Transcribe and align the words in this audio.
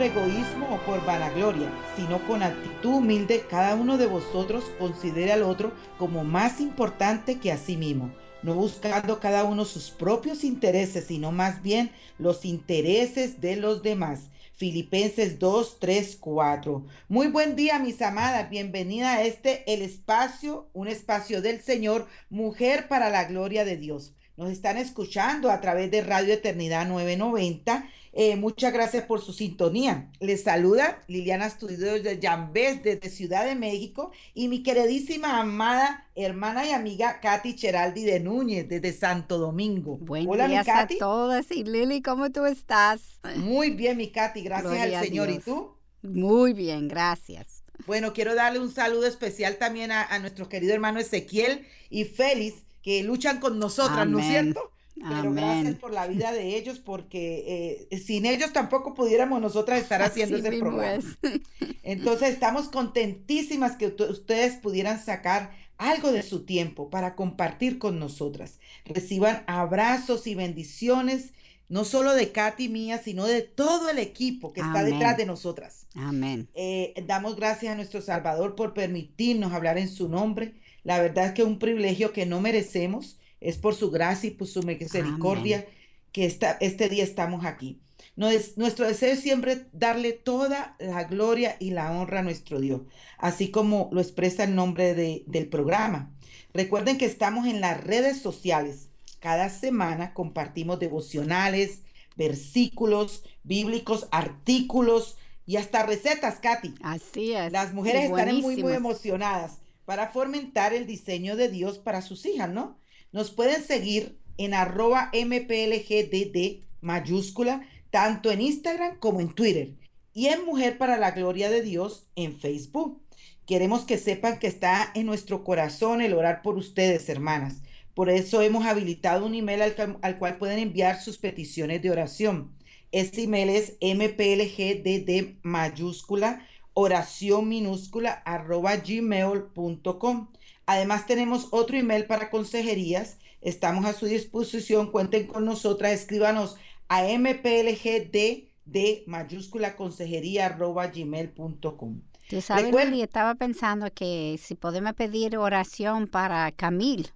Por 0.00 0.06
egoísmo 0.06 0.66
o 0.74 0.78
por 0.86 1.04
vanagloria, 1.04 1.70
sino 1.94 2.26
con 2.26 2.42
actitud 2.42 2.94
humilde 2.94 3.44
cada 3.50 3.74
uno 3.74 3.98
de 3.98 4.06
vosotros 4.06 4.64
considere 4.78 5.30
al 5.30 5.42
otro 5.42 5.72
como 5.98 6.24
más 6.24 6.58
importante 6.58 7.38
que 7.38 7.52
a 7.52 7.58
sí 7.58 7.76
mismo 7.76 8.10
no 8.42 8.54
buscando 8.54 9.20
cada 9.20 9.44
uno 9.44 9.66
sus 9.66 9.90
propios 9.90 10.44
intereses, 10.44 11.04
sino 11.06 11.30
más 11.32 11.60
bien 11.60 11.90
los 12.18 12.46
intereses 12.46 13.42
de 13.42 13.56
los 13.56 13.82
demás. 13.82 14.30
Filipenses 14.54 15.38
2, 15.38 15.76
3, 15.78 16.16
4. 16.18 16.86
Muy 17.08 17.26
buen 17.26 17.54
día, 17.54 17.78
mis 17.78 18.00
amadas. 18.00 18.48
Bienvenida 18.48 19.12
a 19.12 19.24
este, 19.24 19.70
el 19.70 19.82
espacio, 19.82 20.70
un 20.72 20.88
espacio 20.88 21.42
del 21.42 21.60
Señor, 21.60 22.06
mujer 22.30 22.88
para 22.88 23.10
la 23.10 23.24
gloria 23.24 23.66
de 23.66 23.76
Dios. 23.76 24.14
Nos 24.40 24.50
están 24.50 24.78
escuchando 24.78 25.50
a 25.50 25.60
través 25.60 25.90
de 25.90 26.00
Radio 26.00 26.32
Eternidad 26.32 26.88
990 26.88 27.90
eh, 28.12 28.36
muchas 28.36 28.72
gracias 28.72 29.04
por 29.04 29.20
su 29.20 29.32
sintonía. 29.32 30.10
Les 30.18 30.42
saluda 30.42 31.02
Liliana 31.06 31.46
Estudios 31.46 32.02
de 32.02 32.18
Jambés 32.20 32.82
desde 32.82 33.08
Ciudad 33.10 33.44
de 33.44 33.54
México 33.54 34.12
y 34.34 34.48
mi 34.48 34.62
queridísima 34.62 35.38
amada 35.38 36.08
hermana 36.16 36.66
y 36.66 36.72
amiga 36.72 37.20
Katy 37.20 37.54
Cheraldi 37.54 38.02
de 38.04 38.18
Núñez 38.18 38.66
desde 38.66 38.92
Santo 38.92 39.38
Domingo. 39.38 39.96
Buen 39.98 40.28
Hola, 40.28 40.48
mi 40.48 40.56
Katy. 40.56 40.94
a 40.96 40.98
todas. 40.98 41.50
Y 41.50 41.62
Lili, 41.62 42.02
¿cómo 42.02 42.30
tú 42.30 42.46
estás? 42.46 43.20
Muy 43.36 43.70
bien, 43.70 43.98
mi 43.98 44.10
Katy. 44.10 44.42
Gracias 44.42 44.72
al 44.72 45.04
Señor. 45.04 45.30
¿Y 45.30 45.38
tú? 45.38 45.76
Muy 46.02 46.52
bien, 46.52 46.88
gracias. 46.88 47.62
Bueno, 47.86 48.12
quiero 48.12 48.34
darle 48.34 48.58
un 48.58 48.70
saludo 48.70 49.06
especial 49.06 49.56
también 49.56 49.92
a, 49.92 50.18
nuestro 50.18 50.48
querido 50.48 50.74
hermano 50.74 50.98
Ezequiel 50.98 51.66
y 51.88 52.04
Félix, 52.04 52.62
que 52.82 53.02
luchan 53.02 53.40
con 53.40 53.58
nosotras, 53.58 54.06
¿no 54.06 54.18
es 54.18 54.26
cierto? 54.26 54.70
Pero 54.96 55.32
gracias 55.32 55.76
por 55.76 55.92
la 55.92 56.06
vida 56.06 56.32
de 56.32 56.56
ellos, 56.56 56.78
porque 56.78 57.88
eh, 57.90 57.98
sin 57.98 58.26
ellos 58.26 58.52
tampoco 58.52 58.94
pudiéramos 58.94 59.40
nosotras 59.40 59.80
estar 59.80 60.02
haciendo 60.02 60.36
ese 60.36 60.58
programa. 60.58 61.02
Entonces 61.82 62.30
estamos 62.30 62.68
contentísimas 62.68 63.76
que 63.76 63.86
ustedes 63.86 64.56
pudieran 64.56 65.02
sacar 65.02 65.52
algo 65.78 66.12
de 66.12 66.22
su 66.22 66.44
tiempo 66.44 66.90
para 66.90 67.16
compartir 67.16 67.78
con 67.78 67.98
nosotras. 67.98 68.58
Reciban 68.84 69.42
abrazos 69.46 70.26
y 70.26 70.34
bendiciones, 70.34 71.32
no 71.70 71.84
solo 71.84 72.12
de 72.12 72.30
Katy 72.32 72.68
mía, 72.68 73.00
sino 73.02 73.24
de 73.24 73.40
todo 73.40 73.88
el 73.88 73.98
equipo 73.98 74.52
que 74.52 74.60
está 74.60 74.84
detrás 74.84 75.16
de 75.16 75.24
nosotras. 75.24 75.86
Amén. 75.94 76.48
Eh, 76.54 76.92
damos 77.06 77.36
gracias 77.36 77.72
a 77.72 77.76
nuestro 77.76 78.02
Salvador 78.02 78.54
por 78.54 78.74
permitirnos 78.74 79.52
hablar 79.52 79.78
en 79.78 79.88
su 79.88 80.08
nombre. 80.08 80.56
La 80.82 81.00
verdad 81.00 81.26
es 81.26 81.32
que 81.32 81.42
es 81.42 81.48
un 81.48 81.58
privilegio 81.58 82.12
que 82.12 82.26
no 82.26 82.40
merecemos 82.40 83.16
es 83.40 83.56
por 83.56 83.74
su 83.74 83.90
gracia 83.90 84.28
y 84.28 84.32
por 84.32 84.46
su 84.46 84.62
misericordia 84.62 85.66
que 86.12 86.26
esta, 86.26 86.52
este 86.60 86.88
día 86.88 87.04
estamos 87.04 87.44
aquí. 87.44 87.80
nuestro 88.16 88.86
deseo 88.86 89.12
es 89.12 89.20
siempre 89.20 89.66
darle 89.72 90.12
toda 90.12 90.76
la 90.78 91.04
gloria 91.04 91.56
y 91.58 91.70
la 91.70 91.90
honra 91.92 92.20
a 92.20 92.22
nuestro 92.22 92.60
Dios, 92.60 92.82
así 93.18 93.50
como 93.50 93.88
lo 93.92 94.00
expresa 94.00 94.44
el 94.44 94.54
nombre 94.54 94.94
del 94.94 95.48
programa. 95.48 96.12
Recuerden 96.52 96.98
que 96.98 97.06
estamos 97.06 97.46
en 97.46 97.60
las 97.60 97.82
redes 97.82 98.20
sociales. 98.20 98.89
Cada 99.20 99.50
semana 99.50 100.14
compartimos 100.14 100.78
devocionales, 100.80 101.82
versículos 102.16 103.24
bíblicos, 103.44 104.08
artículos 104.10 105.16
y 105.46 105.56
hasta 105.56 105.84
recetas, 105.84 106.38
Katy. 106.40 106.74
Así 106.82 107.32
es. 107.32 107.52
Las 107.52 107.72
mujeres 107.74 108.04
están 108.10 108.40
muy, 108.40 108.56
muy 108.56 108.72
emocionadas 108.72 109.58
para 109.84 110.08
fomentar 110.08 110.72
el 110.72 110.86
diseño 110.86 111.36
de 111.36 111.48
Dios 111.48 111.78
para 111.78 112.02
sus 112.02 112.24
hijas, 112.24 112.48
¿no? 112.50 112.78
Nos 113.12 113.30
pueden 113.30 113.62
seguir 113.62 114.18
en 114.38 114.54
arroba 114.54 115.10
mplgdd 115.12 116.62
mayúscula, 116.80 117.66
tanto 117.90 118.30
en 118.30 118.40
Instagram 118.40 118.98
como 118.98 119.20
en 119.20 119.34
Twitter. 119.34 119.74
Y 120.14 120.26
en 120.26 120.44
Mujer 120.44 120.78
para 120.78 120.96
la 120.96 121.10
Gloria 121.10 121.50
de 121.50 121.62
Dios 121.62 122.06
en 122.16 122.36
Facebook. 122.36 123.02
Queremos 123.46 123.82
que 123.82 123.98
sepan 123.98 124.38
que 124.38 124.46
está 124.46 124.90
en 124.94 125.06
nuestro 125.06 125.44
corazón 125.44 126.00
el 126.00 126.14
orar 126.14 126.42
por 126.42 126.56
ustedes, 126.56 127.08
hermanas. 127.08 127.56
Por 127.94 128.08
eso 128.08 128.42
hemos 128.42 128.66
habilitado 128.66 129.26
un 129.26 129.34
email 129.34 129.62
al, 130.02 130.18
cual 130.18 130.38
pueden 130.38 130.58
enviar 130.58 131.00
sus 131.00 131.18
peticiones 131.18 131.82
de 131.82 131.90
oración. 131.90 132.52
Este 132.92 133.24
email 133.24 133.50
es 133.50 133.76
mplgdd 133.80 135.38
mayúscula 135.42 136.46
oración 136.74 137.48
minúscula 137.48 138.22
arroba 138.24 138.76
gmail.com. 138.76 140.28
Además 140.66 141.06
tenemos 141.06 141.48
otro 141.50 141.76
email 141.76 142.06
para 142.06 142.30
consejerías. 142.30 143.18
Estamos 143.40 143.84
a 143.84 143.92
su 143.92 144.06
disposición. 144.06 144.90
Cuenten 144.90 145.26
con 145.26 145.44
nosotras. 145.44 145.92
Escríbanos 145.92 146.56
a 146.88 147.02
mplgd 147.02 148.48
de 148.64 149.04
mayúscula 149.06 149.76
consejería 149.76 150.46
arroba 150.46 150.86
gmail.com. 150.86 152.00
Tú 152.28 152.40
sabes, 152.40 152.72
Lili, 152.72 153.02
estaba 153.02 153.34
pensando 153.34 153.92
que 153.92 154.38
si 154.40 154.54
podemos 154.54 154.92
pedir 154.92 155.36
oración 155.36 156.06
para 156.06 156.52
Camil, 156.52 157.10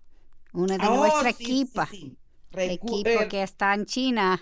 una 0.55 0.79
de 0.79 0.87
oh, 0.87 0.97
nuestra 0.97 1.31
equipa, 1.31 1.89
equipo 2.57 3.09
eh, 3.09 3.29
que 3.29 3.43
está 3.43 3.75
en 3.75 3.85
China 3.85 4.41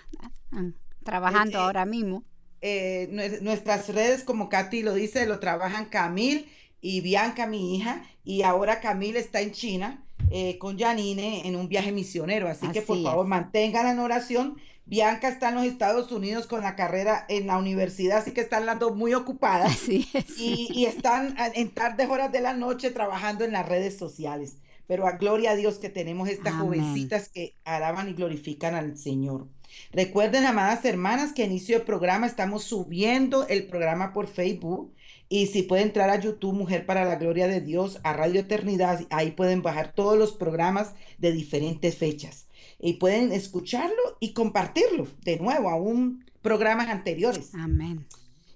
ah, 0.51 0.69
trabajando 1.03 1.59
ahora 1.59 1.85
mismo. 1.85 2.23
Eh, 2.61 3.39
nuestras 3.41 3.89
redes, 3.89 4.23
como 4.23 4.47
Katy 4.47 4.83
lo 4.83 4.93
dice, 4.93 5.25
lo 5.25 5.39
trabajan 5.39 5.85
Camil 5.85 6.47
y 6.79 7.01
Bianca, 7.01 7.45
mi 7.45 7.75
hija, 7.75 8.03
y 8.23 8.43
ahora 8.43 8.79
Camila 8.79 9.19
está 9.19 9.41
en 9.41 9.51
China 9.51 10.03
eh, 10.31 10.57
con 10.57 10.79
Janine 10.79 11.47
en 11.47 11.55
un 11.55 11.67
viaje 11.67 11.91
misionero. 11.91 12.47
Así, 12.47 12.67
que 12.69 12.81
por 12.81 13.01
favor 13.03 13.27
mantengan 13.27 13.87
en 13.87 13.99
oración. 13.99 14.57
Bianca 14.85 15.29
está 15.29 15.49
en 15.49 15.55
los 15.55 15.65
Estados 15.65 16.11
Unidos 16.11 16.45
con 16.45 16.61
la 16.61 16.75
carrera 16.75 17.25
en 17.29 17.47
la 17.47 17.57
universidad, 17.57 18.19
así 18.19 18.31
que 18.31 18.41
están 18.41 18.65
las 18.65 18.79
dos 18.79 18.95
muy 18.95 19.13
ocupadas. 19.13 19.81
Y, 20.37 20.85
están 20.85 21.35
en 21.55 21.69
tardes 21.69 22.09
horas 22.09 22.31
de 22.31 22.41
la 22.41 22.53
noche 22.53 22.91
trabajando 22.91 23.45
en 23.45 23.51
las 23.51 23.67
redes 23.67 23.97
sociales. 23.97 24.57
Pero 24.87 25.07
a 25.07 25.13
gloria 25.13 25.51
a 25.51 25.55
Dios 25.55 25.77
que 25.77 25.89
tenemos 25.89 26.29
estas 26.29 26.55
jovencitas 26.55 27.29
que 27.29 27.55
alaban 27.63 28.09
y 28.09 28.13
glorifican 28.13 28.75
al 28.75 28.97
Señor. 28.97 29.47
Recuerden, 29.91 30.45
amadas 30.45 30.85
hermanas, 30.85 31.33
que 31.33 31.43
a 31.43 31.45
inicio 31.45 31.77
del 31.77 31.85
programa 31.85 32.27
estamos 32.27 32.63
subiendo 32.63 33.47
el 33.47 33.65
programa 33.65 34.13
por 34.13 34.27
Facebook 34.27 34.93
y 35.29 35.47
si 35.47 35.63
pueden 35.63 35.87
entrar 35.87 36.11
a 36.11 36.19
YouTube, 36.19 36.53
Mujer 36.53 36.85
para 36.85 37.05
la 37.05 37.15
Gloria 37.15 37.47
de 37.47 37.59
Dios, 37.59 37.99
a 38.03 38.13
Radio 38.13 38.41
Eternidad, 38.41 39.01
ahí 39.09 39.31
pueden 39.31 39.63
bajar 39.63 39.93
todos 39.93 40.15
los 40.17 40.33
programas 40.33 40.93
de 41.17 41.31
diferentes 41.31 41.97
fechas. 41.97 42.45
Y 42.79 42.93
pueden 42.93 43.31
escucharlo 43.31 44.17
y 44.19 44.33
compartirlo 44.33 45.07
de 45.23 45.39
nuevo 45.39 45.69
a 45.69 45.75
un 45.75 46.23
programas 46.43 46.89
anteriores. 46.89 47.55
Amén. 47.55 48.05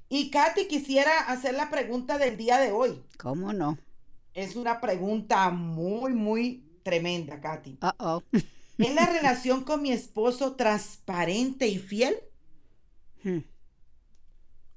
Y 0.09 0.29
Katy, 0.29 0.67
quisiera 0.67 1.17
hacer 1.27 1.55
la 1.55 1.69
pregunta 1.69 2.17
del 2.17 2.38
día 2.38 2.59
de 2.59 2.71
hoy. 2.71 3.01
¿Cómo 3.17 3.53
no? 3.53 3.77
Es 4.37 4.55
una 4.55 4.79
pregunta 4.79 5.49
muy, 5.49 6.13
muy 6.13 6.63
tremenda, 6.83 7.41
Katy. 7.41 7.79
Uh 7.81 7.85
-oh. 7.97 8.23
¿Es 8.77 8.93
la 8.93 9.07
relación 9.17 9.63
con 9.63 9.81
mi 9.81 9.91
esposo 9.91 10.56
transparente 10.56 11.67
y 11.67 11.79
fiel? 11.79 12.17
Hmm. 13.23 13.39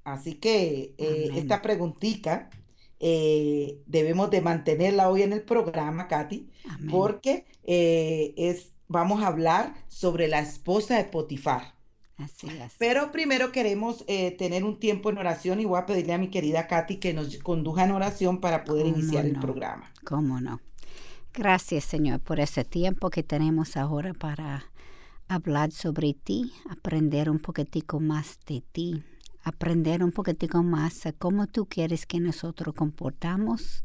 Así 0.02 0.36
que 0.36 0.94
eh, 0.96 1.32
esta 1.34 1.60
preguntita 1.60 2.48
eh, 3.00 3.82
debemos 3.84 4.30
de 4.30 4.40
mantenerla 4.40 5.10
hoy 5.10 5.24
en 5.24 5.34
el 5.34 5.42
programa, 5.42 6.08
Katy, 6.08 6.48
porque 6.90 7.44
eh, 7.64 8.32
es, 8.38 8.72
vamos 8.88 9.22
a 9.22 9.26
hablar 9.26 9.74
sobre 9.88 10.26
la 10.26 10.40
esposa 10.40 10.96
de 10.96 11.04
Potifar. 11.04 11.74
Así 12.22 12.48
es. 12.48 12.74
Pero 12.78 13.12
primero 13.12 13.52
queremos 13.52 14.04
tener 14.06 14.64
un 14.64 14.78
tiempo 14.78 15.10
en 15.10 15.18
oración 15.18 15.60
y 15.60 15.64
voy 15.64 15.78
a 15.78 15.86
pedirle 15.86 16.14
a 16.14 16.18
mi 16.18 16.28
querida 16.28 16.66
Katy 16.66 16.96
que 16.96 17.12
nos 17.12 17.38
conduja 17.38 17.84
en 17.84 17.92
oración 17.92 18.40
para 18.40 18.64
poder 18.64 18.86
iniciar 18.86 19.24
el 19.26 19.38
programa. 19.38 19.90
¿Cómo 20.04 20.40
no? 20.40 20.60
Gracias, 21.32 21.84
Señor, 21.84 22.20
por 22.20 22.40
ese 22.40 22.64
tiempo 22.64 23.10
que 23.10 23.22
tenemos 23.22 23.76
ahora 23.76 24.14
para 24.14 24.64
hablar 25.28 25.70
sobre 25.70 26.14
ti, 26.14 26.52
aprender 26.68 27.30
un 27.30 27.38
poquitico 27.38 28.00
más 28.00 28.38
de 28.46 28.62
ti 28.72 29.04
aprender 29.42 30.04
un 30.04 30.12
poquitico 30.12 30.62
más 30.62 31.06
a 31.06 31.12
cómo 31.12 31.46
tú 31.46 31.66
quieres 31.66 32.06
que 32.06 32.20
nosotros 32.20 32.74
comportamos 32.74 33.82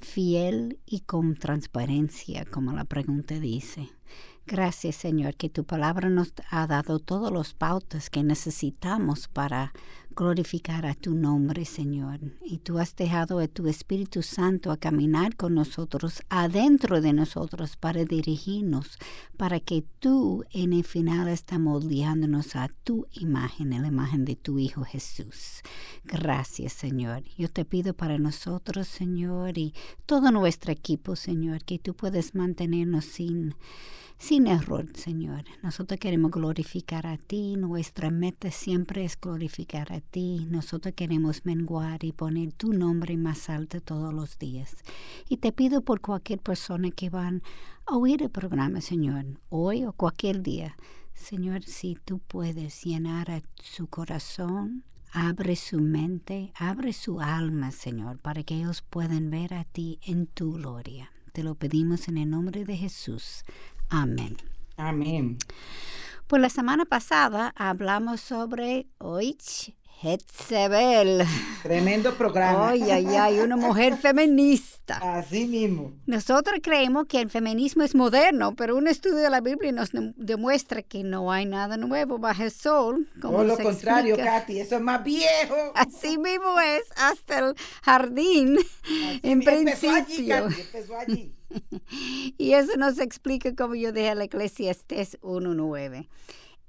fiel 0.00 0.78
y 0.86 1.00
con 1.00 1.34
transparencia, 1.34 2.44
como 2.44 2.72
la 2.72 2.84
pregunta 2.84 3.38
dice. 3.40 3.90
Gracias, 4.50 4.96
Señor, 4.96 5.34
que 5.34 5.50
tu 5.50 5.64
palabra 5.64 6.08
nos 6.08 6.32
ha 6.50 6.66
dado 6.66 7.00
todos 7.00 7.30
los 7.30 7.52
pautas 7.52 8.08
que 8.08 8.22
necesitamos 8.22 9.28
para 9.28 9.74
glorificar 10.18 10.84
a 10.84 10.94
tu 10.94 11.14
nombre, 11.14 11.64
Señor. 11.64 12.18
Y 12.44 12.58
tú 12.58 12.80
has 12.80 12.96
dejado 12.96 13.38
a 13.38 13.46
tu 13.46 13.68
Espíritu 13.68 14.24
Santo 14.24 14.72
a 14.72 14.76
caminar 14.76 15.36
con 15.36 15.54
nosotros, 15.54 16.22
adentro 16.28 17.00
de 17.00 17.12
nosotros, 17.12 17.76
para 17.76 18.04
dirigirnos, 18.04 18.98
para 19.36 19.60
que 19.60 19.84
tú 20.00 20.44
en 20.50 20.72
el 20.72 20.82
final 20.82 21.28
estás 21.28 21.60
moldeándonos 21.60 22.56
a 22.56 22.68
tu 22.82 23.06
imagen, 23.12 23.72
a 23.72 23.78
la 23.78 23.86
imagen 23.86 24.24
de 24.24 24.34
tu 24.34 24.58
Hijo 24.58 24.82
Jesús. 24.82 25.62
Gracias, 26.02 26.72
Señor. 26.72 27.22
Yo 27.36 27.48
te 27.48 27.64
pido 27.64 27.94
para 27.94 28.18
nosotros, 28.18 28.88
Señor, 28.88 29.56
y 29.56 29.72
todo 30.04 30.32
nuestro 30.32 30.72
equipo, 30.72 31.14
Señor, 31.14 31.62
que 31.62 31.78
tú 31.78 31.94
puedes 31.94 32.34
mantenernos 32.34 33.04
sin 33.04 33.54
sin 34.18 34.48
error, 34.48 34.86
Señor. 34.94 35.44
Nosotros 35.62 35.98
queremos 36.00 36.32
glorificar 36.32 37.06
a 37.06 37.16
ti, 37.16 37.56
nuestra 37.56 38.10
meta 38.10 38.50
siempre 38.50 39.04
es 39.04 39.18
glorificar 39.18 39.92
a 39.92 40.00
ti. 40.10 40.46
Nosotros 40.50 40.94
queremos 40.94 41.44
menguar 41.44 42.04
y 42.04 42.12
poner 42.12 42.52
tu 42.52 42.72
nombre 42.72 43.16
más 43.16 43.48
alto 43.48 43.80
todos 43.80 44.12
los 44.12 44.38
días. 44.38 44.76
Y 45.28 45.38
te 45.38 45.52
pido 45.52 45.82
por 45.82 46.00
cualquier 46.00 46.40
persona 46.40 46.90
que 46.90 47.10
van 47.10 47.42
a 47.86 47.96
oír 47.96 48.22
el 48.22 48.30
programa, 48.30 48.80
Señor, 48.80 49.24
hoy 49.48 49.84
o 49.84 49.92
cualquier 49.92 50.42
día. 50.42 50.76
Señor, 51.14 51.62
si 51.62 51.96
tú 52.04 52.20
puedes 52.20 52.84
llenar 52.84 53.30
a 53.30 53.42
su 53.56 53.86
corazón, 53.88 54.84
abre 55.12 55.56
su 55.56 55.80
mente, 55.80 56.52
abre 56.56 56.92
su 56.92 57.20
alma, 57.20 57.72
Señor, 57.72 58.18
para 58.18 58.42
que 58.42 58.56
ellos 58.56 58.82
puedan 58.82 59.30
ver 59.30 59.54
a 59.54 59.64
ti 59.64 59.98
en 60.02 60.26
tu 60.26 60.52
gloria. 60.52 61.10
Te 61.32 61.42
lo 61.42 61.54
pedimos 61.54 62.08
en 62.08 62.18
el 62.18 62.30
nombre 62.30 62.64
de 62.64 62.76
Jesús. 62.76 63.44
Amén. 63.88 64.36
Amén. 64.76 65.38
Pues 66.28 66.42
la 66.42 66.50
semana 66.50 66.84
pasada 66.84 67.52
hablamos 67.56 68.20
sobre 68.20 68.86
Oich 68.98 69.74
Hetzebel. 70.00 71.24
Tremendo 71.62 72.14
programa. 72.14 72.68
Ay, 72.68 72.82
ay, 72.90 73.06
ay, 73.06 73.40
una 73.40 73.56
mujer 73.56 73.96
feminista. 73.96 74.98
Así 75.18 75.46
mismo. 75.46 75.92
Nosotros 76.06 76.60
creemos 76.62 77.06
que 77.06 77.20
el 77.20 77.30
feminismo 77.30 77.82
es 77.82 77.94
moderno, 77.96 78.54
pero 78.54 78.76
un 78.76 78.86
estudio 78.86 79.16
de 79.16 79.30
la 79.30 79.40
Biblia 79.40 79.72
nos 79.72 79.90
demuestra 80.16 80.82
que 80.82 81.02
no 81.02 81.32
hay 81.32 81.46
nada 81.46 81.76
nuevo 81.76 82.18
bajo 82.18 82.44
el 82.44 82.52
sol. 82.52 83.08
Como 83.20 83.42
lo 83.42 83.56
contrario, 83.58 84.16
Katy, 84.16 84.60
eso 84.60 84.76
es 84.76 84.82
más 84.82 85.02
viejo. 85.02 85.56
Así 85.74 86.16
mismo 86.16 86.60
es, 86.60 86.84
hasta 86.96 87.38
el 87.40 87.54
jardín, 87.82 88.56
en 89.22 89.40
principio. 89.40 89.94
Allí, 89.96 90.60
empezó 90.60 90.96
allí. 90.96 91.32
y 92.38 92.52
eso 92.52 92.76
nos 92.76 92.98
explica 92.98 93.54
cómo 93.54 93.74
yo 93.74 93.92
dejé 93.92 94.14
la 94.14 94.24
Eclesiastes 94.24 95.18
1.9. 95.22 96.06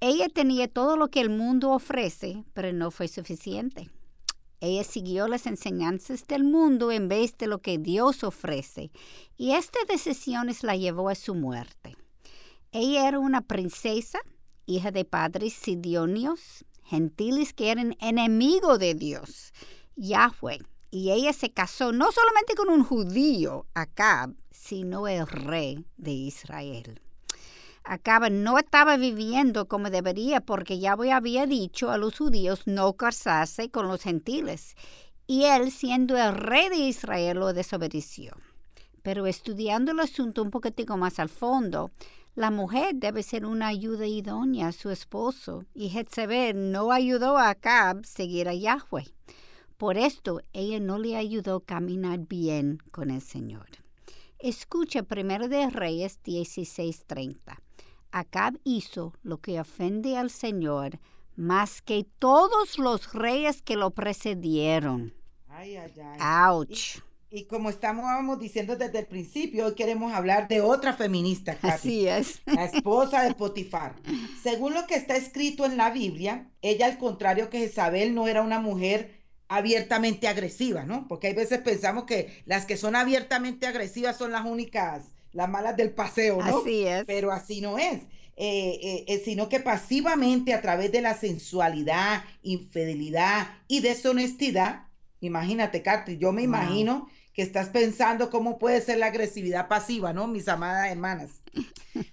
Ella 0.01 0.29
tenía 0.29 0.69
todo 0.69 0.95
lo 0.95 1.09
que 1.09 1.19
el 1.19 1.29
mundo 1.29 1.71
ofrece, 1.71 2.45
pero 2.53 2.71
no 2.71 2.89
fue 2.89 3.09
suficiente. 3.09 3.89
Ella 4.61 4.83
siguió 4.83 5.27
las 5.27 5.45
enseñanzas 5.45 6.25
del 6.25 6.43
mundo 6.43 6.91
en 6.91 7.07
vez 7.09 7.37
de 7.37 7.47
lo 7.47 7.59
que 7.59 7.77
Dios 7.77 8.23
ofrece, 8.23 8.91
y 9.37 9.51
esta 9.51 9.79
decisión 9.87 10.49
la 10.61 10.75
llevó 10.75 11.09
a 11.09 11.15
su 11.15 11.35
muerte. 11.35 11.95
Ella 12.71 13.07
era 13.07 13.19
una 13.19 13.41
princesa, 13.41 14.19
hija 14.65 14.91
de 14.91 15.03
padres 15.03 15.53
sidionios, 15.53 16.65
gentiles 16.83 17.53
que 17.53 17.71
eran 17.71 17.95
enemigos 17.99 18.79
de 18.79 18.95
Dios, 18.95 19.53
Yahweh, 19.95 20.59
y 20.91 21.11
ella 21.11 21.33
se 21.33 21.51
casó 21.51 21.91
no 21.91 22.11
solamente 22.11 22.55
con 22.55 22.69
un 22.69 22.83
judío, 22.83 23.65
Acab, 23.73 24.33
sino 24.51 25.07
el 25.07 25.27
rey 25.27 25.85
de 25.97 26.11
Israel. 26.11 27.01
Acaba 27.91 28.29
no 28.29 28.59
estaba 28.59 28.97
viviendo 28.97 29.67
como 29.67 29.89
debería 29.89 30.41
porque 30.41 30.77
Yahweh 30.77 31.11
había 31.11 31.47
dicho 31.47 31.89
a 31.89 31.97
los 31.97 32.19
judíos 32.19 32.67
no 32.67 32.93
casarse 32.93 33.71
con 33.71 33.87
los 33.87 34.03
gentiles 34.03 34.75
y 35.25 35.45
él 35.45 35.71
siendo 35.71 36.15
el 36.15 36.35
rey 36.35 36.69
de 36.69 36.75
Israel 36.75 37.39
lo 37.39 37.51
desobedeció. 37.51 38.37
Pero 39.01 39.25
estudiando 39.25 39.91
el 39.91 40.01
asunto 40.01 40.43
un 40.43 40.51
poquitico 40.51 40.97
más 40.97 41.17
al 41.17 41.29
fondo, 41.29 41.89
la 42.35 42.51
mujer 42.51 42.93
debe 42.93 43.23
ser 43.23 43.43
una 43.43 43.69
ayuda 43.69 44.05
idónea 44.05 44.67
a 44.67 44.71
su 44.71 44.91
esposo 44.91 45.65
y 45.73 45.89
Jezebel 45.89 46.71
no 46.71 46.91
ayudó 46.91 47.39
a 47.39 47.49
Acab 47.49 48.05
seguir 48.05 48.49
a 48.49 48.53
Yahweh. 48.53 49.07
Por 49.77 49.97
esto 49.97 50.41
ella 50.53 50.79
no 50.79 50.99
le 50.99 51.15
ayudó 51.15 51.55
a 51.55 51.65
caminar 51.65 52.19
bien 52.19 52.77
con 52.91 53.09
el 53.09 53.21
Señor. 53.21 53.65
Escucha 54.37 55.01
primero 55.01 55.47
de 55.47 55.71
Reyes 55.71 56.19
16:30. 56.23 57.57
Acab 58.11 58.59
hizo 58.63 59.13
lo 59.23 59.39
que 59.39 59.59
ofende 59.59 60.17
al 60.17 60.29
Señor 60.29 60.99
más 61.39 61.81
que 61.81 62.05
todos 62.19 62.77
los 62.77 63.13
reyes 63.13 63.61
que 63.61 63.77
lo 63.77 63.91
precedieron. 63.91 65.13
Ay, 65.47 65.77
ay, 65.77 65.93
ay. 66.01 66.19
Ouch. 66.51 66.99
Y, 67.31 67.45
como 67.45 67.69
estamos 67.69 68.39
diciendo 68.39 68.75
desde 68.75 68.99
el 68.99 69.05
principio, 69.05 69.67
hoy 69.67 69.75
queremos 69.75 70.11
hablar 70.13 70.47
de 70.47 70.61
otra 70.61 70.93
feminista. 70.93 71.57
Así 71.61 72.07
es. 72.07 72.41
La 72.45 72.65
esposa 72.65 73.23
de 73.23 73.35
Potifar. 73.35 73.95
Según 74.41 74.73
lo 74.73 74.85
que 74.85 74.95
está 74.95 75.15
escrito 75.15 75.63
en 75.65 75.77
la 75.77 75.91
Biblia, 75.91 76.49
ella 76.61 76.87
al 76.87 76.97
contrario 76.97 77.49
que 77.49 77.63
Isabel 77.63 78.15
no 78.15 78.27
era 78.27 78.41
una 78.41 78.59
mujer 78.59 79.19
abiertamente 79.47 80.27
agresiva, 80.27 80.83
¿no? 80.83 81.07
Porque 81.07 81.27
hay 81.27 81.33
veces 81.35 81.59
pensamos 81.59 82.03
que 82.03 82.43
las 82.45 82.65
que 82.65 82.77
son 82.77 82.95
abiertamente 82.95 83.65
agresivas 83.65 84.17
son 84.17 84.31
las 84.31 84.45
únicas 84.45 85.05
las 85.31 85.49
malas 85.49 85.75
del 85.77 85.91
paseo, 85.91 86.41
¿no? 86.41 86.59
Así 86.59 86.85
es. 86.85 87.05
Pero 87.05 87.31
así 87.31 87.61
no 87.61 87.77
es. 87.77 88.01
Eh, 88.41 88.79
eh, 88.81 89.05
eh, 89.09 89.21
sino 89.25 89.49
que 89.49 89.59
pasivamente 89.59 90.53
a 90.53 90.61
través 90.61 90.93
de 90.93 91.01
la 91.01 91.13
sensualidad, 91.13 92.23
infidelidad 92.41 93.49
y 93.67 93.81
deshonestidad, 93.81 94.85
imagínate, 95.19 95.81
Katy, 95.81 96.17
yo 96.17 96.31
me 96.31 96.43
imagino 96.43 97.09
que 97.33 97.41
estás 97.41 97.67
pensando 97.67 98.29
cómo 98.29 98.57
puede 98.57 98.79
ser 98.79 98.97
la 98.99 99.07
agresividad 99.07 99.67
pasiva, 99.67 100.13
¿no? 100.13 100.27
Mis 100.27 100.47
amadas 100.47 100.89
hermanas. 100.89 101.41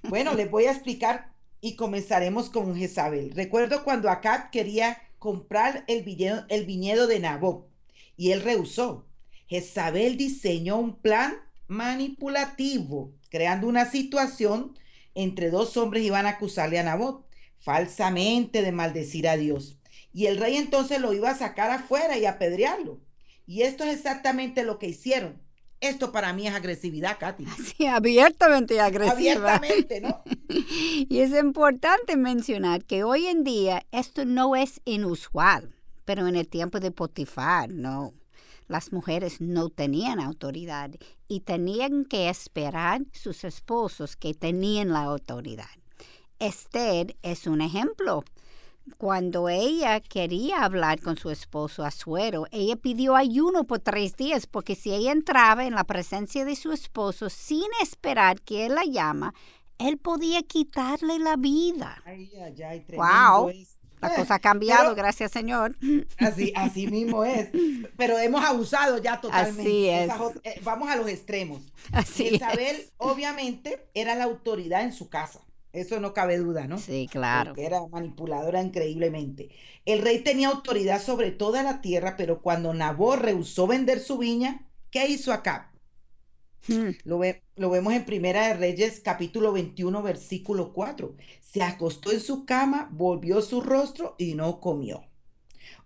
Bueno, 0.08 0.34
les 0.34 0.50
voy 0.50 0.64
a 0.64 0.72
explicar 0.72 1.32
y 1.60 1.76
comenzaremos 1.76 2.50
con 2.50 2.74
Jezabel. 2.74 3.32
Recuerdo 3.32 3.84
cuando 3.84 4.10
Acab 4.10 4.50
quería 4.50 5.00
comprar 5.18 5.84
el 5.86 6.02
viñedo, 6.02 6.44
el 6.48 6.64
viñedo 6.64 7.06
de 7.06 7.20
Nabot 7.20 7.68
y 8.16 8.32
él 8.32 8.42
rehusó. 8.42 9.06
Jezabel 9.48 10.16
diseñó 10.16 10.76
un 10.78 10.96
plan 10.96 11.34
manipulativo, 11.68 13.12
creando 13.30 13.68
una 13.68 13.84
situación 13.84 14.76
entre 15.14 15.50
dos 15.50 15.76
hombres 15.76 16.04
iban 16.04 16.26
a 16.26 16.30
acusarle 16.30 16.78
a 16.78 16.82
Nabot 16.82 17.26
falsamente 17.58 18.62
de 18.62 18.70
maldecir 18.70 19.28
a 19.28 19.36
Dios. 19.36 19.78
Y 20.12 20.26
el 20.26 20.38
rey 20.38 20.56
entonces 20.56 21.00
lo 21.00 21.12
iba 21.12 21.30
a 21.30 21.36
sacar 21.36 21.70
afuera 21.70 22.16
y 22.16 22.26
apedrearlo. 22.26 23.00
Y 23.46 23.62
esto 23.62 23.84
es 23.84 23.96
exactamente 23.96 24.62
lo 24.62 24.78
que 24.78 24.88
hicieron. 24.88 25.40
Esto 25.80 26.10
para 26.10 26.32
mí 26.32 26.46
es 26.46 26.54
agresividad, 26.54 27.18
Katy. 27.18 27.44
Sí, 27.76 27.86
abiertamente 27.86 28.80
agresiva. 28.80 29.12
Abiertamente, 29.56 30.00
¿no? 30.00 30.22
y 30.48 31.20
es 31.20 31.32
importante 31.32 32.16
mencionar 32.16 32.84
que 32.84 33.04
hoy 33.04 33.26
en 33.26 33.44
día 33.44 33.84
esto 33.92 34.24
no 34.24 34.56
es 34.56 34.80
inusual, 34.84 35.74
pero 36.04 36.26
en 36.26 36.36
el 36.36 36.48
tiempo 36.48 36.80
de 36.80 36.90
Potifar, 36.90 37.70
no 37.70 38.14
las 38.68 38.92
mujeres 38.92 39.40
no 39.40 39.68
tenían 39.70 40.20
autoridad 40.20 40.90
y 41.28 41.40
tenían 41.40 42.04
que 42.04 42.28
esperar 42.28 43.02
sus 43.12 43.44
esposos 43.44 44.16
que 44.16 44.34
tenían 44.34 44.90
la 44.90 45.02
autoridad. 45.02 45.66
Esther 46.38 47.16
es 47.22 47.46
un 47.46 47.60
ejemplo. 47.60 48.24
Cuando 48.98 49.48
ella 49.48 50.00
quería 50.00 50.64
hablar 50.64 51.00
con 51.00 51.16
su 51.16 51.30
esposo 51.30 51.84
Azuero, 51.84 52.46
ella 52.52 52.76
pidió 52.76 53.16
ayuno 53.16 53.64
por 53.64 53.80
tres 53.80 54.16
días, 54.16 54.46
porque 54.46 54.76
si 54.76 54.92
ella 54.92 55.10
entraba 55.10 55.66
en 55.66 55.74
la 55.74 55.84
presencia 55.84 56.44
de 56.44 56.54
su 56.54 56.70
esposo 56.70 57.28
sin 57.28 57.66
esperar 57.82 58.40
que 58.42 58.66
él 58.66 58.76
la 58.76 58.84
llama, 58.84 59.34
él 59.78 59.98
podía 59.98 60.42
quitarle 60.42 61.18
la 61.18 61.36
vida. 61.36 62.00
Ay, 62.04 62.30
ay, 62.40 62.62
ay, 62.62 62.86
wow. 62.96 63.50
La 64.00 64.14
cosa 64.14 64.34
ha 64.34 64.38
cambiado, 64.38 64.94
gracias 64.94 65.32
Señor. 65.32 65.76
Así, 66.18 66.52
así 66.54 66.86
mismo 66.86 67.24
es. 67.24 67.48
Pero 67.96 68.18
hemos 68.18 68.44
abusado 68.44 68.98
ya 68.98 69.20
totalmente. 69.20 69.62
Así 69.62 69.88
es. 69.88 70.10
Eh, 70.44 70.60
vamos 70.62 70.88
a 70.88 70.96
los 70.96 71.08
extremos. 71.08 71.62
Así 71.92 72.28
Isabel, 72.34 72.76
obviamente, 72.98 73.86
era 73.94 74.14
la 74.14 74.24
autoridad 74.24 74.82
en 74.82 74.92
su 74.92 75.08
casa. 75.08 75.40
Eso 75.72 76.00
no 76.00 76.14
cabe 76.14 76.38
duda, 76.38 76.66
¿no? 76.66 76.78
Sí, 76.78 77.06
claro. 77.10 77.52
era 77.56 77.86
manipuladora 77.86 78.62
increíblemente. 78.62 79.50
El 79.84 80.00
rey 80.00 80.20
tenía 80.20 80.48
autoridad 80.48 81.02
sobre 81.02 81.32
toda 81.32 81.62
la 81.62 81.82
tierra, 81.82 82.14
pero 82.16 82.40
cuando 82.40 82.72
Nabor 82.72 83.20
rehusó 83.20 83.66
vender 83.66 84.00
su 84.00 84.16
viña, 84.16 84.66
¿qué 84.90 85.06
hizo 85.06 85.34
acá? 85.34 85.70
Hmm. 86.68 86.90
Lo, 87.04 87.20
lo, 87.56 87.70
vemos 87.70 87.92
en 87.92 88.04
Primera 88.04 88.48
de 88.48 88.54
Reyes, 88.54 89.00
capítulo 89.00 89.52
21, 89.52 90.02
versículo 90.02 90.72
4. 90.72 91.16
Se 91.40 91.62
acostó 91.62 92.12
en 92.12 92.20
su 92.20 92.44
cama, 92.44 92.88
volvió 92.92 93.40
su 93.42 93.60
rostro 93.60 94.14
y 94.18 94.34
no 94.34 94.60
comió. 94.60 95.04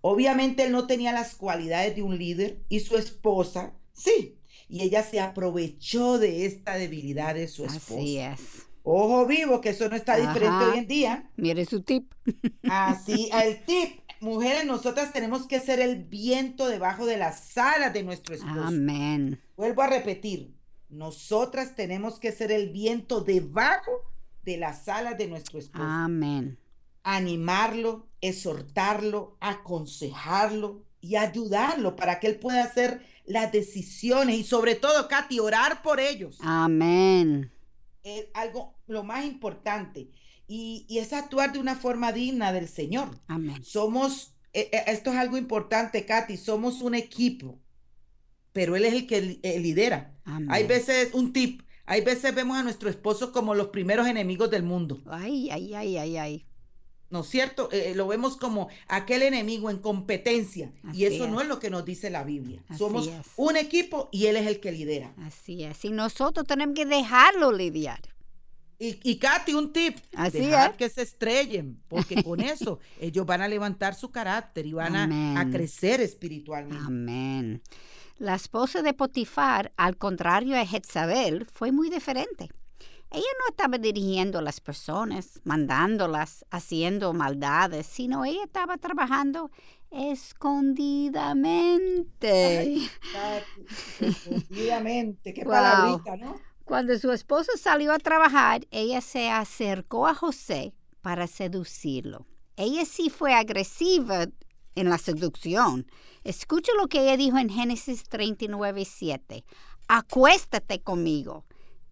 Obviamente 0.00 0.64
él 0.64 0.72
no 0.72 0.86
tenía 0.86 1.12
las 1.12 1.34
cualidades 1.34 1.96
de 1.96 2.02
un 2.02 2.18
líder 2.18 2.62
y 2.68 2.80
su 2.80 2.96
esposa 2.96 3.74
sí. 3.92 4.36
Y 4.68 4.82
ella 4.82 5.02
se 5.02 5.20
aprovechó 5.20 6.18
de 6.18 6.46
esta 6.46 6.74
debilidad 6.76 7.34
de 7.34 7.48
su 7.48 7.64
esposa. 7.64 7.94
Así 7.94 8.18
es. 8.18 8.40
Ojo 8.82 9.26
vivo, 9.26 9.60
que 9.60 9.70
eso 9.70 9.88
no 9.88 9.96
está 9.96 10.16
diferente 10.16 10.64
hoy 10.64 10.78
en 10.78 10.86
día. 10.86 11.30
Mire 11.36 11.64
su 11.66 11.82
tip. 11.82 12.12
Así, 12.70 13.28
el 13.32 13.64
tip. 13.64 14.00
Mujeres, 14.20 14.66
nosotras 14.66 15.12
tenemos 15.12 15.46
que 15.46 15.60
ser 15.60 15.80
el 15.80 16.04
viento 16.04 16.68
debajo 16.68 17.06
de 17.06 17.16
las 17.16 17.56
alas 17.56 17.92
de 17.92 18.02
nuestro 18.02 18.34
esposo. 18.34 18.64
Amén. 18.64 19.40
Vuelvo 19.56 19.80
a 19.82 19.86
repetir, 19.86 20.54
nosotras 20.90 21.76
tenemos 21.76 22.18
que 22.18 22.32
ser 22.32 22.50
el 22.52 22.70
viento 22.70 23.20
debajo 23.20 23.90
de 24.42 24.56
las 24.56 24.88
alas 24.88 25.16
de 25.18 25.28
nuestro 25.28 25.58
esposo. 25.58 25.84
Amén. 25.84 26.58
Animarlo, 27.02 28.08
exhortarlo, 28.20 29.36
aconsejarlo 29.40 30.84
y 31.00 31.16
ayudarlo 31.16 31.96
para 31.96 32.20
que 32.20 32.26
él 32.26 32.38
pueda 32.38 32.64
hacer 32.64 33.02
las 33.24 33.52
decisiones 33.52 34.36
y 34.36 34.44
sobre 34.44 34.74
todo, 34.74 35.08
Katy, 35.08 35.38
orar 35.40 35.82
por 35.82 36.00
ellos. 36.00 36.38
Amén. 36.40 37.52
Es 38.02 38.26
algo, 38.34 38.74
lo 38.86 39.04
más 39.04 39.24
importante. 39.24 40.10
Y, 40.46 40.86
es 40.90 41.12
actuar 41.12 41.52
de 41.52 41.60
una 41.60 41.76
forma 41.76 42.12
digna 42.12 42.52
del 42.52 42.68
Señor. 42.68 43.08
Amén. 43.28 43.62
Somos, 43.62 44.34
eh, 44.52 44.68
eh, 44.72 44.84
esto 44.88 45.10
es 45.10 45.16
algo 45.16 45.36
importante, 45.36 46.04
Katy, 46.04 46.36
somos 46.36 46.82
un 46.82 46.96
equipo, 46.96 47.60
pero 48.52 48.76
Él 48.76 48.84
es 48.84 48.94
el 48.94 49.06
que 49.06 49.40
lidera. 49.58 50.14
Hay 50.48 50.66
veces, 50.66 51.14
un 51.14 51.32
tip, 51.32 51.62
hay 51.86 52.02
veces 52.02 52.34
vemos 52.34 52.56
a 52.56 52.62
nuestro 52.62 52.88
esposo 52.88 53.32
como 53.32 53.54
los 53.54 53.68
primeros 53.68 54.06
enemigos 54.06 54.50
del 54.50 54.62
mundo. 54.62 55.02
Ay, 55.06 55.50
ay, 55.50 55.74
ay, 55.74 55.96
ay, 55.96 56.16
ay. 56.16 56.46
¿no 57.10 57.20
es 57.20 57.28
cierto? 57.28 57.68
Eh, 57.72 57.92
lo 57.94 58.06
vemos 58.06 58.36
como 58.36 58.68
aquel 58.88 59.22
enemigo 59.22 59.68
en 59.68 59.78
competencia. 59.78 60.72
y 60.92 61.04
eso 61.04 61.28
no 61.28 61.40
es 61.40 61.48
lo 61.48 61.58
que 61.58 61.68
nos 61.68 61.84
dice 61.84 62.08
la 62.08 62.24
Biblia. 62.24 62.62
Somos 62.78 63.10
un 63.36 63.56
equipo 63.56 64.08
y 64.12 64.26
Él 64.26 64.36
es 64.36 64.46
el 64.46 64.60
que 64.60 64.72
lidera. 64.72 65.12
Así 65.18 65.64
es. 65.64 65.84
Y 65.84 65.90
nosotros 65.90 66.46
tenemos 66.46 66.74
que 66.74 66.86
dejarlo 66.86 67.52
lidiar. 67.52 68.00
Y, 68.78 68.98
y 69.02 69.16
Katy, 69.16 69.52
un 69.52 69.74
tip, 69.74 69.98
Así 70.14 70.38
dejar 70.38 70.74
que 70.74 70.88
se 70.88 71.02
estrellen, 71.02 71.82
porque 71.86 72.22
con 72.22 72.40
eso 72.40 72.78
ellos 72.98 73.26
van 73.26 73.42
a 73.42 73.48
levantar 73.48 73.94
su 73.94 74.10
carácter 74.10 74.64
y 74.64 74.72
van 74.72 74.96
a, 74.96 75.40
a, 75.40 75.50
crecer 75.50 76.00
espiritualmente. 76.00 76.86
Amén. 76.86 77.62
La 78.20 78.34
esposa 78.34 78.82
de 78.82 78.92
Potifar, 78.92 79.72
al 79.78 79.96
contrario 79.96 80.54
de 80.54 80.66
Jezabel, 80.66 81.46
fue 81.54 81.72
muy 81.72 81.88
diferente. 81.88 82.50
Ella 83.10 83.24
no 83.38 83.46
estaba 83.48 83.78
dirigiendo 83.78 84.40
a 84.40 84.42
las 84.42 84.60
personas, 84.60 85.40
mandándolas, 85.44 86.44
haciendo 86.50 87.14
maldades, 87.14 87.86
sino 87.86 88.26
ella 88.26 88.44
estaba 88.44 88.76
trabajando 88.76 89.50
escondidamente. 89.90 92.74
escondidamente, 94.00 95.32
qué 95.32 95.42
palabrita, 95.42 96.18
¿no? 96.18 96.38
Cuando 96.64 96.98
su 96.98 97.12
esposo 97.12 97.52
salió 97.56 97.90
a 97.90 97.98
trabajar, 97.98 98.66
ella 98.70 99.00
se 99.00 99.30
acercó 99.30 100.06
a 100.06 100.14
José 100.14 100.74
para 101.00 101.26
seducirlo. 101.26 102.26
Ella 102.56 102.84
sí 102.84 103.08
fue 103.08 103.32
agresiva 103.32 104.26
en 104.74 104.90
la 104.90 104.98
seducción. 104.98 105.86
Escucha 106.30 106.70
lo 106.80 106.86
que 106.86 107.02
ella 107.02 107.16
dijo 107.16 107.38
en 107.38 107.48
Génesis 107.48 108.04
39, 108.04 108.84
7. 108.84 109.44
Acuéstate 109.88 110.80
conmigo. 110.80 111.44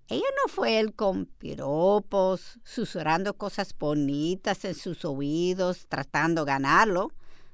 Ella 0.06 0.28
no 0.40 0.52
fue 0.52 0.78
él 0.78 0.94
con 0.94 1.26
piropos, 1.26 2.60
susurrando 2.62 3.34
cosas 3.34 3.74
bonitas 3.76 4.64
en 4.64 4.76
sus 4.76 5.04
oídos, 5.04 5.88
tratando 5.88 6.44
de 6.44 6.52
ganarlo. 6.52 7.10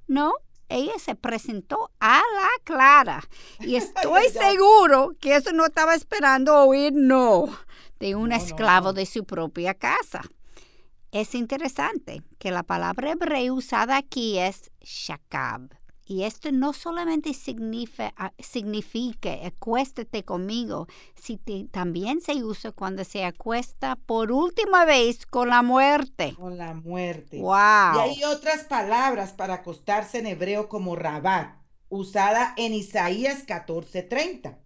No, 0.08 0.34
ella 0.68 0.92
se 0.98 1.14
presentó 1.14 1.90
a 2.00 2.18
la 2.18 2.50
clara. 2.64 3.24
Y 3.60 3.76
estoy 3.76 4.28
seguro 4.28 5.16
que 5.18 5.36
eso 5.36 5.54
no 5.54 5.64
estaba 5.64 5.94
esperando 5.94 6.66
oír 6.66 6.92
no 6.94 7.46
de 7.98 8.14
un 8.14 8.30
esclavo 8.30 8.92
de 8.92 9.06
su 9.06 9.24
propia 9.24 9.72
casa. 9.72 10.20
Es 11.12 11.34
interesante 11.34 12.22
que 12.38 12.50
la 12.50 12.62
palabra 12.62 13.12
hebrea 13.12 13.54
usada 13.54 13.96
aquí 13.96 14.38
es 14.38 14.70
shakab 14.82 15.82
y 16.06 16.24
esto 16.24 16.52
no 16.52 16.72
solamente 16.72 17.32
significa, 17.32 18.34
significa 18.38 19.32
acuéstate 19.44 20.22
conmigo, 20.24 20.86
sino 21.14 21.68
también 21.70 22.20
se 22.20 22.44
usa 22.44 22.72
cuando 22.72 23.04
se 23.04 23.24
acuesta 23.24 23.96
por 23.96 24.30
última 24.30 24.84
vez 24.84 25.26
con 25.26 25.48
la 25.48 25.62
muerte. 25.62 26.34
Con 26.34 26.58
la 26.58 26.74
muerte. 26.74 27.38
Wow. 27.38 27.96
Y 27.96 27.98
hay 27.98 28.24
otras 28.24 28.64
palabras 28.64 29.32
para 29.32 29.54
acostarse 29.54 30.18
en 30.18 30.26
hebreo 30.26 30.68
como 30.68 30.94
rabat, 30.96 31.56
usada 31.88 32.54
en 32.56 32.74
Isaías 32.74 33.46
14:30. 33.46 34.58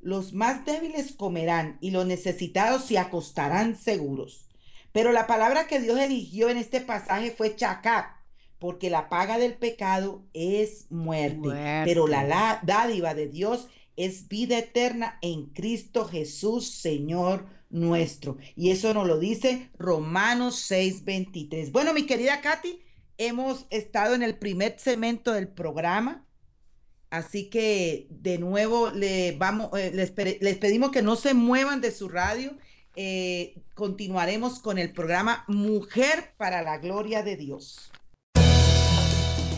Los 0.00 0.32
más 0.32 0.64
débiles 0.64 1.14
comerán 1.14 1.78
y 1.80 1.90
los 1.90 2.06
necesitados 2.06 2.84
se 2.84 2.98
acostarán 2.98 3.76
seguros. 3.76 4.48
Pero 4.92 5.10
la 5.10 5.26
palabra 5.26 5.66
que 5.66 5.80
Dios 5.80 5.98
eligió 5.98 6.50
en 6.50 6.58
este 6.58 6.80
pasaje 6.80 7.32
fue 7.32 7.56
chakab 7.56 8.04
porque 8.58 8.90
la 8.90 9.08
paga 9.08 9.38
del 9.38 9.54
pecado 9.54 10.22
es 10.32 10.86
muerte, 10.90 11.82
pero 11.84 12.06
la, 12.06 12.60
dádiva 12.62 13.14
de 13.14 13.28
Dios 13.28 13.68
es 13.96 14.28
vida 14.28 14.58
eterna 14.58 15.18
en 15.22 15.46
Cristo 15.46 16.06
Jesús, 16.06 16.68
Señor 16.70 17.46
nuestro. 17.70 18.38
Y 18.56 18.70
eso 18.70 18.94
nos 18.94 19.06
lo 19.06 19.18
dice 19.18 19.70
Romanos 19.78 20.70
6:23. 20.70 21.72
Bueno, 21.72 21.92
mi 21.92 22.06
querida 22.06 22.40
Katy, 22.40 22.80
hemos 23.18 23.66
estado 23.70 24.14
en 24.14 24.22
el 24.22 24.38
primer 24.38 24.78
segmento 24.78 25.32
del 25.32 25.48
programa. 25.48 26.24
Así 27.10 27.48
que 27.48 28.08
de 28.10 28.38
nuevo 28.38 28.90
le 28.90 29.32
vamos, 29.32 29.70
eh, 29.78 29.92
les, 29.92 30.10
pedimos 30.56 30.90
que 30.90 31.02
no 31.02 31.16
se 31.16 31.34
muevan 31.34 31.80
de 31.80 31.92
su 31.92 32.08
radio. 32.08 32.56
Eh, 32.96 33.62
continuaremos 33.74 34.60
con 34.60 34.78
el 34.78 34.92
programa 34.92 35.44
Mujer 35.46 36.32
para 36.36 36.62
la 36.62 36.78
Gloria 36.78 37.22
de 37.22 37.36
Dios. 37.36 37.92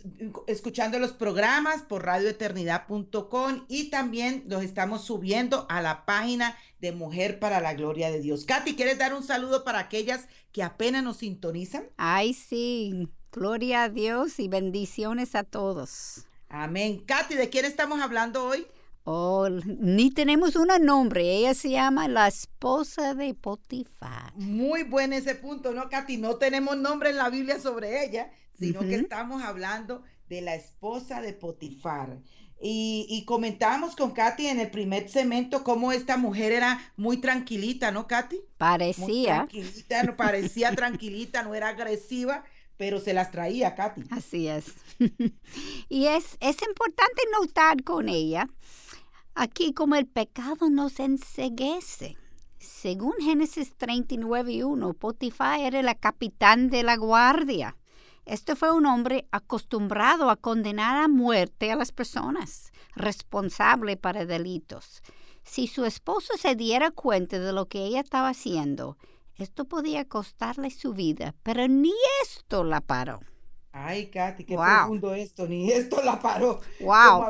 escuchando 0.46 1.00
los 1.00 1.14
programas 1.14 1.82
por 1.82 2.04
radioeternidad.com 2.04 3.64
y 3.66 3.90
también 3.90 4.44
los 4.46 4.62
estamos 4.62 5.04
subiendo 5.04 5.66
a 5.68 5.82
la 5.82 6.04
página 6.04 6.56
de 6.78 6.92
Mujer 6.92 7.40
para 7.40 7.60
la 7.60 7.74
Gloria 7.74 8.12
de 8.12 8.20
Dios. 8.20 8.44
Katy, 8.44 8.76
¿quieres 8.76 8.98
dar 8.98 9.14
un 9.14 9.24
saludo 9.24 9.64
para 9.64 9.80
aquellas 9.80 10.28
que 10.52 10.62
apenas 10.62 11.02
nos 11.02 11.16
sintonizan? 11.16 11.88
Ay, 11.96 12.34
sí. 12.34 13.08
Gloria 13.32 13.82
a 13.82 13.88
Dios 13.88 14.38
y 14.38 14.46
bendiciones 14.46 15.34
a 15.34 15.42
todos. 15.42 16.28
Amén. 16.48 17.02
Katy, 17.04 17.34
¿de 17.34 17.50
quién 17.50 17.64
estamos 17.64 18.00
hablando 18.00 18.44
hoy? 18.44 18.64
Oh, 19.04 19.48
ni 19.48 20.10
tenemos 20.10 20.54
un 20.54 20.68
nombre. 20.84 21.36
Ella 21.36 21.54
se 21.54 21.70
llama 21.70 22.06
la 22.06 22.28
esposa 22.28 23.14
de 23.14 23.34
Potifar. 23.34 24.32
Muy 24.36 24.84
buen 24.84 25.12
ese 25.12 25.34
punto, 25.34 25.72
¿no, 25.72 25.88
Katy? 25.88 26.18
No 26.18 26.36
tenemos 26.36 26.76
nombre 26.76 27.10
en 27.10 27.16
la 27.16 27.28
Biblia 27.28 27.58
sobre 27.58 28.04
ella, 28.04 28.30
sino 28.56 28.80
que 28.80 28.94
estamos 28.94 29.42
hablando 29.42 30.02
de 30.28 30.40
la 30.40 30.54
esposa 30.54 31.20
de 31.20 31.32
Potifar. 31.32 32.18
Y, 32.64 33.06
y, 33.08 33.24
comentábamos 33.24 33.96
con 33.96 34.12
Katy 34.12 34.46
en 34.46 34.60
el 34.60 34.70
primer 34.70 35.08
cemento 35.08 35.64
cómo 35.64 35.90
esta 35.90 36.16
mujer 36.16 36.52
era 36.52 36.80
muy 36.96 37.16
tranquilita, 37.16 37.90
¿no, 37.90 38.06
Katy? 38.06 38.40
Parecía. 38.56 39.34
tranquilita, 39.34 40.02
no, 40.04 40.16
parecía 40.16 40.70
tranquilita, 40.76 41.42
no 41.42 41.56
era 41.56 41.70
agresiva, 41.70 42.44
pero 42.76 43.00
se 43.00 43.14
las 43.14 43.32
traía 43.32 43.74
Katy. 43.74 44.04
Así 44.10 44.46
es. 44.46 44.66
y 45.88 46.06
es, 46.06 46.36
es 46.38 46.56
importante 46.62 47.22
notar 47.36 47.82
con 47.82 48.08
ella 48.08 48.48
aquí 49.34 49.72
como 49.72 49.94
el 49.94 50.06
pecado 50.06 50.70
nos 50.70 51.00
enseguece. 51.00 52.16
Según 52.58 53.14
Génesis 53.20 53.76
39.1, 53.76 54.94
Potifar 54.94 55.60
era 55.60 55.82
la 55.82 55.94
capitán 55.94 56.70
de 56.70 56.82
la 56.82 56.96
guardia. 56.96 57.76
Este 58.24 58.54
fue 58.54 58.70
un 58.72 58.86
hombre 58.86 59.26
acostumbrado 59.32 60.30
a 60.30 60.36
condenar 60.36 61.02
a 61.02 61.08
muerte 61.08 61.72
a 61.72 61.76
las 61.76 61.90
personas, 61.90 62.72
responsable 62.94 63.96
para 63.96 64.26
delitos. 64.26 65.02
Si 65.42 65.66
su 65.66 65.84
esposo 65.84 66.34
se 66.38 66.54
diera 66.54 66.92
cuenta 66.92 67.40
de 67.40 67.52
lo 67.52 67.66
que 67.66 67.84
ella 67.84 68.00
estaba 68.00 68.28
haciendo, 68.28 68.96
esto 69.36 69.64
podía 69.64 70.04
costarle 70.04 70.70
su 70.70 70.92
vida, 70.92 71.34
pero 71.42 71.66
ni 71.66 71.92
esto 72.22 72.62
la 72.62 72.80
paró. 72.80 73.20
Ay, 73.72 74.06
Katy, 74.10 74.44
qué 74.44 74.54
profundo 74.54 75.14
esto, 75.14 75.48
ni 75.48 75.70
esto 75.72 76.02
la 76.02 76.20
paró. 76.20 76.60
Wow. 76.80 77.24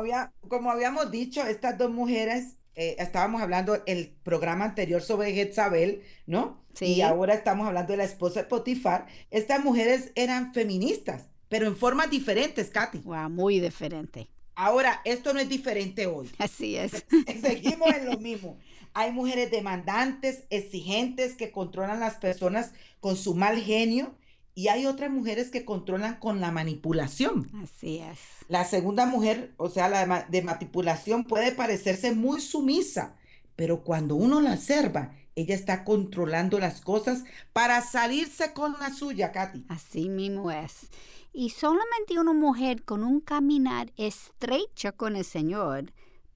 Como, 0.47 0.69
habíamos 0.69 1.09
dicho, 1.09 1.41
estas 1.45 1.77
dos 1.77 1.89
mujeres, 1.89 2.57
eh, 2.75 2.97
estábamos 2.99 3.41
hablando 3.41 3.81
el 3.85 4.13
programa 4.23 4.65
anterior 4.65 5.01
sobre 5.01 5.33
Jezabel, 5.33 6.03
¿no? 6.27 6.61
Sí. 6.73 6.85
Y 6.85 7.01
ahora 7.01 7.33
estamos 7.33 7.67
hablando 7.67 7.93
de 7.93 7.97
la 7.97 8.03
esposa 8.03 8.41
de 8.41 8.47
Potifar. 8.47 9.07
Estas 9.31 9.63
mujeres 9.63 10.11
eran 10.15 10.53
feministas, 10.53 11.29
pero 11.47 11.65
en 11.67 11.77
formas 11.77 12.09
diferentes, 12.09 12.69
Katy. 12.69 12.99
Wow, 12.99 13.29
muy 13.29 13.59
diferente. 13.59 14.27
Ahora, 14.55 15.01
esto 15.05 15.33
no 15.33 15.39
es 15.39 15.49
diferente 15.49 16.07
hoy. 16.07 16.29
Así 16.37 16.75
es. 16.75 17.05
Seguimos 17.41 17.93
en 17.93 18.05
lo 18.05 18.17
mismo. 18.17 18.57
Hay 18.93 19.11
mujeres 19.11 19.49
demandantes, 19.49 20.43
exigentes, 20.49 21.35
que 21.35 21.51
controlan 21.51 21.99
las 21.99 22.15
personas 22.15 22.73
con 22.99 23.15
su 23.15 23.33
mal 23.33 23.59
genio. 23.59 24.15
Y 24.55 24.67
hay 24.67 24.85
otras 24.85 25.09
mujeres 25.09 25.49
que 25.49 25.65
controlan 25.65 26.19
con 26.19 26.39
la 26.39 26.51
manipulación. 26.51 27.49
Así 27.63 27.97
es. 27.97 28.19
La 28.49 28.65
segunda 28.65 29.05
mujer, 29.05 29.53
o 29.57 29.69
sea, 29.69 29.89
la 29.89 30.27
de 30.29 30.41
manipulación, 30.43 31.23
puede 31.23 31.51
parecerse 31.51 32.11
muy 32.11 32.39
sumisa, 32.39 33.15
pero 33.55 33.83
cuando 33.83 34.15
uno 34.15 34.41
la 34.41 34.53
observa, 34.53 35.13
ella 35.35 35.55
está 35.55 35.83
controlando 35.83 36.59
las 36.59 36.81
cosas 36.81 37.23
para 37.51 37.81
salirse 37.81 38.53
con 38.53 38.73
la 38.79 38.93
suya, 38.93 39.31
Katy. 39.31 39.65
Así 39.69 40.09
mismo 40.09 40.51
es. 40.51 40.89
Y 41.33 41.49
solamente 41.49 42.19
una 42.19 42.33
mujer 42.33 42.83
con 42.83 43.03
un 43.03 43.19
caminar 43.19 43.91
estrecho 43.97 44.95
con 44.95 45.15
el 45.15 45.25
Señor 45.25 45.91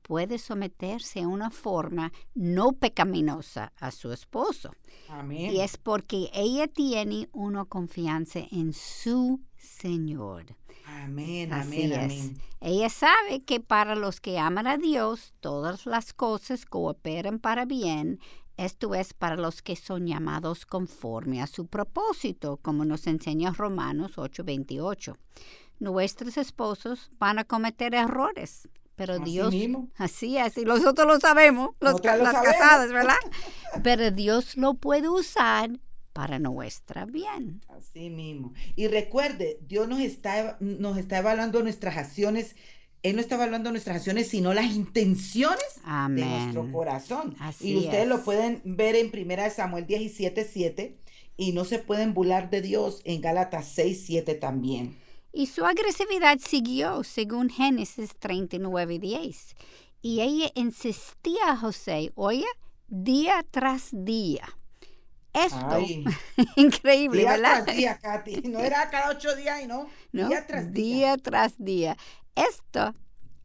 puede 0.07 0.37
someterse 0.39 1.21
a 1.21 1.27
una 1.27 1.51
forma 1.51 2.11
no 2.33 2.73
pecaminosa 2.73 3.73
a 3.79 3.91
su 3.91 4.11
esposo. 4.11 4.71
Amén. 5.09 5.53
Y 5.53 5.61
es 5.61 5.77
porque 5.77 6.29
ella 6.33 6.67
tiene 6.67 7.29
una 7.33 7.65
confianza 7.65 8.39
en 8.51 8.73
su 8.73 9.41
Señor. 9.57 10.55
Amén, 10.85 11.51
amén, 11.51 11.93
amén. 11.93 12.41
Ella 12.61 12.89
sabe 12.89 13.43
que 13.43 13.59
para 13.59 13.95
los 13.95 14.21
que 14.21 14.39
aman 14.39 14.67
a 14.67 14.77
Dios, 14.77 15.33
todas 15.41 15.85
las 15.85 16.13
cosas 16.13 16.65
cooperan 16.65 17.39
para 17.39 17.65
bien 17.65 18.19
esto 18.57 18.95
es 18.95 19.13
para 19.13 19.35
los 19.35 19.61
que 19.61 19.75
son 19.75 20.07
llamados 20.07 20.65
conforme 20.65 21.43
a 21.43 21.47
su 21.47 21.67
propósito, 21.67 22.57
como 22.57 22.85
nos 22.85 23.05
enseña 23.05 23.51
Romanos 23.51 24.17
8:28. 24.17 25.15
Nuestros 25.79 26.37
esposos 26.37 27.11
van 27.19 27.37
a 27.37 27.43
cometer 27.43 27.93
errores, 27.93 28.67
pero 28.97 29.19
Dios, 29.19 29.53
así 29.95 30.37
es, 30.37 30.57
y 30.57 30.65
nosotros 30.65 31.07
lo 31.07 31.19
sabemos, 31.21 31.69
los, 31.79 32.03
las 32.03 32.33
casadas, 32.33 32.91
¿verdad? 32.91 33.15
pero 33.83 34.11
Dios 34.11 34.57
lo 34.57 34.73
puede 34.73 35.07
usar 35.07 35.69
para 36.11 36.39
nuestra 36.39 37.05
bien. 37.05 37.61
Así 37.69 38.09
mismo. 38.09 38.53
Y 38.75 38.87
recuerde, 38.87 39.59
Dios 39.61 39.87
nos 39.87 39.99
está, 39.99 40.57
nos 40.59 40.97
está 40.97 41.19
evaluando 41.19 41.63
nuestras 41.63 41.95
acciones 41.95 42.55
él 43.03 43.15
no 43.15 43.21
está 43.21 43.35
evaluando 43.35 43.71
nuestras 43.71 43.97
acciones, 43.97 44.27
sino 44.27 44.53
las 44.53 44.73
intenciones 44.75 45.63
de 46.09 46.25
nuestro 46.25 46.71
corazón. 46.71 47.35
y 47.61 47.77
ustedes 47.77 48.07
lo 48.07 48.23
pueden 48.23 48.61
ver 48.65 48.95
en 48.95 49.11
1 49.13 49.49
Samuel 49.55 49.85
17, 49.85 50.43
7 50.43 50.97
y 51.37 51.51
no 51.51 51.63
se 51.63 51.79
pueden 51.79 52.13
burlar 52.13 52.49
de 52.49 52.61
Dios 52.61 53.01
en 53.05 53.21
Gálatas 53.21 53.67
6, 53.75 54.03
7 54.07 54.35
también. 54.35 54.97
Y 55.37 55.45
su 55.45 55.65
agresividad 55.65 56.39
siguió, 56.39 57.03
según 57.03 57.51
Génesis 57.51 58.17
39, 58.17 58.97
10. 58.97 59.55
Y 60.01 60.21
ella 60.21 60.49
insistía 60.55 61.51
a 61.51 61.55
José, 61.55 62.11
oye, 62.15 62.47
día 62.87 63.45
tras 63.51 63.89
día. 63.91 64.57
Esto, 65.33 65.77
increíble, 66.55 67.19
día 67.19 67.33
¿verdad? 67.33 67.65
Tras 67.65 67.77
día, 67.77 67.99
Katy. 67.99 68.49
No 68.49 68.57
era 68.57 68.89
cada 68.89 69.11
ocho 69.11 69.35
días 69.35 69.61
y 69.61 69.67
no, 69.67 69.87
no 70.11 70.27
día 70.27 70.47
tras 70.47 70.73
día. 70.73 70.95
Día 70.95 71.17
tras 71.17 71.53
día. 71.63 71.97
Esto, 72.33 72.95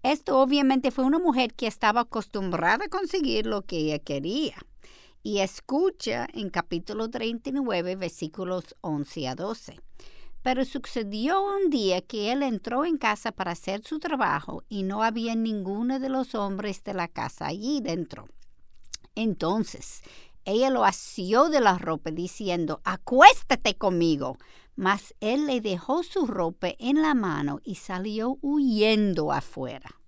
esto 0.02 0.38
obviamente 0.38 0.92
fue 0.92 1.04
una 1.04 1.18
mujer 1.18 1.52
que 1.52 1.66
estaba 1.66 2.00
acostumbrada 2.00 2.86
a 2.86 2.88
conseguir 2.88 3.44
lo 3.44 3.66
que 3.66 3.76
ella 3.76 3.98
quería. 3.98 4.56
Y 5.22 5.40
escucha 5.40 6.26
en 6.32 6.48
capítulo 6.48 7.10
39, 7.10 7.96
versículos 7.96 8.74
11 8.80 9.28
a 9.28 9.34
12. 9.34 9.78
Pero 10.42 10.64
sucedió 10.64 11.42
un 11.42 11.70
día 11.70 12.00
que 12.02 12.32
él 12.32 12.42
entró 12.42 12.84
en 12.84 12.98
casa 12.98 13.32
para 13.32 13.52
hacer 13.52 13.82
su 13.84 13.98
trabajo 13.98 14.64
y 14.68 14.82
no 14.82 15.02
había 15.02 15.34
ninguno 15.34 16.00
de 16.00 16.08
los 16.08 16.34
hombres 16.34 16.82
de 16.82 16.94
la 16.94 17.08
casa 17.08 17.46
allí 17.46 17.80
dentro. 17.80 18.28
Entonces 19.14 20.02
ella 20.44 20.70
lo 20.70 20.84
asió 20.84 21.48
de 21.48 21.60
la 21.60 21.78
ropa 21.78 22.10
diciendo, 22.10 22.80
acuéstate 22.84 23.76
conmigo. 23.76 24.36
Mas 24.74 25.14
él 25.20 25.46
le 25.46 25.60
dejó 25.60 26.02
su 26.02 26.26
ropa 26.26 26.68
en 26.78 27.02
la 27.02 27.14
mano 27.14 27.60
y 27.62 27.74
salió 27.74 28.38
huyendo 28.40 29.30
afuera. 29.30 30.00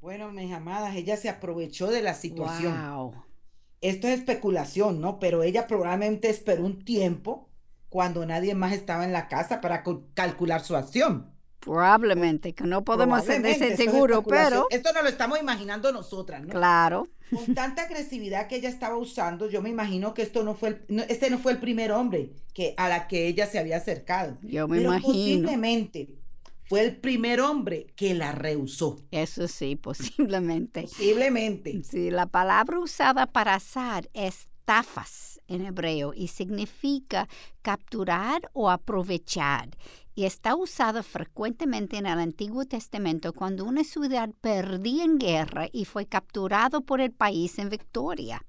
Bueno, 0.00 0.30
mis 0.30 0.52
amadas, 0.52 0.94
ella 0.94 1.16
se 1.16 1.28
aprovechó 1.28 1.88
de 1.88 2.00
la 2.00 2.14
situación. 2.14 2.94
Wow. 2.94 3.14
Esto 3.80 4.06
es 4.06 4.20
especulación, 4.20 5.00
¿no? 5.00 5.18
Pero 5.18 5.42
ella 5.42 5.66
probablemente 5.66 6.30
esperó 6.30 6.64
un 6.64 6.84
tiempo 6.84 7.49
cuando 7.90 8.24
nadie 8.24 8.54
más 8.54 8.72
estaba 8.72 9.04
en 9.04 9.12
la 9.12 9.28
casa 9.28 9.60
para 9.60 9.84
calcular 10.14 10.62
su 10.62 10.76
acción. 10.76 11.34
Probablemente, 11.58 12.54
que 12.54 12.64
no 12.64 12.84
podemos 12.84 13.22
ser 13.22 13.76
seguros, 13.76 14.24
pero... 14.26 14.66
Esto 14.70 14.94
no 14.94 15.02
lo 15.02 15.08
estamos 15.10 15.38
imaginando 15.38 15.92
nosotras, 15.92 16.40
¿no? 16.40 16.48
Claro. 16.48 17.06
Con 17.30 17.54
tanta 17.54 17.82
agresividad 17.82 18.46
que 18.46 18.56
ella 18.56 18.70
estaba 18.70 18.96
usando, 18.96 19.50
yo 19.50 19.60
me 19.60 19.68
imagino 19.68 20.14
que 20.14 20.22
esto 20.22 20.42
no 20.42 20.54
fue, 20.54 20.80
el, 20.88 21.04
este 21.08 21.28
no 21.28 21.38
fue 21.38 21.52
el 21.52 21.58
primer 21.58 21.92
hombre 21.92 22.30
que, 22.54 22.74
a 22.78 22.88
la 22.88 23.06
que 23.08 23.26
ella 23.26 23.46
se 23.46 23.58
había 23.58 23.76
acercado. 23.76 24.38
Yo 24.42 24.66
me 24.68 24.78
pero 24.78 24.90
imagino. 24.90 25.12
Posiblemente 25.12 26.08
fue 26.64 26.82
el 26.82 26.96
primer 26.96 27.40
hombre 27.40 27.88
que 27.94 28.14
la 28.14 28.32
rehusó. 28.32 29.00
Eso 29.10 29.46
sí, 29.46 29.76
posiblemente. 29.76 30.82
Posiblemente. 30.82 31.82
Sí, 31.84 32.10
la 32.10 32.26
palabra 32.26 32.78
usada 32.78 33.26
para 33.26 33.54
azar 33.54 34.08
es 34.14 34.48
tafas 34.64 35.39
en 35.50 35.66
hebreo 35.66 36.14
y 36.14 36.28
significa 36.28 37.28
capturar 37.60 38.50
o 38.54 38.70
aprovechar 38.70 39.68
y 40.14 40.24
está 40.24 40.54
usado 40.54 41.02
frecuentemente 41.02 41.96
en 41.96 42.06
el 42.06 42.18
Antiguo 42.18 42.64
Testamento 42.64 43.32
cuando 43.32 43.64
una 43.64 43.84
ciudad 43.84 44.30
perdía 44.40 45.04
en 45.04 45.18
guerra 45.18 45.68
y 45.72 45.84
fue 45.84 46.06
capturado 46.06 46.82
por 46.82 47.00
el 47.00 47.12
país 47.12 47.58
en 47.58 47.70
victoria. 47.70 48.44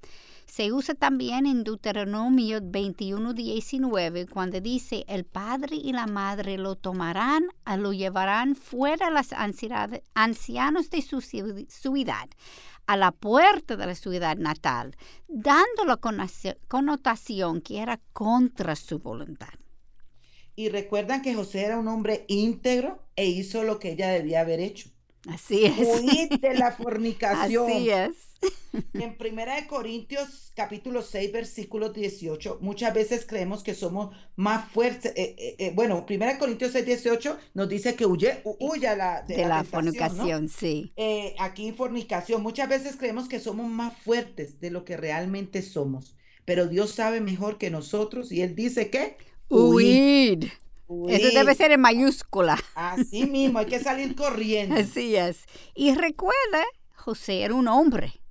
Se 0.47 0.73
usa 0.73 0.95
también 0.95 1.45
en 1.45 1.63
Deuteronomio 1.63 2.59
21:19 2.59 4.27
cuando 4.27 4.59
dice, 4.59 5.05
el 5.07 5.23
padre 5.23 5.77
y 5.77 5.93
la 5.93 6.07
madre 6.07 6.57
lo 6.57 6.75
tomarán, 6.75 7.45
lo 7.77 7.93
llevarán 7.93 8.55
fuera 8.55 9.07
a 9.07 9.11
los 9.11 9.31
ancianos 10.13 10.89
de 10.89 11.01
su 11.01 11.21
ciudad, 11.21 12.29
a 12.87 12.97
la 12.97 13.11
puerta 13.11 13.77
de 13.77 13.85
la 13.85 13.95
ciudad 13.95 14.37
natal, 14.37 14.95
dando 15.27 15.85
la 15.85 15.97
connotación 15.97 17.61
que 17.61 17.79
era 17.79 17.99
contra 18.13 18.75
su 18.75 18.99
voluntad. 18.99 19.53
Y 20.55 20.69
recuerdan 20.69 21.21
que 21.21 21.33
José 21.33 21.63
era 21.65 21.79
un 21.79 21.87
hombre 21.87 22.25
íntegro 22.27 22.99
e 23.15 23.25
hizo 23.25 23.63
lo 23.63 23.79
que 23.79 23.91
ella 23.91 24.09
debía 24.09 24.41
haber 24.41 24.59
hecho. 24.59 24.89
Así 25.27 25.65
es. 25.65 25.77
Huir 25.77 26.29
de 26.39 26.53
la 26.55 26.71
fornicación. 26.77 27.69
Así 27.69 27.89
es. 27.89 28.11
En 28.93 29.17
Primera 29.17 29.55
de 29.55 29.67
Corintios 29.67 30.51
capítulo 30.55 31.01
6 31.01 31.31
versículo 31.31 31.89
18, 31.89 32.59
muchas 32.61 32.93
veces 32.93 33.25
creemos 33.27 33.63
que 33.63 33.75
somos 33.75 34.15
más 34.35 34.71
fuertes. 34.71 35.13
Eh, 35.15 35.35
eh, 35.37 35.55
eh, 35.59 35.71
bueno, 35.75 36.05
Primera 36.05 36.33
de 36.33 36.39
Corintios 36.39 36.71
6, 36.71 36.85
18 36.85 37.37
nos 37.53 37.69
dice 37.69 37.95
que 37.95 38.05
huye, 38.05 38.41
huya 38.43 38.95
la, 38.95 39.21
de, 39.23 39.45
la, 39.45 39.63
fornicación, 39.63 40.49
sí. 40.49 40.93
aquí 41.37 41.71
fornicación, 41.71 42.41
muchas 42.41 42.69
veces 42.69 42.95
creemos 42.95 43.27
que 43.27 43.39
somos 43.39 43.69
más 43.69 43.95
fuertes 43.97 44.59
de 44.59 44.71
lo 44.71 44.85
que 44.85 44.97
realmente 44.97 45.61
somos, 45.61 46.15
pero 46.45 46.67
Dios 46.67 46.91
sabe 46.91 47.21
mejor 47.21 47.57
que 47.57 47.69
nosotros 47.69 48.31
y 48.31 48.41
Él 48.41 48.55
dice 48.55 48.89
que 48.89 49.17
Huir. 49.49 50.51
Eso 51.09 51.29
debe 51.33 51.55
ser 51.55 51.71
en 51.71 51.81
mayúscula. 51.81 52.57
Así 52.75 53.25
mismo, 53.25 53.59
hay 53.59 53.65
que 53.65 53.79
salir 53.79 54.15
corriendo. 54.15 54.75
Así 54.79 55.15
es. 55.15 55.45
Y 55.73 55.95
recuerda, 55.95 56.63
José 56.95 57.43
era 57.43 57.53
un 57.53 57.67
hombre. 57.67 58.21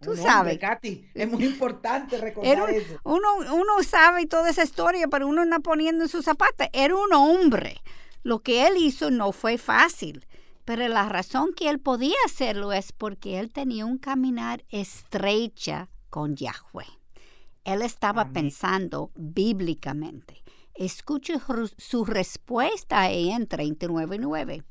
Tú 0.00 0.16
sabes. 0.16 0.58
Katy, 0.58 1.08
es 1.14 1.30
muy 1.30 1.44
importante 1.46 2.18
recordar 2.18 2.70
eso. 2.70 3.00
Uno, 3.04 3.36
uno 3.54 3.82
sabe 3.82 4.26
toda 4.26 4.50
esa 4.50 4.62
historia, 4.62 5.08
pero 5.08 5.26
uno 5.26 5.44
no 5.46 5.60
poniendo 5.60 6.04
en 6.04 6.10
sus 6.10 6.26
zapatos. 6.26 6.68
Era 6.72 6.94
un 6.94 7.12
hombre. 7.14 7.80
Lo 8.22 8.40
que 8.40 8.66
él 8.66 8.74
hizo 8.76 9.10
no 9.10 9.32
fue 9.32 9.56
fácil. 9.56 10.26
Pero 10.64 10.86
la 10.88 11.08
razón 11.08 11.52
que 11.54 11.68
él 11.68 11.78
podía 11.78 12.16
hacerlo 12.24 12.72
es 12.72 12.92
porque 12.92 13.38
él 13.38 13.52
tenía 13.52 13.84
un 13.84 13.98
caminar 13.98 14.64
estrecha 14.70 15.90
con 16.10 16.36
Yahweh. 16.36 16.86
Él 17.64 17.82
estaba 17.82 18.30
pensando 18.30 19.10
bíblicamente. 19.14 20.43
Escuche 20.74 21.34
su 21.78 22.04
respuesta 22.04 23.02
a 23.02 23.10
ella 23.10 23.36
en 23.36 23.48
39.9. 23.48 24.64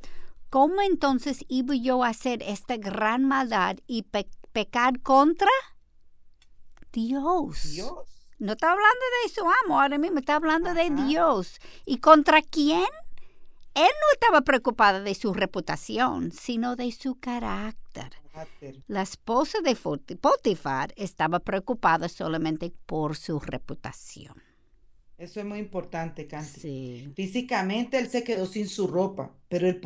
¿Cómo 0.50 0.82
entonces 0.82 1.46
iba 1.48 1.76
yo 1.76 2.04
a 2.04 2.10
hacer 2.10 2.44
esta 2.44 2.78
gran 2.78 3.26
maldad 3.26 3.78
y 3.88 4.06
pecar 4.52 5.00
contra 5.02 5.50
Dios? 6.92 7.72
Dios. 7.72 8.08
No 8.38 8.52
está 8.52 8.72
hablando 8.72 9.06
de 9.24 9.34
su 9.34 9.42
amo 9.64 9.82
ahora 9.82 9.98
mismo, 9.98 10.20
está 10.20 10.36
hablando 10.36 10.74
de 10.74 10.90
Dios. 10.90 11.60
¿Y 11.86 11.98
contra 11.98 12.42
quién? 12.42 12.86
Él 13.74 13.84
no 13.84 14.14
estaba 14.14 14.42
preocupado 14.42 15.02
de 15.02 15.16
su 15.16 15.34
reputación, 15.34 16.32
sino 16.32 16.76
de 16.76 16.92
su 16.92 17.16
carácter. 17.16 18.12
La 18.88 19.02
esposa 19.02 19.60
de 19.62 19.76
Potifar 19.76 20.94
estaba 20.98 21.40
preocupada 21.40 22.10
solamente 22.10 22.72
por 22.86 23.16
su 23.16 23.40
reputación. 23.40 24.53
Eso 25.24 25.40
es 25.40 25.46
muy 25.46 25.60
importante, 25.60 26.28
Canti. 26.28 27.10
Físicamente 27.16 27.98
él 27.98 28.10
se 28.10 28.26
quedó 28.26 28.46
sin 28.46 28.68
su 28.68 28.88
ropa, 28.88 29.32
pero 29.48 29.70
él 29.70 29.80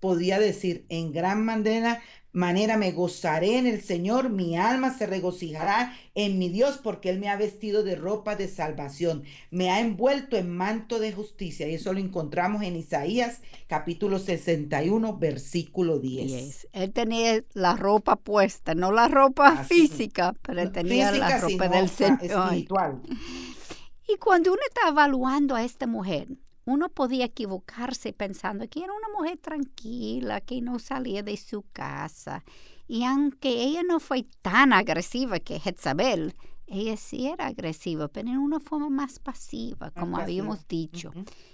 podía 0.00 0.38
decir 0.38 0.86
en 0.88 1.12
gran 1.12 1.44
manera, 1.44 2.00
manera 2.32 2.78
me 2.78 2.92
gozaré 2.92 3.58
en 3.58 3.66
el 3.66 3.82
Señor, 3.82 4.30
mi 4.30 4.56
alma 4.56 4.96
se 4.96 5.06
regocijará 5.06 5.94
en 6.14 6.38
mi 6.38 6.48
Dios 6.48 6.80
porque 6.82 7.10
Él 7.10 7.20
me 7.20 7.28
ha 7.28 7.36
vestido 7.36 7.82
de 7.82 7.96
ropa 7.96 8.34
de 8.34 8.48
salvación, 8.48 9.24
me 9.50 9.70
ha 9.70 9.80
envuelto 9.80 10.38
en 10.38 10.56
manto 10.56 11.00
de 11.00 11.12
justicia. 11.12 11.68
Y 11.68 11.74
eso 11.74 11.92
lo 11.92 11.98
encontramos 11.98 12.62
en 12.62 12.74
Isaías 12.74 13.42
capítulo 13.66 14.18
61, 14.18 15.18
versículo 15.18 15.98
10. 15.98 16.68
Él 16.72 16.92
tenía 16.92 17.44
la 17.52 17.76
ropa 17.76 18.16
puesta, 18.16 18.74
no 18.74 18.90
la 18.90 19.08
ropa 19.08 19.64
física, 19.64 20.34
pero 20.40 20.62
él 20.62 20.72
tenía 20.72 21.12
la 21.12 21.38
ropa 21.38 21.68
del 21.68 21.90
Señor. 21.90 22.22
Espiritual. 22.22 23.02
Y 24.08 24.16
cuando 24.16 24.52
uno 24.52 24.60
está 24.66 24.88
evaluando 24.88 25.54
a 25.54 25.62
esta 25.62 25.86
mujer, 25.86 26.28
uno 26.64 26.88
podía 26.88 27.26
equivocarse 27.26 28.14
pensando 28.14 28.66
que 28.66 28.82
era 28.82 28.92
una 28.92 29.08
mujer 29.14 29.36
tranquila, 29.36 30.40
que 30.40 30.62
no 30.62 30.78
salía 30.78 31.22
de 31.22 31.36
su 31.36 31.62
casa. 31.72 32.42
Y 32.86 33.04
aunque 33.04 33.50
ella 33.50 33.82
no 33.82 34.00
fue 34.00 34.24
tan 34.40 34.72
agresiva 34.72 35.40
que 35.40 35.60
Jezabel, 35.60 36.34
ella 36.66 36.96
sí 36.96 37.26
era 37.26 37.48
agresiva, 37.48 38.08
pero 38.08 38.28
en 38.28 38.38
una 38.38 38.60
forma 38.60 38.88
más 38.88 39.18
pasiva, 39.18 39.90
como 39.90 40.16
habíamos 40.16 40.66
dicho. 40.66 41.12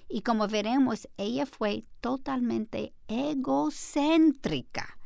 Y 0.09 0.23
como 0.23 0.47
veremos, 0.47 1.09
ella 1.17 1.47
fue 1.47 1.85
totalmente 2.01 2.93
egocéntrica. 3.09 4.97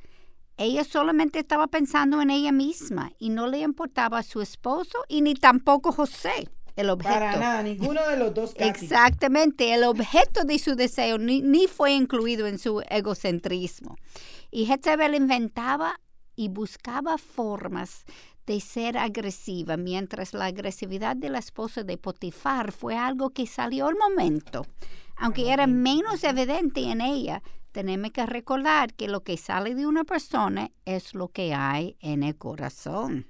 Ella 0.59 0.85
solamente 0.85 1.39
estaba 1.39 1.69
pensando 1.69 2.21
en 2.21 2.31
ella 2.31 2.53
misma 2.53 3.13
y 3.19 3.31
no 3.31 3.47
le 3.47 3.61
importaba 3.61 4.19
a 4.19 4.23
su 4.23 4.43
esposo 4.43 4.99
y 5.09 5.23
ni 5.23 5.35
tampoco 5.35 5.93
José 5.93 6.51
el 6.79 6.91
objeto. 6.91 7.15
Para 7.15 7.37
nada, 7.37 7.63
ninguno 7.63 8.07
de 8.09 8.17
los 8.17 8.33
dos. 8.33 8.55
Exactamente, 8.57 9.75
el 9.75 9.83
objeto 9.83 10.45
de 10.45 10.59
su 10.61 10.77
deseo 10.77 11.19
ni, 11.19 11.67
fue 11.67 11.93
incluido 11.93 12.47
en 12.47 12.59
su 12.59 12.83
egocentrismo. 12.89 13.97
Y 14.53 14.67
Jezebel 14.67 15.17
inventaba 15.17 16.01
y 16.37 16.49
buscaba 16.49 17.19
formas 17.19 18.05
de 18.47 18.61
ser 18.61 18.97
agresiva, 18.97 19.77
mientras 19.77 20.33
la 20.33 20.47
agresividad 20.47 21.17
de 21.17 21.31
la 21.31 21.41
esposa 21.41 21.83
de 21.83 21.99
Potifar 21.99 22.71
fue 22.71 22.97
algo 22.97 23.31
que 23.31 23.47
salió 23.47 23.89
al 23.89 23.97
momento. 23.97 24.65
Aunque 25.17 25.53
era 25.53 25.67
menos 25.67 26.23
evidente 26.23 26.81
en 26.85 27.01
ella, 27.01 27.43
tenemos 27.73 28.13
que 28.13 28.25
recordar 28.25 28.95
que 28.95 29.09
lo 29.09 29.25
que 29.25 29.37
sale 29.37 29.75
de 29.75 29.87
una 29.87 30.05
persona 30.05 30.71
es 30.85 31.13
lo 31.13 31.29
que 31.29 31.55
hay 31.55 31.97
en 32.01 32.23
el 32.23 32.37
corazón. 32.37 33.27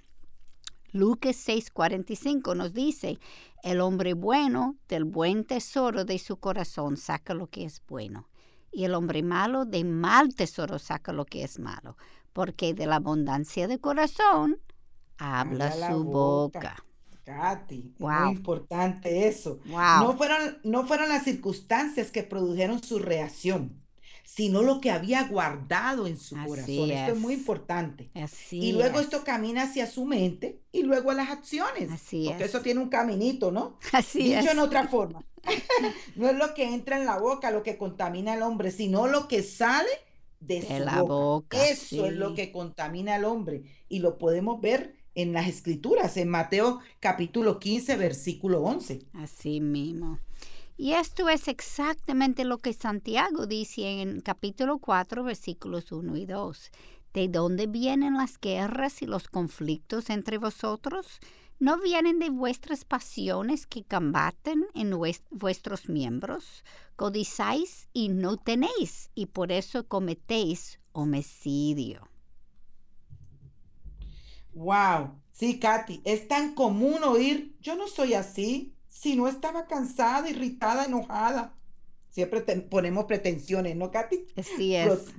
Lucas 0.92 1.37
6:45 1.46 2.57
nos 2.57 2.72
dice, 2.72 3.18
el 3.62 3.81
hombre 3.81 4.14
bueno 4.14 4.77
del 4.88 5.05
buen 5.05 5.44
tesoro 5.44 6.05
de 6.05 6.18
su 6.18 6.38
corazón 6.38 6.96
saca 6.96 7.35
lo 7.35 7.48
que 7.48 7.64
es 7.64 7.83
bueno, 7.87 8.29
y 8.72 8.85
el 8.85 8.94
hombre 8.94 9.22
malo 9.22 9.64
de 9.64 9.85
mal 9.85 10.35
tesoro 10.35 10.79
saca 10.79 11.12
lo 11.12 11.24
que 11.24 11.44
es 11.44 11.59
malo, 11.59 11.96
porque 12.33 12.74
de 12.74 12.87
la 12.87 12.96
abundancia 12.96 13.68
de 13.68 13.79
corazón 13.79 14.59
habla 15.18 15.90
su 15.90 16.05
boca. 16.05 16.85
Katy, 17.24 17.94
muy 17.98 18.31
importante 18.31 19.29
eso. 19.29 19.61
No, 19.66 20.16
fueron, 20.16 20.59
no 20.64 20.87
fueron 20.87 21.11
las 21.11 21.24
circunstancias 21.24 22.11
que 22.11 22.22
produjeron 22.22 22.83
su 22.83 22.98
reacción 22.98 23.83
sino 24.24 24.62
lo 24.62 24.83
que 24.83 24.90
había 24.90 25.27
guardado 25.27 26.07
en 26.07 26.18
su 26.18 26.37
corazón. 26.37 26.90
Esto 26.90 27.12
es 27.12 27.18
muy 27.18 27.33
importante. 27.33 28.11
y 28.51 28.72
luego 28.72 29.01
esto 29.01 29.24
camina 29.24 29.62
hacia 29.62 29.87
su 29.87 30.05
mente 30.05 30.58
y 30.73 30.83
luego 30.83 31.11
a 31.11 31.15
las 31.15 31.31
acciones. 31.31 31.91
Así 31.91 32.27
porque 32.29 32.45
eso 32.45 32.61
tiene 32.61 32.81
un 32.81 32.89
caminito, 32.89 33.51
¿no? 33.51 33.79
Así 33.93 34.35
Dicho 34.35 34.51
en 34.51 34.59
otra 34.59 34.89
forma. 34.89 35.25
no 36.17 36.29
es 36.29 36.37
lo 36.37 36.55
que 36.55 36.65
entra 36.65 36.99
en 36.99 37.07
la 37.07 37.19
boca 37.19 37.51
lo 37.51 37.63
que 37.63 37.79
contamina 37.79 38.35
al 38.35 38.43
hombre, 38.43 38.71
sino 38.71 39.07
lo 39.07 39.29
que 39.29 39.43
sale 39.43 39.89
de, 40.41 40.63
su 40.63 40.85
la 40.85 41.03
boca. 41.03 41.65
Eso 41.69 42.07
es 42.07 42.15
lo 42.15 42.35
que 42.35 42.53
contamina 42.53 43.17
al 43.17 43.25
hombre. 43.25 43.65
Y 43.89 44.01
lo 44.01 44.19
podemos 44.19 44.61
ver 44.61 44.97
en 45.15 45.33
las 45.33 45.49
escrituras, 45.49 46.17
en 46.17 46.29
Mateo 46.29 46.81
capítulo 47.01 47.59
15, 47.59 47.97
versículo 47.97 48.63
11. 48.63 49.07
Así 49.15 49.61
mismo. 49.61 50.21
Y 50.77 50.93
esto 50.93 51.29
es 51.29 51.49
exactamente 51.49 52.45
lo 52.45 52.59
que 52.59 52.73
Santiago 52.73 53.49
dice 53.49 54.01
en 54.01 54.21
capítulo 54.21 54.79
4, 54.79 55.25
versículos 55.25 55.91
1 55.91 56.17
y 56.17 56.25
2. 56.25 56.71
¿De 57.14 57.29
dónde 57.29 57.66
vienen 57.66 58.14
las 58.14 58.38
guerras 58.38 59.03
y 59.03 59.07
los 59.07 59.29
conflictos 59.29 60.11
entre 60.11 60.38
vosotros? 60.38 61.21
¿No 61.61 61.81
vienen 61.81 62.21
de 62.21 62.31
vuestras 62.31 62.85
pasiones 62.85 63.66
que 63.66 63.83
combaten 63.83 64.66
en 64.75 64.94
vuestros 65.31 65.88
miembros? 65.88 66.62
Codizáis 66.94 67.88
y 67.92 68.11
no 68.11 68.37
tenéis, 68.37 69.11
y 69.14 69.27
por 69.27 69.51
eso 69.51 69.88
cometéis 69.88 70.79
homicidio. 70.92 72.09
Wow, 74.53 75.21
sí, 75.33 75.59
Katy, 75.59 76.03
es 76.05 76.29
tan 76.29 76.55
común 76.55 77.03
oír, 77.05 77.57
yo 77.61 77.75
no 77.75 77.88
soy 77.88 78.14
así, 78.14 78.75
si 78.88 79.16
no 79.16 79.29
estaba 79.29 79.66
cansada, 79.66 80.29
irritada, 80.29 80.85
enojada. 80.85 81.55
Siempre 82.11 82.40
ponemos 82.40 83.05
pretensiones, 83.05 83.77
¿no, 83.77 83.90
Katy? 83.90 84.27
Sí 84.57 84.75
es. 84.75 85.14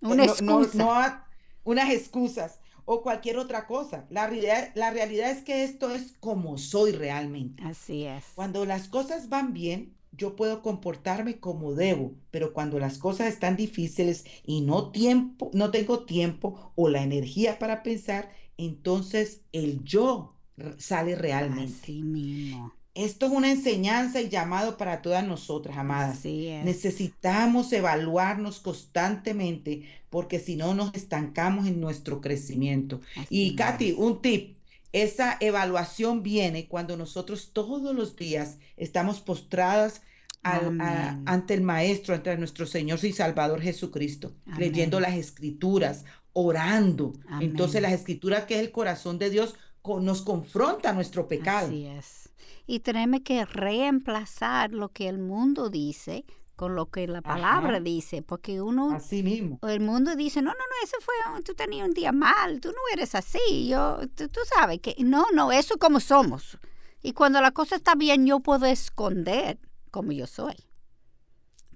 Una 0.00 0.24
excusa. 0.24 1.26
Unas 1.64 1.90
excusas 1.90 2.58
o 2.84 3.02
cualquier 3.02 3.38
otra 3.38 3.66
cosa. 3.66 4.06
La 4.10 4.26
realidad, 4.26 4.72
la 4.74 4.90
realidad 4.90 5.30
es 5.30 5.42
que 5.42 5.64
esto 5.64 5.94
es 5.94 6.14
como 6.20 6.58
soy 6.58 6.92
realmente. 6.92 7.62
Así 7.64 8.04
es. 8.04 8.24
Cuando 8.34 8.64
las 8.64 8.88
cosas 8.88 9.28
van 9.28 9.52
bien, 9.52 9.94
yo 10.12 10.36
puedo 10.36 10.62
comportarme 10.62 11.38
como 11.38 11.74
debo, 11.74 12.14
pero 12.30 12.52
cuando 12.52 12.78
las 12.78 12.98
cosas 12.98 13.28
están 13.28 13.56
difíciles 13.56 14.24
y 14.44 14.60
no 14.60 14.90
tiempo, 14.90 15.50
no 15.54 15.70
tengo 15.70 16.04
tiempo 16.04 16.72
o 16.74 16.88
la 16.88 17.02
energía 17.02 17.58
para 17.58 17.82
pensar, 17.82 18.30
entonces 18.58 19.40
el 19.52 19.82
yo 19.84 20.34
sale 20.78 21.16
realmente. 21.16 21.72
Así 21.82 22.02
mismo. 22.02 22.72
Esto 22.94 23.26
es 23.26 23.32
una 23.32 23.50
enseñanza 23.50 24.20
y 24.20 24.28
llamado 24.28 24.76
para 24.76 25.00
todas 25.00 25.26
nosotras, 25.26 25.78
amadas. 25.78 26.24
Necesitamos 26.24 27.72
evaluarnos 27.72 28.60
constantemente 28.60 29.84
porque 30.10 30.38
si 30.38 30.56
no 30.56 30.74
nos 30.74 30.94
estancamos 30.94 31.66
en 31.66 31.80
nuestro 31.80 32.20
crecimiento. 32.20 33.00
y 33.30 33.56
Katy, 33.56 33.92
un 33.96 34.20
tip, 34.20 34.58
esa 34.92 35.38
evaluación 35.40 36.22
viene 36.22 36.68
cuando 36.68 36.98
nosotros 36.98 37.50
todos 37.54 37.94
los 37.94 38.14
días 38.14 38.58
estamos 38.76 39.20
postradas 39.20 40.02
ante 40.42 41.54
el 41.54 41.62
Maestro, 41.62 42.14
ante 42.14 42.36
nuestro 42.36 42.66
Señor 42.66 42.98
y 43.02 43.12
Salvador 43.12 43.62
Jesucristo, 43.62 44.34
leyendo 44.58 45.00
las 45.00 45.14
escrituras, 45.14 46.04
orando. 46.34 47.14
Entonces 47.40 47.80
las 47.80 47.92
escrituras, 47.92 48.44
que 48.44 48.56
es 48.56 48.60
el 48.60 48.70
corazón 48.70 49.18
de 49.18 49.30
Dios, 49.30 49.54
nos 50.00 50.22
confronta 50.22 50.92
nuestro 50.92 51.26
pecado. 51.26 51.68
Así 51.68 51.86
es 51.86 52.22
y 52.66 52.80
tenemos 52.80 53.20
que 53.20 53.44
reemplazar 53.44 54.72
lo 54.72 54.90
que 54.90 55.08
el 55.08 55.18
mundo 55.18 55.70
dice 55.70 56.24
con 56.56 56.76
lo 56.76 56.90
que 56.90 57.08
la 57.08 57.22
palabra 57.22 57.80
dice, 57.80 58.22
porque 58.22 58.60
uno, 58.60 58.92
así 58.92 59.22
mismo, 59.22 59.58
el 59.62 59.80
mundo 59.80 60.14
dice, 60.14 60.42
no, 60.42 60.50
no, 60.50 60.58
no, 60.58 60.84
eso 60.84 60.96
fue, 61.00 61.42
tú 61.42 61.54
tenías 61.54 61.88
un 61.88 61.94
día 61.94 62.12
mal, 62.12 62.60
tú 62.60 62.68
no 62.68 62.78
eres 62.92 63.14
así, 63.14 63.66
yo, 63.68 63.98
tú, 64.14 64.40
sabes 64.54 64.78
que, 64.80 64.94
no, 65.00 65.26
no, 65.34 65.50
eso 65.50 65.78
como 65.78 65.98
somos. 65.98 66.58
Y 67.02 67.14
cuando 67.14 67.40
la 67.40 67.50
cosa 67.50 67.74
está 67.76 67.96
bien, 67.96 68.26
yo 68.26 68.40
puedo 68.40 68.66
esconder 68.66 69.58
como 69.90 70.12
yo 70.12 70.26
soy. 70.28 70.54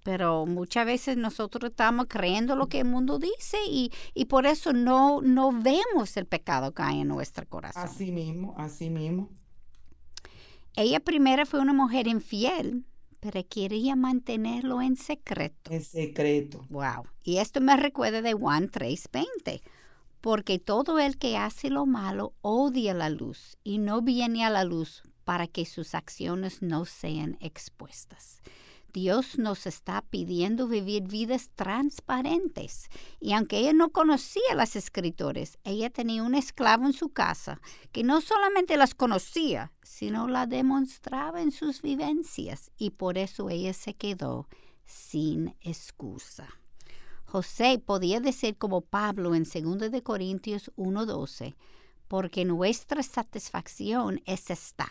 Pero 0.06 0.46
muchas 0.46 0.86
veces 0.86 1.16
nosotros 1.16 1.70
estamos 1.70 2.06
creyendo 2.08 2.54
lo 2.54 2.68
que 2.68 2.78
el 2.78 2.84
mundo 2.84 3.18
dice 3.18 3.58
y, 3.68 3.90
y 4.14 4.26
por 4.26 4.46
eso 4.46 4.72
no, 4.72 5.20
no 5.20 5.50
vemos 5.50 6.16
el 6.16 6.26
pecado 6.26 6.72
que 6.72 6.82
hay 6.84 7.00
en 7.00 7.08
nuestro 7.08 7.44
corazón. 7.48 7.82
Así 7.82 8.12
mismo, 8.12 8.54
así 8.56 8.88
mismo. 8.88 9.28
Ella 10.76 11.00
primero 11.00 11.44
fue 11.44 11.58
una 11.58 11.72
mujer 11.72 12.06
infiel, 12.06 12.84
pero 13.18 13.44
quería 13.48 13.96
mantenerlo 13.96 14.80
en 14.80 14.94
secreto. 14.94 15.72
En 15.72 15.82
secreto. 15.82 16.64
Wow. 16.70 17.02
Y 17.24 17.38
esto 17.38 17.60
me 17.60 17.76
recuerda 17.76 18.22
de 18.22 18.32
Juan 18.32 18.70
3:20. 18.70 19.60
Porque 20.20 20.60
todo 20.60 21.00
el 21.00 21.18
que 21.18 21.36
hace 21.36 21.68
lo 21.68 21.84
malo 21.84 22.32
odia 22.42 22.94
la 22.94 23.10
luz 23.10 23.58
y 23.64 23.78
no 23.78 24.02
viene 24.02 24.44
a 24.44 24.50
la 24.50 24.62
luz 24.62 25.02
para 25.24 25.48
que 25.48 25.66
sus 25.66 25.96
acciones 25.96 26.62
no 26.62 26.84
sean 26.84 27.38
expuestas. 27.40 28.40
Dios 28.96 29.36
nos 29.38 29.66
está 29.66 30.00
pidiendo 30.00 30.68
vivir 30.68 31.02
vidas 31.02 31.50
transparentes. 31.54 32.88
Y 33.20 33.34
aunque 33.34 33.58
ella 33.58 33.74
no 33.74 33.90
conocía 33.90 34.54
las 34.54 34.74
escritores, 34.74 35.58
ella 35.64 35.90
tenía 35.90 36.22
un 36.22 36.34
esclavo 36.34 36.86
en 36.86 36.94
su 36.94 37.10
casa 37.10 37.60
que 37.92 38.04
no 38.04 38.22
solamente 38.22 38.78
las 38.78 38.94
conocía, 38.94 39.70
sino 39.82 40.28
la 40.28 40.46
demostraba 40.46 41.42
en 41.42 41.50
sus 41.52 41.82
vivencias. 41.82 42.70
Y 42.78 42.88
por 42.88 43.18
eso 43.18 43.50
ella 43.50 43.74
se 43.74 43.92
quedó 43.92 44.48
sin 44.86 45.54
excusa. 45.60 46.48
José 47.26 47.78
podía 47.78 48.20
decir 48.20 48.56
como 48.56 48.80
Pablo 48.80 49.34
en 49.34 49.44
2 49.44 49.90
de 49.90 50.02
Corintios 50.02 50.72
1:12, 50.76 51.54
porque 52.08 52.46
nuestra 52.46 53.02
satisfacción 53.02 54.22
es 54.24 54.48
esta 54.48 54.88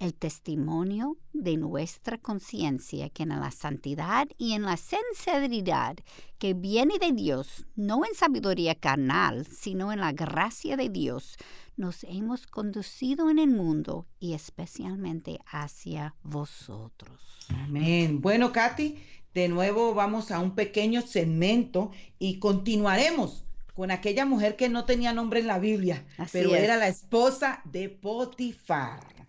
el 0.00 0.14
testimonio 0.14 1.18
de 1.32 1.58
nuestra 1.58 2.18
conciencia 2.18 3.10
que 3.10 3.22
en 3.22 3.28
la 3.28 3.50
santidad 3.50 4.26
y 4.38 4.54
en 4.54 4.62
la 4.62 4.76
sinceridad 4.76 5.96
que 6.38 6.54
viene 6.54 6.98
de 6.98 7.12
Dios, 7.12 7.66
no 7.76 8.04
en 8.06 8.14
sabiduría 8.14 8.74
carnal, 8.74 9.46
sino 9.46 9.92
en 9.92 10.00
la 10.00 10.12
gracia 10.12 10.76
de 10.76 10.88
Dios, 10.88 11.36
nos 11.76 12.04
hemos 12.04 12.46
conducido 12.46 13.30
en 13.30 13.38
el 13.38 13.50
mundo 13.50 14.06
y 14.18 14.32
especialmente 14.32 15.38
hacia 15.46 16.14
vosotros. 16.22 17.38
Amén. 17.50 18.22
Bueno, 18.22 18.52
Katy, 18.52 18.98
de 19.34 19.48
nuevo 19.48 19.94
vamos 19.94 20.30
a 20.30 20.40
un 20.40 20.54
pequeño 20.54 21.02
segmento 21.02 21.90
y 22.18 22.38
continuaremos 22.38 23.44
con 23.74 23.90
aquella 23.90 24.24
mujer 24.24 24.56
que 24.56 24.70
no 24.70 24.86
tenía 24.86 25.12
nombre 25.12 25.40
en 25.40 25.46
la 25.46 25.58
Biblia, 25.58 26.06
pero 26.32 26.54
era 26.54 26.76
la 26.76 26.88
esposa 26.88 27.62
de 27.64 27.88
Potifar 27.90 29.19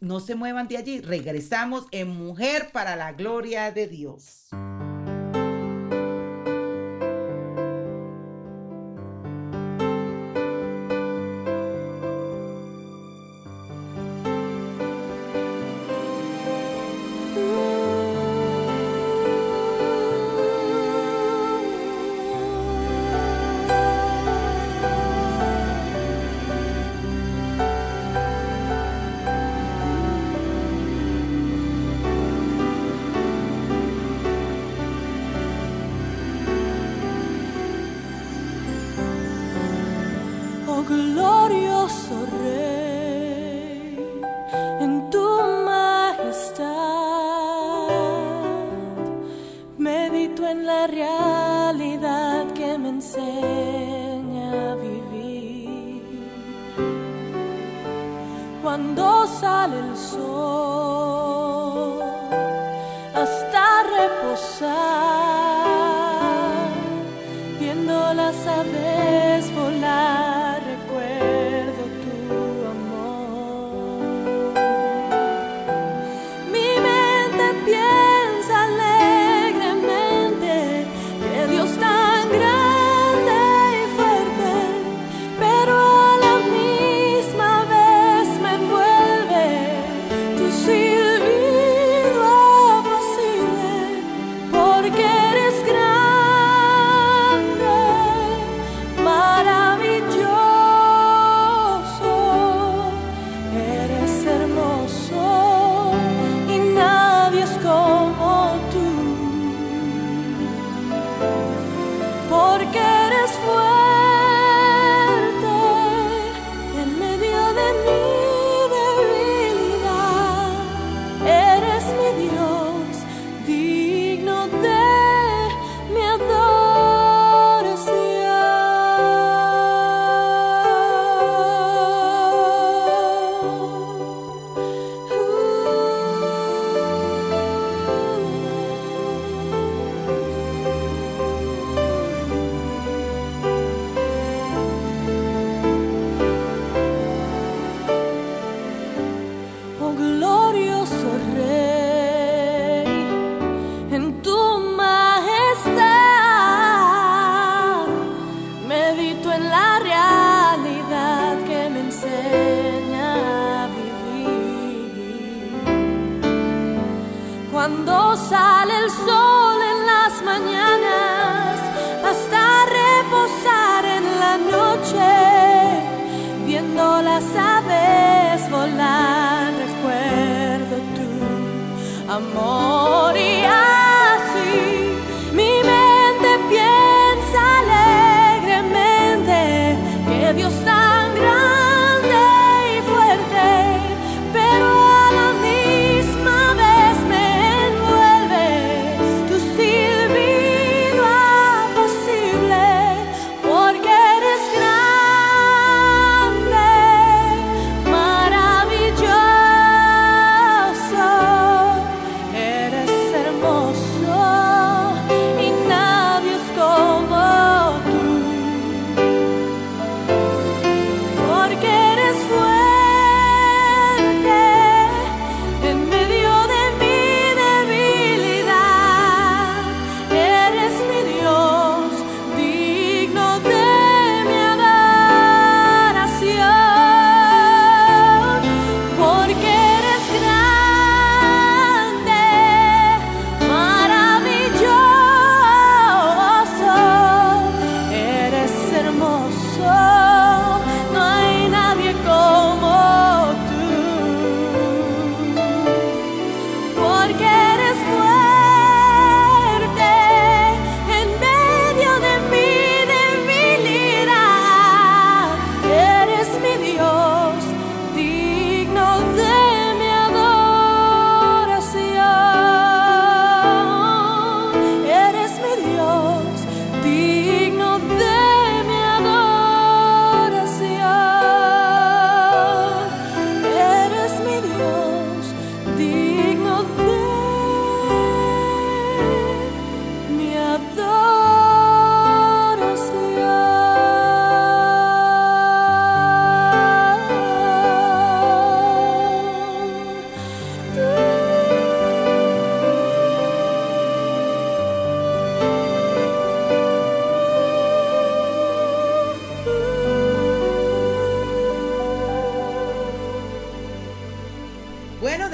no 0.00 0.20
se 0.20 0.34
muevan 0.34 0.68
de 0.68 0.78
allí. 0.78 1.00
Regresamos 1.00 1.86
en 1.90 2.08
Mujer 2.08 2.70
para 2.72 2.96
la 2.96 3.12
Gloria 3.12 3.70
de 3.70 3.86
Dios. 3.86 4.48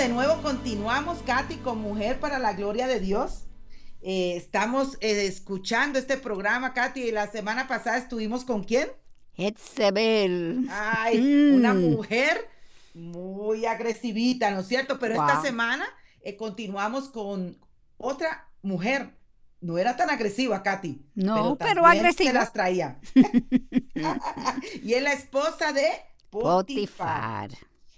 De 0.07 0.13
nuevo 0.13 0.41
continuamos, 0.41 1.19
Katy, 1.27 1.57
con 1.57 1.81
Mujer 1.81 2.21
para 2.21 2.39
la 2.39 2.53
Gloria 2.53 2.87
de 2.87 3.01
Dios. 3.01 3.47
Eh, 4.03 4.37
estamos 4.37 4.99
eh, 5.01 5.27
escuchando 5.27 5.99
este 5.99 6.17
programa, 6.17 6.75
Katy, 6.75 7.01
y 7.01 7.11
la 7.11 7.27
semana 7.27 7.67
pasada 7.67 7.97
estuvimos 7.97 8.45
con 8.45 8.63
quién? 8.63 8.89
Etzebel. 9.35 10.69
Ay, 10.71 11.51
una 11.53 11.75
mm. 11.75 11.81
mujer 11.81 12.49
muy 12.95 13.67
agresivita, 13.67 14.53
¿no 14.53 14.61
es 14.61 14.69
cierto? 14.69 15.01
Pero 15.01 15.15
esta 15.15 15.43
semana 15.43 15.85
eh, 16.23 16.37
continuamos 16.37 17.09
con 17.09 17.59
otra 17.97 18.49
mujer. 18.63 19.11
No 19.61 19.77
era 19.77 19.97
tan 19.97 20.09
agresiva, 20.09 20.63
Katy. 20.63 21.05
No, 21.17 21.57
pero, 21.59 21.85
agresiva. 21.85 22.31
Se 22.31 22.33
las 22.33 22.53
traía. 22.53 23.01
y 24.85 24.95
es 24.95 25.03
la 25.03 25.15
esposa 25.15 25.73
de 25.73 25.89
Potifar. 26.31 27.51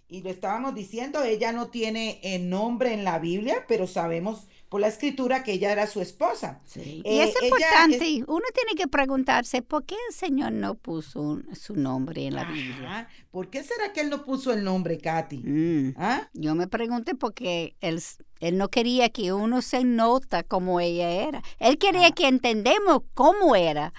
Y 0.09 0.23
lo 0.23 0.31
estábamos 0.31 0.75
diciendo, 0.75 1.23
ella 1.23 1.53
no 1.53 1.69
tiene 1.69 2.21
nombre 2.41 2.95
en 2.95 3.05
la 3.05 3.19
Biblia, 3.19 3.65
pero 3.69 3.87
sabemos 3.87 4.49
por 4.69 4.81
la 4.81 4.89
escritura 4.89 5.43
que 5.43 5.53
ella 5.53 5.73
era 5.73 5.87
su 5.87 6.01
esposa. 6.01 6.61
Sí. 6.65 7.03
y 7.05 7.19
es 7.21 7.35
eh, 7.37 7.47
importante, 7.47 8.25
uno 8.27 8.45
tiene 8.55 8.75
que 8.77 8.87
preguntarse 8.89 9.63
por 9.63 9.85
qué 9.85 9.97
el 10.09 10.15
Señor 10.15 10.53
no 10.53 10.75
puso 10.75 11.41
su 11.55 11.75
nombre 11.75 12.27
en 12.27 12.35
la 12.35 12.45
Biblia. 12.45 13.09
¿Por 13.31 13.49
qué 13.51 13.63
será 13.63 13.93
que 13.93 14.03
él 14.03 14.11
no 14.11 14.25
puso 14.25 14.53
el 14.53 14.65
nombre, 14.65 14.99
Katy? 14.99 15.39
Mm. 15.39 15.95
¿Ah? 15.97 16.29
Yo 16.35 16.55
me 16.55 16.67
pregunté 16.67 17.15
porque 17.15 17.77
él, 17.81 18.03
él 18.41 18.59
no 18.59 18.69
quería 18.69 19.09
que 19.09 19.33
uno 19.33 19.63
se 19.63 19.85
nota 19.85 20.43
como 20.43 20.81
ella 20.81 21.11
era. 21.11 21.43
Él 21.59 21.79
quería 21.79 22.09
ah. 22.09 22.13
que 22.13 22.29
entendemos 22.29 23.03
cómo 23.15 23.57
era, 23.57 23.93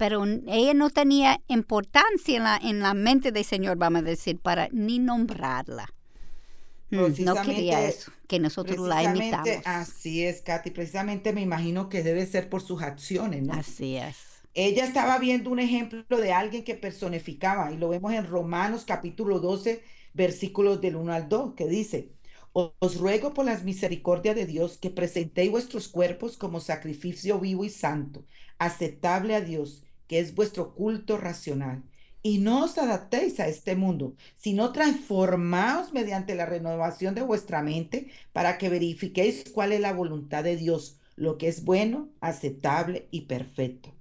pero 0.00 0.24
ella 0.24 0.72
no 0.72 0.88
tenía 0.88 1.42
importancia 1.46 2.38
en 2.38 2.44
la, 2.44 2.56
en 2.56 2.80
la 2.80 2.94
mente 2.94 3.32
del 3.32 3.44
Señor, 3.44 3.76
vamos 3.76 4.00
a 4.00 4.04
decir, 4.04 4.38
para 4.38 4.70
ni 4.72 4.98
nombrarla. 4.98 5.92
Mm, 6.88 7.22
no 7.22 7.34
quería 7.42 7.86
eso, 7.86 8.10
que 8.26 8.38
nosotros 8.38 8.78
la 8.78 9.02
imitamos. 9.02 9.50
Así 9.66 10.24
es, 10.24 10.40
Katy. 10.40 10.70
Precisamente 10.70 11.34
me 11.34 11.42
imagino 11.42 11.90
que 11.90 12.02
debe 12.02 12.24
ser 12.24 12.48
por 12.48 12.62
sus 12.62 12.80
acciones, 12.80 13.42
¿no? 13.42 13.52
Así 13.52 13.96
es. 13.96 14.16
Ella 14.54 14.86
estaba 14.86 15.18
viendo 15.18 15.50
un 15.50 15.58
ejemplo 15.58 16.16
de 16.16 16.32
alguien 16.32 16.64
que 16.64 16.76
personificaba, 16.76 17.70
y 17.70 17.76
lo 17.76 17.90
vemos 17.90 18.14
en 18.14 18.26
Romanos 18.26 18.84
capítulo 18.86 19.38
12, 19.38 19.84
versículos 20.14 20.80
del 20.80 20.96
1 20.96 21.12
al 21.12 21.28
2, 21.28 21.52
que 21.56 21.66
dice, 21.66 22.08
os 22.54 22.96
ruego 22.96 23.34
por 23.34 23.44
las 23.44 23.64
misericordias 23.64 24.34
de 24.34 24.46
Dios 24.46 24.78
que 24.78 24.88
presentéis 24.88 25.50
vuestros 25.50 25.88
cuerpos 25.88 26.38
como 26.38 26.60
sacrificio 26.60 27.38
vivo 27.38 27.66
y 27.66 27.68
santo, 27.68 28.24
aceptable 28.58 29.34
a 29.34 29.42
Dios, 29.42 29.84
que 30.10 30.18
es 30.18 30.34
vuestro 30.34 30.74
culto 30.74 31.18
racional 31.18 31.84
y 32.20 32.38
no 32.38 32.64
os 32.64 32.78
adaptéis 32.78 33.38
a 33.38 33.46
este 33.46 33.76
mundo, 33.76 34.16
sino 34.34 34.72
transformaos 34.72 35.92
mediante 35.92 36.34
la 36.34 36.46
renovación 36.46 37.14
de 37.14 37.22
vuestra 37.22 37.62
mente 37.62 38.10
para 38.32 38.58
que 38.58 38.68
verifiquéis 38.68 39.44
cuál 39.52 39.70
es 39.70 39.78
la 39.78 39.92
voluntad 39.92 40.42
de 40.42 40.56
Dios, 40.56 40.98
lo 41.14 41.38
que 41.38 41.46
es 41.46 41.64
bueno, 41.64 42.08
aceptable 42.20 43.06
y 43.12 43.20
perfecto. 43.26 43.94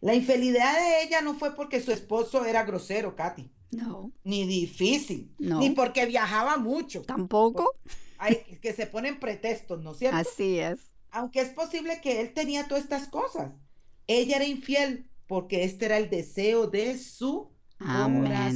La 0.00 0.14
infidelidad 0.14 0.72
de 0.78 1.02
ella 1.02 1.20
no 1.20 1.34
fue 1.34 1.54
porque 1.54 1.82
su 1.82 1.92
esposo 1.92 2.46
era 2.46 2.64
grosero, 2.64 3.14
Katy. 3.14 3.50
No. 3.72 4.12
Ni 4.24 4.46
difícil. 4.46 5.30
Ni 5.38 5.68
porque 5.68 6.06
viajaba 6.06 6.56
mucho. 6.56 7.02
Tampoco. 7.02 7.74
Hay 8.16 8.36
que 8.62 8.72
se 8.72 8.86
ponen 8.86 9.20
pretextos, 9.20 9.82
¿no 9.82 9.92
es 9.92 9.98
cierto? 9.98 10.16
Así 10.16 10.58
es. 10.58 10.80
Aunque 11.10 11.42
es 11.42 11.50
posible 11.50 12.00
que 12.00 12.22
él 12.22 12.32
tenía 12.32 12.66
todas 12.66 12.84
estas 12.84 13.08
cosas. 13.08 13.52
Ella 14.06 14.36
era 14.36 14.46
infiel 14.46 15.09
porque 15.30 15.62
este 15.62 15.84
era 15.84 15.96
el 15.96 16.10
deseo 16.10 16.66
de 16.66 16.98
su 16.98 17.52
Amén. 17.78 18.52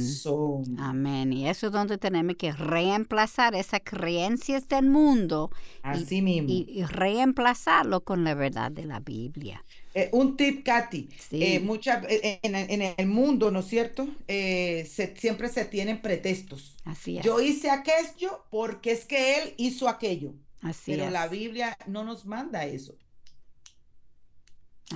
Amén. 0.77 1.31
Y 1.31 1.47
eso 1.47 1.67
es 1.67 1.71
donde 1.71 1.97
tenemos 1.97 2.35
que 2.35 2.51
reemplazar 2.51 3.55
esas 3.55 3.79
creencias 3.81 4.67
del 4.67 4.87
mundo. 4.87 5.51
Así 5.81 6.17
y, 6.17 6.21
mismo. 6.21 6.49
Y, 6.49 6.83
reemplazarlo 6.83 8.03
con 8.03 8.25
la 8.25 8.35
verdad 8.35 8.71
de 8.71 8.83
la 8.85 8.99
Biblia. 8.99 9.63
Eh, 9.93 10.09
un 10.11 10.35
tip, 10.35 10.65
Katy. 10.65 11.09
Sí. 11.17 11.41
Eh, 11.41 11.65
eh, 11.65 12.39
en, 12.43 12.81
el 12.81 13.07
mundo, 13.07 13.51
¿no 13.51 13.61
es 13.61 13.67
cierto? 13.67 14.05
siempre 14.27 15.47
se 15.47 15.63
tienen 15.63 16.01
pretextos. 16.01 16.75
Así 16.83 17.17
es. 17.17 17.23
Yo 17.23 17.39
hice 17.39 17.69
aquello 17.71 18.43
porque 18.51 18.91
es 18.91 19.05
que 19.05 19.37
él 19.37 19.53
hizo 19.55 19.87
aquello. 19.87 20.33
Así 20.61 20.91
Pero 20.91 21.09
la 21.09 21.29
Biblia 21.29 21.77
no 21.87 22.03
nos 22.03 22.25
manda 22.25 22.65
eso. 22.65 22.95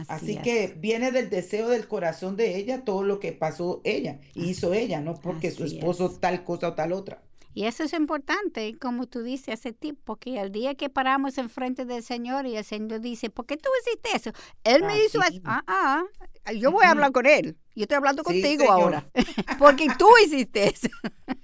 Así, 0.07 0.37
que 0.37 0.75
viene 0.77 1.11
del 1.11 1.29
deseo 1.29 1.69
del 1.69 1.87
corazón 1.87 2.35
de 2.35 2.57
ella 2.57 2.83
todo 2.83 3.03
lo 3.03 3.19
que 3.19 3.31
pasó 3.31 3.81
ella 3.83 4.19
y 4.35 4.49
hizo 4.49 4.73
ella, 4.73 5.01
no 5.01 5.15
porque 5.19 5.49
su 5.49 5.63
esposo 5.63 6.11
tal 6.11 6.43
cosa 6.43 6.69
o 6.69 6.73
tal 6.75 6.93
otra. 6.93 7.23
Y 7.55 7.65
eso 7.65 7.83
es 7.83 7.93
importante, 7.93 8.77
como 8.77 9.07
tú 9.07 9.23
dices, 9.23 9.59
ese 9.59 9.73
tipo, 9.73 10.17
que 10.17 10.39
el 10.39 10.51
día 10.51 10.75
que 10.75 10.89
paramos 10.89 11.37
enfrente 11.39 11.83
del 11.83 12.03
Señor 12.03 12.45
y 12.45 12.55
el 12.55 12.63
Señor 12.63 13.01
dice, 13.01 13.31
¿por 13.31 13.47
qué 13.47 13.57
tú 13.57 13.69
hiciste 13.81 14.09
eso? 14.15 14.31
Él 14.63 14.83
me 14.83 15.03
hizo 15.03 15.19
eso. 15.23 15.41
Ah, 15.43 15.63
ah, 15.67 16.53
yo 16.53 16.71
voy 16.71 16.85
a 16.85 16.91
hablar 16.91 17.11
con 17.11 17.25
él. 17.25 17.57
Yo 17.75 17.83
estoy 17.83 17.97
hablando 17.97 18.23
contigo 18.23 18.71
ahora. 18.71 19.09
porque 19.59 19.87
tú 19.97 20.07
hiciste 20.23 20.69
eso. 20.69 20.89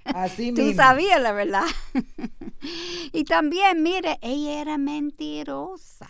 Así 0.04 0.52
mismo. 0.52 0.70
Tú 0.70 0.76
sabías 0.76 1.20
la 1.20 1.32
verdad. 1.32 1.66
y 3.12 3.24
también, 3.24 3.82
mire, 3.82 4.18
ella 4.22 4.60
era 4.60 4.78
mentirosa. 4.78 6.08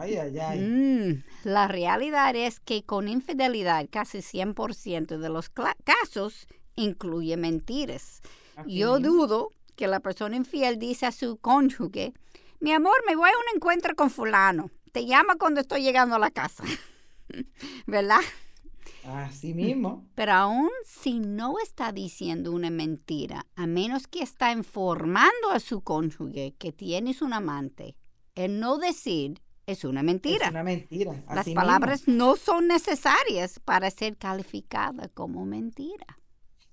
Ay, 0.00 0.16
ay, 0.16 0.38
ay. 0.38 0.60
Mm, 0.60 1.24
la 1.44 1.68
realidad 1.68 2.34
es 2.36 2.60
que 2.60 2.84
con 2.84 3.08
infidelidad 3.08 3.86
casi 3.90 4.18
100% 4.18 5.18
de 5.18 5.28
los 5.28 5.50
casos 5.50 6.46
incluye 6.76 7.36
mentiras. 7.36 8.22
Yo 8.66 8.98
dudo 8.98 9.52
que 9.76 9.86
la 9.86 10.00
persona 10.00 10.36
infiel 10.36 10.78
dice 10.78 11.06
a 11.06 11.12
su 11.12 11.38
cónyuge, 11.38 12.12
mi 12.60 12.72
amor, 12.72 12.94
me 13.06 13.16
voy 13.16 13.30
a 13.30 13.38
un 13.38 13.56
encuentro 13.56 13.96
con 13.96 14.10
fulano. 14.10 14.70
Te 14.92 15.06
llama 15.06 15.36
cuando 15.36 15.60
estoy 15.60 15.82
llegando 15.82 16.14
a 16.16 16.18
la 16.18 16.30
casa. 16.30 16.64
¿Verdad? 17.86 18.20
Así 19.04 19.52
mismo. 19.52 20.06
Pero 20.14 20.32
aún 20.32 20.70
si 20.84 21.18
no 21.18 21.56
está 21.62 21.92
diciendo 21.92 22.52
una 22.52 22.70
mentira, 22.70 23.46
a 23.56 23.66
menos 23.66 24.06
que 24.06 24.22
está 24.22 24.52
informando 24.52 25.50
a 25.50 25.58
su 25.58 25.80
cónyuge 25.80 26.54
que 26.58 26.72
tienes 26.72 27.20
un 27.20 27.32
amante, 27.32 27.96
el 28.34 28.60
no 28.60 28.78
decir 28.78 29.40
es 29.66 29.84
una 29.84 30.02
mentira. 30.02 30.46
Es 30.46 30.50
una 30.50 30.62
mentira. 30.62 31.24
Las 31.32 31.48
palabras 31.50 32.08
no 32.08 32.36
son 32.36 32.68
necesarias 32.68 33.60
para 33.64 33.90
ser 33.90 34.16
calificadas 34.16 35.10
como 35.14 35.44
mentira. 35.44 36.06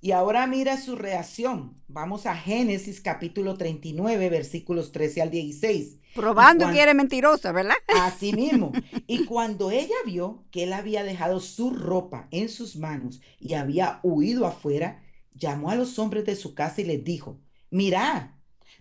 Y 0.01 0.11
ahora 0.11 0.47
mira 0.47 0.77
su 0.77 0.95
reacción. 0.95 1.75
Vamos 1.89 2.25
a 2.25 2.35
Génesis 2.35 3.01
capítulo 3.01 3.57
39, 3.57 4.29
versículos 4.29 4.93
13 4.93 5.21
al 5.21 5.29
16. 5.29 5.97
Probando 6.15 6.71
que 6.71 6.81
era 6.81 6.93
mentirosa, 6.93 7.51
¿verdad? 7.51 7.75
Así 8.01 8.31
mismo. 8.35 8.71
Y 9.07 9.25
cuando 9.25 9.71
ella 9.71 9.95
vio 10.05 10.45
que 10.51 10.63
él 10.63 10.73
había 10.73 11.03
dejado 11.03 11.41
su 11.41 11.71
ropa 11.71 12.29
en 12.31 12.47
sus 12.47 12.77
manos 12.77 13.19
y 13.39 13.55
había 13.55 13.99
huido 14.01 14.45
afuera, 14.45 15.03
llamó 15.33 15.69
a 15.69 15.75
los 15.75 15.99
hombres 15.99 16.25
de 16.25 16.37
su 16.37 16.55
casa 16.55 16.79
y 16.79 16.85
les 16.85 17.03
dijo, 17.03 17.41
mirad, 17.69 18.31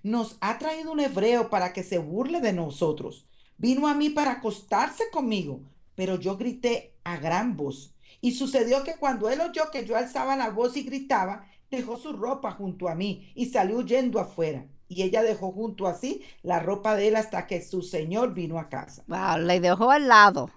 nos 0.04 0.38
ha 0.40 0.58
traído 0.58 0.92
un 0.92 1.00
hebreo 1.00 1.50
para 1.50 1.72
que 1.72 1.82
se 1.82 1.98
burle 1.98 2.40
de 2.40 2.52
nosotros. 2.52 3.27
Vino 3.58 3.88
a 3.88 3.94
mí 3.94 4.08
para 4.08 4.32
acostarse 4.32 5.10
conmigo, 5.10 5.60
pero 5.96 6.14
yo 6.18 6.36
grité 6.36 6.94
a 7.02 7.16
gran 7.16 7.56
voz. 7.56 7.92
Y 8.20 8.32
sucedió 8.32 8.84
que 8.84 8.94
cuando 8.94 9.28
él 9.28 9.40
oyó 9.40 9.70
que 9.72 9.84
yo 9.84 9.96
alzaba 9.96 10.36
la 10.36 10.50
voz 10.50 10.76
y 10.76 10.84
gritaba, 10.84 11.44
dejó 11.68 11.96
su 11.96 12.12
ropa 12.12 12.52
junto 12.52 12.88
a 12.88 12.94
mí 12.94 13.32
y 13.34 13.46
salió 13.46 13.78
huyendo 13.78 14.20
afuera. 14.20 14.64
Y 14.86 15.02
ella 15.02 15.22
dejó 15.22 15.52
junto 15.52 15.88
a 15.88 15.94
sí 15.94 16.22
la 16.42 16.60
ropa 16.60 16.94
de 16.94 17.08
él 17.08 17.16
hasta 17.16 17.48
que 17.48 17.60
su 17.60 17.82
señor 17.82 18.32
vino 18.32 18.60
a 18.60 18.68
casa. 18.68 19.02
Wow, 19.08 19.38
le 19.44 19.60
dejó 19.60 19.90
al 19.90 20.06
lado. 20.06 20.50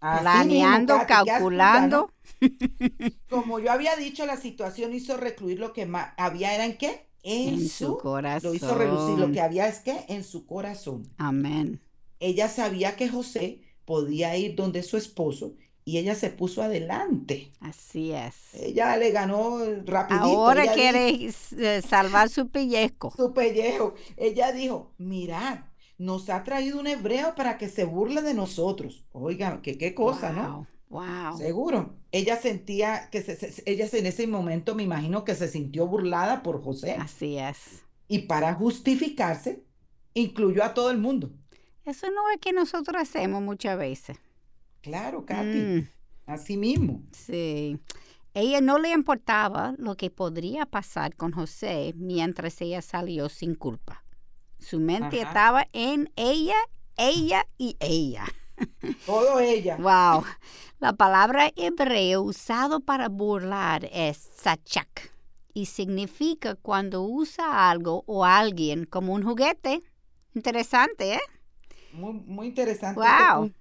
planeando, 0.00 0.98
calculando. 1.06 2.12
Como 3.30 3.60
yo 3.60 3.70
había 3.70 3.94
dicho, 3.94 4.26
la 4.26 4.36
situación 4.36 4.92
hizo 4.94 5.16
recluir 5.16 5.60
lo 5.60 5.72
que 5.72 5.86
más 5.86 6.12
había 6.16 6.54
era 6.54 6.64
en 6.64 6.76
qué? 6.76 7.06
En, 7.22 7.68
su, 7.68 7.98
corazón. 7.98 8.50
Lo 8.50 8.54
hizo 8.54 8.74
reducir 8.74 9.18
lo 9.18 9.32
que 9.32 9.40
había 9.40 9.68
es 9.68 9.78
que 9.78 10.04
en 10.08 10.24
su 10.24 10.44
corazón. 10.46 11.08
Amén 11.18 11.80
ella 12.20 12.48
sabía 12.48 12.96
que 12.96 13.08
José 13.08 13.60
podía 13.84 14.36
ir 14.36 14.54
donde 14.54 14.82
su 14.82 14.96
esposo 14.96 15.54
y 15.88 15.96
ella 15.96 16.14
se 16.14 16.28
puso 16.28 16.62
adelante. 16.62 17.50
Así 17.60 18.12
es. 18.12 18.34
Ella 18.52 18.94
le 18.98 19.10
ganó 19.10 19.58
rapidito. 19.86 20.24
Ahora 20.24 20.70
quiere 20.74 21.30
eh, 21.56 21.82
salvar 21.82 22.28
su 22.28 22.48
pellejo. 22.48 23.10
Su 23.16 23.32
pellejo. 23.32 23.94
Ella 24.18 24.52
dijo, 24.52 24.92
mirad, 24.98 25.60
nos 25.96 26.28
ha 26.28 26.44
traído 26.44 26.78
un 26.78 26.88
hebreo 26.88 27.34
para 27.34 27.56
que 27.56 27.70
se 27.70 27.84
burle 27.84 28.20
de 28.20 28.34
nosotros. 28.34 29.06
Oigan, 29.12 29.62
que 29.62 29.78
qué 29.78 29.94
cosa, 29.94 30.30
¿no? 30.30 30.66
Wow. 30.90 31.38
Seguro. 31.38 31.96
Ella 32.12 32.36
sentía 32.36 33.08
que 33.10 33.22
se, 33.22 33.62
ella 33.64 33.88
en 33.90 34.04
ese 34.04 34.26
momento 34.26 34.74
me 34.74 34.82
imagino 34.82 35.24
que 35.24 35.34
se 35.34 35.48
sintió 35.48 35.86
burlada 35.86 36.42
por 36.42 36.62
José. 36.62 36.96
Así 36.98 37.38
es. 37.38 37.82
Y 38.08 38.20
para 38.20 38.52
justificarse, 38.52 39.64
incluyó 40.12 40.64
a 40.64 40.74
todo 40.74 40.90
el 40.90 40.98
mundo. 40.98 41.30
Eso 41.88 42.10
no 42.10 42.28
es 42.28 42.38
que 42.38 42.52
nosotros 42.52 43.00
hacemos 43.00 43.40
muchas 43.40 43.78
veces. 43.78 44.18
Claro, 44.82 45.24
Katy. 45.24 45.58
Mm. 45.58 45.88
Así 46.26 46.58
mismo. 46.58 47.02
Sí. 47.12 47.78
Ella 48.34 48.60
no 48.60 48.78
le 48.78 48.90
importaba 48.92 49.74
lo 49.78 49.96
que 49.96 50.10
podría 50.10 50.66
pasar 50.66 51.16
con 51.16 51.32
José 51.32 51.94
mientras 51.96 52.60
ella 52.60 52.82
salió 52.82 53.30
sin 53.30 53.54
culpa. 53.54 54.04
Su 54.58 54.80
mente 54.80 55.22
estaba 55.22 55.66
en 55.72 56.12
ella, 56.14 56.56
ella 56.98 57.46
y 57.56 57.78
ella. 57.80 58.26
Todo 59.06 59.40
ella. 59.40 59.78
Wow. 59.78 60.24
La 60.80 60.92
palabra 60.92 61.50
hebrea 61.56 62.20
usado 62.20 62.80
para 62.80 63.08
burlar 63.08 63.88
es 63.90 64.18
sachak 64.18 65.10
y 65.54 65.64
significa 65.64 66.54
cuando 66.54 67.02
usa 67.02 67.70
algo 67.70 68.04
o 68.06 68.26
alguien 68.26 68.84
como 68.84 69.14
un 69.14 69.22
juguete. 69.22 69.82
Interesante, 70.34 71.14
¿eh? 71.14 71.20
Muy, 71.92 72.48
interesante. 72.48 73.00
Wow. 73.00 73.52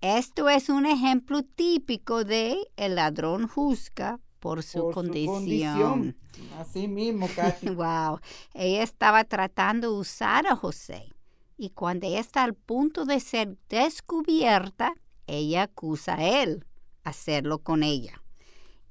Esto 0.00 0.48
es 0.48 0.68
un 0.68 0.86
ejemplo 0.86 1.42
típico 1.42 2.24
de 2.24 2.68
el 2.76 2.96
ladrón 2.96 3.48
juzga 3.48 4.20
por 4.40 4.62
su, 4.62 4.90
condición. 4.90 6.16
Así 6.58 6.86
mismo, 6.86 7.28
casi. 7.36 7.70
wow. 7.70 8.20
Ella 8.54 8.82
estaba 8.82 9.24
tratando 9.24 9.90
de 9.90 9.98
usar 9.98 10.46
a 10.46 10.54
José. 10.54 11.12
Y 11.58 11.70
cuando 11.70 12.06
ella 12.06 12.20
está 12.20 12.44
al 12.44 12.54
punto 12.54 13.06
de 13.06 13.18
ser 13.18 13.56
descubierta, 13.68 14.94
ella 15.26 15.64
acusa 15.64 16.16
a 16.16 16.42
él 16.42 16.64
hacerlo 17.02 17.60
con 17.60 17.82
ella. 17.82 18.22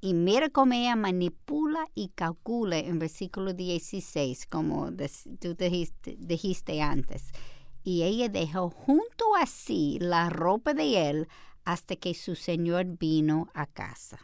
Y 0.02 0.14
mira 0.14 0.50
cómo 0.50 0.74
ella 0.74 0.96
manipula 0.96 1.88
y 1.94 2.10
calcula 2.10 2.78
en 2.78 3.00
versículo 3.00 3.54
16, 3.54 4.46
como 4.48 4.92
tú 5.40 5.56
dijiste, 5.56 6.82
antes. 6.82 7.32
Y 7.86 8.02
ella 8.02 8.30
dejó 8.30 8.72
junto 8.72 9.36
a 9.40 9.46
sí 9.46 10.00
la 10.02 10.32
ropa 10.32 10.74
de 10.74 11.10
él 11.10 11.28
hasta 11.66 11.96
que 11.96 12.16
su 12.16 12.36
señor 12.36 12.86
vino 12.98 13.48
a 13.54 13.68
casa. 13.68 14.18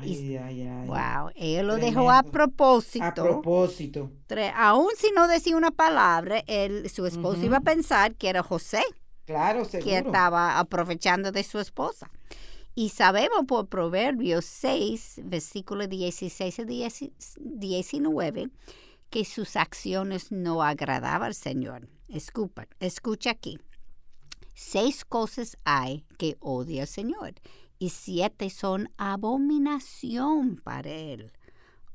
Ay, 0.00 0.36
ay, 0.36 0.62
ay. 0.62 0.86
Wow, 0.86 1.30
ella 1.34 1.62
lo 1.62 1.76
dejó 1.76 2.10
a 2.10 2.22
propósito. 2.22 3.04
A 3.04 3.12
propósito. 3.12 4.10
Aún 4.54 4.88
si 4.96 5.10
no 5.12 5.28
decía 5.28 5.58
una 5.58 5.70
palabra, 5.72 6.42
él, 6.46 6.88
su 6.88 7.04
esposo 7.04 7.44
iba 7.44 7.58
a 7.58 7.60
pensar 7.60 8.14
que 8.14 8.30
era 8.30 8.42
José. 8.42 8.82
Claro, 9.26 9.66
seguro. 9.66 9.90
Que 9.90 9.98
estaba 9.98 10.58
aprovechando 10.58 11.32
de 11.32 11.42
su 11.44 11.58
esposa. 11.58 12.10
Y 12.74 12.88
sabemos 12.90 13.44
por 13.46 13.68
Proverbios 13.68 14.46
6, 14.46 15.20
versículos 15.24 15.90
16 15.90 16.60
y 16.60 17.12
19, 17.36 18.50
que 19.10 19.24
sus 19.26 19.56
acciones 19.56 20.32
no 20.32 20.62
agradaban 20.62 21.24
al 21.24 21.34
Señor. 21.34 21.88
Escucha, 22.08 22.68
escucha 22.78 23.30
aquí. 23.30 23.58
Seis 24.54 25.04
cosas 25.04 25.56
hay 25.64 26.04
que 26.18 26.36
odia 26.40 26.82
al 26.82 26.88
Señor 26.88 27.34
y 27.78 27.90
siete 27.90 28.48
son 28.48 28.88
abominación 28.96 30.56
para 30.56 30.90
Él. 30.90 31.32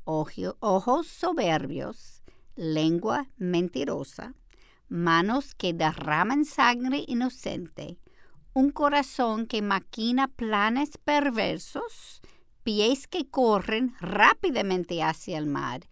ojos 0.04 1.08
soberbios, 1.08 2.22
lengua 2.56 3.28
mentirosa, 3.38 4.36
manos 4.90 5.56
que 5.56 5.74
derraman 5.74 6.44
sangre 6.44 7.06
inocente, 7.08 7.98
un 8.54 8.72
corazón 8.72 9.48
que 9.48 9.62
maquina 9.62 10.28
planes 10.28 10.98
perversos, 10.98 12.22
pies 12.64 13.08
que 13.08 13.30
corren 13.30 13.96
rápidamente 14.02 15.02
hacia 15.02 15.38
el 15.38 15.48
mar, 15.48 15.88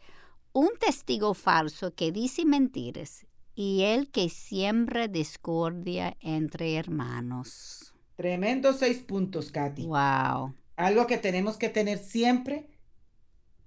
un 0.52 0.70
testigo 0.78 1.34
falso 1.34 1.96
que 1.96 2.12
dice 2.12 2.44
mentiras 2.46 3.26
y 3.62 3.84
el 3.84 4.10
que 4.10 4.30
siembra 4.30 5.10
discordia 5.10 6.16
entre 6.22 6.78
hermanos. 6.78 7.94
Tremendo 8.16 8.72
seis 8.72 9.00
puntos, 9.00 9.52
Katy. 9.52 9.86
Wow. 9.86 10.56
Algo 10.78 11.08
que 11.08 11.18
tenemos 11.18 11.58
que 11.58 11.68
tener 11.68 11.98
siempre 11.98 12.70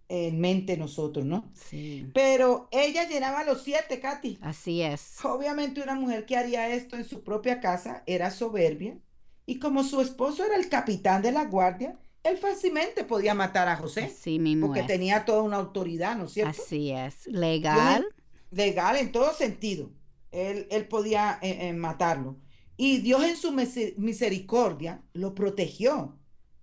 en 0.08 0.40
mente 0.40 0.78
nosotros, 0.78 1.26
¿no? 1.26 1.52
Sí. 1.52 2.10
Pero 2.14 2.70
ella 2.70 3.06
llenaba 3.06 3.44
los 3.44 3.64
siete, 3.64 4.00
Katy. 4.00 4.38
Así 4.40 4.80
es. 4.80 5.22
Obviamente 5.26 5.82
una 5.82 5.94
mujer 5.94 6.24
que 6.24 6.38
haría 6.38 6.72
esto 6.72 6.96
en 6.96 7.04
su 7.04 7.22
propia 7.22 7.60
casa 7.60 8.02
era 8.06 8.30
soberbia. 8.30 8.96
Y 9.44 9.58
como 9.58 9.84
su 9.84 10.00
esposo 10.00 10.42
era 10.42 10.56
el 10.56 10.70
capitán 10.70 11.20
de 11.20 11.32
la 11.32 11.44
guardia, 11.44 11.98
él 12.22 12.38
fácilmente 12.38 13.04
podía 13.04 13.34
matar 13.34 13.68
a 13.68 13.76
José. 13.76 14.08
Sí, 14.08 14.38
mismo 14.38 14.68
Porque 14.68 14.84
tenía 14.84 15.26
toda 15.26 15.42
una 15.42 15.58
autoridad, 15.58 16.16
¿no 16.16 16.24
es 16.24 16.32
cierto? 16.32 16.62
Así 16.62 16.92
es. 16.92 17.26
Legal. 17.26 18.06
Legal 18.52 18.96
en 18.96 19.12
todo 19.12 19.32
sentido. 19.34 19.90
Él, 20.30 20.66
él 20.70 20.86
podía 20.86 21.38
eh, 21.42 21.68
eh, 21.68 21.72
matarlo. 21.72 22.38
Y 22.76 22.98
Dios 22.98 23.24
en 23.24 23.36
su 23.36 23.52
misericordia 23.52 25.02
lo 25.12 25.34
protegió. 25.34 26.18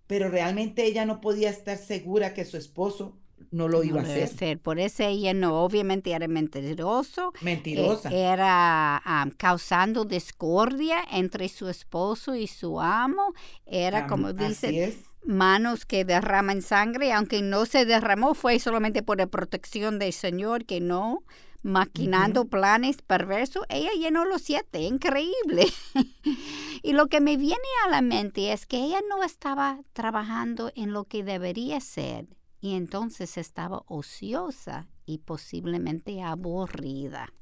Pero 0.07 0.29
realmente 0.29 0.85
ella 0.85 1.05
no 1.05 1.21
podía 1.21 1.51
estar 1.51 1.77
segura 1.77 2.33
que 2.33 2.43
su 2.43 2.57
esposo 2.57 3.19
no 3.51 3.67
lo 3.67 3.83
iba 3.83 4.01
a 4.01 4.03
hacer. 4.03 4.59
Por 4.59 4.79
eso 4.79 5.03
ella 5.03 5.33
no, 5.33 5.63
obviamente 5.63 6.11
era 6.11 6.27
mentiroso. 6.27 7.33
Mentirosa. 7.41 8.09
Eh, 8.09 8.21
era 8.21 9.01
causando 9.37 10.05
discordia 10.05 11.03
entre 11.11 11.47
su 11.49 11.69
esposo 11.69 12.35
y 12.35 12.47
su 12.47 12.79
amo. 12.81 13.33
Era, 13.65 14.07
como 14.07 14.33
dice, 14.33 14.97
manos 15.23 15.85
que 15.85 16.05
derraman 16.05 16.61
sangre, 16.61 17.11
aunque 17.11 17.41
no 17.41 17.65
se 17.65 17.85
derramó, 17.85 18.33
fue 18.33 18.59
solamente 18.59 19.03
por 19.03 19.17
la 19.17 19.27
protección 19.27 19.99
del 19.99 20.13
Señor 20.13 20.65
que 20.65 20.79
no 20.81 21.23
maquinando 21.61 22.45
planes 22.45 23.01
perversos, 23.01 23.65
ella 23.69 23.91
llenó 23.97 24.25
los 24.25 24.41
siete, 24.41 24.81
increíble. 24.81 25.67
y 26.83 26.93
lo 26.93 27.07
que 27.07 27.21
me 27.21 27.37
viene 27.37 27.57
a 27.85 27.89
la 27.89 28.01
mente 28.01 28.53
es 28.53 28.65
que 28.65 28.77
ella 28.77 28.99
no 29.09 29.23
estaba 29.23 29.79
trabajando 29.93 30.71
en 30.75 30.93
lo 30.93 31.05
que 31.05 31.23
debería 31.23 31.79
ser 31.79 32.27
y 32.61 32.75
entonces 32.75 33.37
estaba 33.37 33.83
ociosa 33.87 34.87
y 35.05 35.19
posiblemente 35.19 36.21
aburrida. 36.21 37.33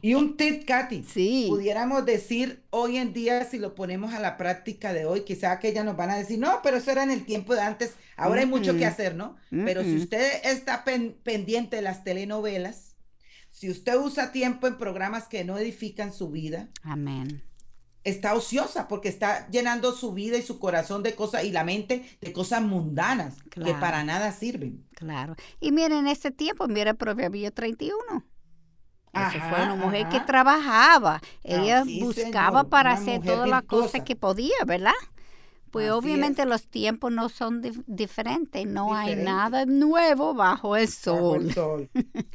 Y 0.00 0.14
un 0.14 0.36
tip, 0.36 0.64
Katy. 0.64 1.02
Sí. 1.02 1.46
Pudiéramos 1.48 2.06
decir 2.06 2.62
hoy 2.70 2.98
en 2.98 3.12
día, 3.12 3.44
si 3.44 3.58
lo 3.58 3.74
ponemos 3.74 4.14
a 4.14 4.20
la 4.20 4.36
práctica 4.36 4.92
de 4.92 5.06
hoy, 5.06 5.22
quizá 5.22 5.58
que 5.58 5.68
ellas 5.68 5.84
nos 5.84 5.96
van 5.96 6.10
a 6.10 6.16
decir, 6.16 6.38
no, 6.38 6.60
pero 6.62 6.76
eso 6.76 6.90
era 6.90 7.02
en 7.02 7.10
el 7.10 7.24
tiempo 7.24 7.54
de 7.54 7.62
antes, 7.62 7.94
ahora 8.16 8.40
hay 8.40 8.46
mucho 8.46 8.76
que 8.76 8.86
hacer, 8.86 9.16
¿no? 9.16 9.36
Pero 9.50 9.82
si 9.82 9.96
usted 9.96 10.44
está 10.44 10.84
pendiente 10.84 11.76
de 11.76 11.82
las 11.82 12.04
telenovelas, 12.04 12.87
si 13.58 13.70
usted 13.70 13.96
usa 13.98 14.30
tiempo 14.30 14.66
en 14.66 14.78
programas 14.78 15.26
que 15.26 15.44
no 15.44 15.58
edifican 15.58 16.12
su 16.12 16.30
vida, 16.30 16.68
amén 16.82 17.42
está 18.04 18.34
ociosa 18.34 18.88
porque 18.88 19.08
está 19.08 19.48
llenando 19.50 19.92
su 19.92 20.12
vida 20.12 20.36
y 20.36 20.42
su 20.42 20.58
corazón 20.58 21.02
de 21.02 21.14
cosas 21.14 21.44
y 21.44 21.52
la 21.52 21.64
mente 21.64 22.18
de 22.20 22.32
cosas 22.32 22.62
mundanas 22.62 23.36
que 23.50 23.74
para 23.74 24.04
nada 24.04 24.32
sirven. 24.32 24.86
Claro. 24.94 25.36
Y 25.60 25.72
miren, 25.72 25.98
en 25.98 26.06
ese 26.08 26.30
tiempo, 26.30 26.68
mira 26.68 26.94
Proverbio 26.94 27.52
31. 27.52 28.24
Esa 29.12 29.50
fue 29.50 29.62
una 29.62 29.74
mujer 29.74 30.08
que 30.08 30.20
trabajaba. 30.20 31.20
Ella 31.42 31.84
buscaba 32.00 32.64
para 32.64 32.92
hacer 32.92 33.22
todas 33.22 33.48
las 33.48 33.62
cosas 33.64 34.02
que 34.02 34.16
podía, 34.16 34.56
¿verdad? 34.66 34.92
Pues 35.70 35.90
obviamente 35.90 36.44
los 36.44 36.66
tiempos 36.68 37.12
no 37.12 37.28
son 37.28 37.62
diferentes, 37.86 38.66
no 38.66 38.94
hay 38.94 39.16
nada 39.16 39.66
nuevo 39.66 40.34
bajo 40.34 40.76
el 40.76 40.88
sol. 40.88 41.46
el 41.46 41.54
sol. 41.54 41.90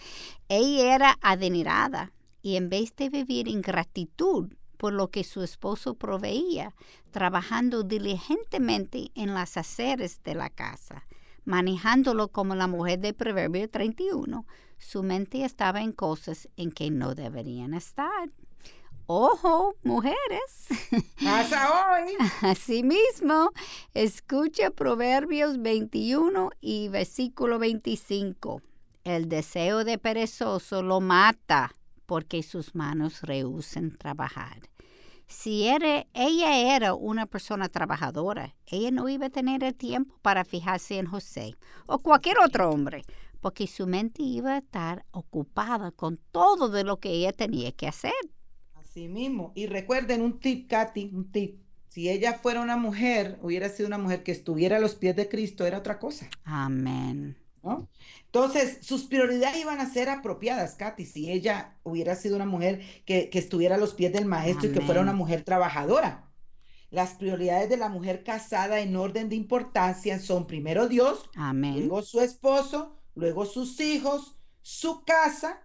Ella 0.49 0.95
era 0.95 1.17
adinerada 1.21 2.11
y 2.41 2.57
en 2.57 2.69
vez 2.69 2.95
de 2.95 3.09
vivir 3.09 3.47
en 3.47 3.61
gratitud 3.61 4.53
por 4.77 4.91
lo 4.91 5.09
que 5.09 5.23
su 5.23 5.41
esposo 5.43 5.93
proveía, 5.93 6.75
trabajando 7.11 7.83
diligentemente 7.83 9.11
en 9.15 9.33
las 9.33 9.55
haceres 9.55 10.21
de 10.23 10.35
la 10.35 10.49
casa, 10.49 11.07
manejándolo 11.45 12.27
como 12.27 12.53
la 12.53 12.67
mujer 12.67 12.99
de 12.99 13.13
Proverbio 13.13 13.69
31. 13.69 14.45
Su 14.77 15.01
mente 15.01 15.45
estaba 15.45 15.81
en 15.81 15.93
cosas 15.93 16.49
en 16.57 16.71
que 16.73 16.91
no 16.91 17.15
deberían 17.15 17.73
estar. 17.73 18.29
Ojo, 19.05 19.75
mujeres. 19.83 20.67
Pasa 21.23 21.69
hoy. 21.93 22.15
Asimismo, 22.41 23.51
escucha 23.93 24.69
Proverbios 24.69 25.61
21 25.61 26.49
y 26.61 26.89
versículo 26.89 27.59
25. 27.59 28.61
El 29.03 29.29
deseo 29.29 29.83
de 29.83 29.97
perezoso 29.97 30.81
lo 30.81 31.01
mata 31.01 31.75
porque 32.05 32.43
sus 32.43 32.75
manos 32.75 33.21
rehusen 33.21 33.97
trabajar 33.97 34.61
si 35.33 35.67
era, 35.67 36.05
ella 36.13 36.75
era 36.75 36.93
una 36.93 37.25
persona 37.25 37.67
trabajadora, 37.67 38.55
ella 38.67 38.91
no 38.91 39.09
iba 39.09 39.27
a 39.27 39.31
tener 39.31 39.63
el 39.63 39.73
tiempo 39.73 40.15
para 40.21 40.45
fijarse 40.45 40.99
en 40.99 41.07
José 41.07 41.55
o 41.87 41.99
cualquier 41.99 42.37
otro 42.39 42.69
hombre, 42.69 43.03
porque 43.41 43.67
su 43.67 43.87
mente 43.87 44.21
iba 44.21 44.53
a 44.53 44.57
estar 44.59 45.05
ocupada 45.11 45.91
con 45.91 46.17
todo 46.31 46.69
de 46.69 46.83
lo 46.83 46.97
que 46.97 47.09
ella 47.09 47.33
tenía 47.33 47.71
que 47.71 47.87
hacer. 47.87 48.13
Así 48.93 49.07
mismo. 49.07 49.53
Y 49.55 49.65
recuerden 49.65 50.21
un 50.21 50.39
tip, 50.39 50.69
Katy, 50.69 51.09
un 51.15 51.31
tip. 51.31 51.57
Si 51.89 52.11
ella 52.11 52.33
fuera 52.33 52.61
una 52.61 52.77
mujer, 52.77 53.39
hubiera 53.41 53.67
sido 53.69 53.87
una 53.87 53.97
mujer 53.97 54.21
que 54.21 54.31
estuviera 54.31 54.77
a 54.77 54.79
los 54.79 54.93
pies 54.93 55.15
de 55.15 55.27
Cristo, 55.29 55.65
era 55.65 55.79
otra 55.79 55.97
cosa. 55.97 56.29
Amén. 56.43 57.35
Entonces, 58.25 58.77
sus 58.81 59.05
prioridades 59.05 59.59
iban 59.59 59.79
a 59.79 59.89
ser 59.89 60.09
apropiadas, 60.09 60.75
Katy, 60.75 61.07
si 61.07 61.31
ella 61.31 61.75
hubiera 61.81 62.15
sido 62.15 62.35
una 62.35 62.45
mujer 62.45 62.81
que, 63.05 63.31
estuviera 63.33 63.75
a 63.75 63.79
los 63.79 63.95
pies 63.95 64.13
del 64.13 64.25
maestro 64.25 64.69
y 64.69 64.73
que 64.73 64.81
fuera 64.81 65.01
una 65.01 65.13
mujer 65.13 65.41
trabajadora. 65.41 66.29
Las 66.91 67.15
prioridades 67.15 67.69
de 67.69 67.77
la 67.77 67.89
mujer 67.89 68.23
casada 68.23 68.79
en 68.79 68.95
orden 68.95 69.27
de 69.27 69.35
importancia 69.35 70.19
son 70.19 70.45
primero 70.45 70.87
Dios, 70.87 71.31
luego 71.35 72.03
su 72.03 72.21
esposo, 72.21 72.95
luego 73.15 73.47
sus 73.47 73.79
hijos, 73.79 74.37
su 74.61 75.03
casa 75.03 75.63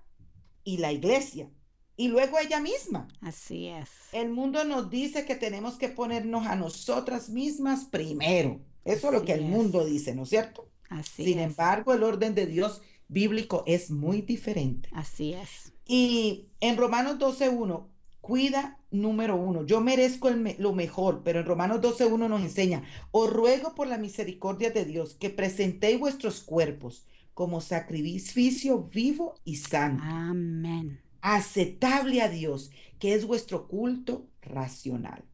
y 0.64 0.78
la 0.78 0.92
iglesia. 0.92 1.50
Y 1.98 2.06
luego 2.08 2.38
ella 2.38 2.60
misma. 2.60 3.08
Así 3.20 3.66
es. 3.66 3.90
El 4.12 4.30
mundo 4.30 4.64
nos 4.64 4.88
dice 4.88 5.26
que 5.26 5.34
tenemos 5.34 5.74
que 5.76 5.88
ponernos 5.88 6.46
a 6.46 6.54
nosotras 6.54 7.28
mismas 7.28 7.86
primero. 7.86 8.60
Eso 8.84 9.08
es 9.08 9.12
lo 9.12 9.24
que 9.24 9.32
el 9.32 9.42
mundo 9.42 9.84
dice, 9.84 10.14
¿no 10.14 10.22
es 10.22 10.30
cierto? 10.30 10.70
Así 10.88 11.24
Sin 11.24 11.40
embargo, 11.40 11.92
el 11.92 12.04
orden 12.04 12.36
de 12.36 12.46
Dios 12.46 12.82
bíblico 13.08 13.64
es 13.66 13.90
muy 13.90 14.22
diferente. 14.22 14.88
Así 14.92 15.34
es. 15.34 15.72
Y 15.86 16.46
en 16.60 16.76
Romanos 16.76 17.18
12.1, 17.18 17.88
cuida 18.20 18.78
número 18.92 19.34
uno, 19.34 19.66
yo 19.66 19.80
merezco 19.80 20.30
lo 20.30 20.72
mejor, 20.72 21.22
pero 21.24 21.40
en 21.40 21.46
Romanos 21.46 21.80
12.1 21.80 22.28
nos 22.28 22.42
enseña, 22.42 22.84
os 23.10 23.30
ruego 23.30 23.74
por 23.74 23.88
la 23.88 23.98
misericordia 23.98 24.70
de 24.70 24.84
Dios 24.84 25.14
que 25.14 25.30
presentéis 25.30 25.98
vuestros 25.98 26.42
cuerpos 26.42 27.06
como 27.34 27.60
sacrificio 27.60 28.84
vivo 28.84 29.34
y 29.44 29.56
santo. 29.56 30.02
Amén. 30.06 31.00
Aceptable 31.20 32.22
a 32.22 32.28
Dios, 32.28 32.70
que 32.98 33.14
es 33.14 33.26
vuestro 33.26 33.68
culto 33.68 34.26
racional. 34.42 35.24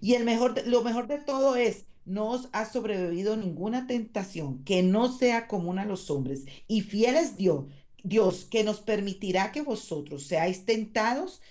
Y 0.00 0.14
el 0.14 0.24
mejor, 0.24 0.66
lo 0.66 0.82
mejor 0.82 1.06
de 1.06 1.18
todo 1.18 1.56
es, 1.56 1.86
no 2.04 2.30
os 2.30 2.48
ha 2.52 2.64
sobrevivido 2.64 3.36
ninguna 3.36 3.86
tentación 3.86 4.64
que 4.64 4.82
no 4.82 5.12
sea 5.12 5.46
común 5.46 5.78
a 5.78 5.84
los 5.84 6.10
hombres. 6.10 6.46
Y 6.66 6.80
fiel 6.80 7.16
es 7.16 7.36
Dios, 7.36 7.66
Dios, 8.02 8.46
que 8.50 8.64
nos 8.64 8.80
permitirá 8.80 9.52
que 9.52 9.62
vosotros 9.62 10.24
seáis 10.24 10.64
tentados, 10.64 11.42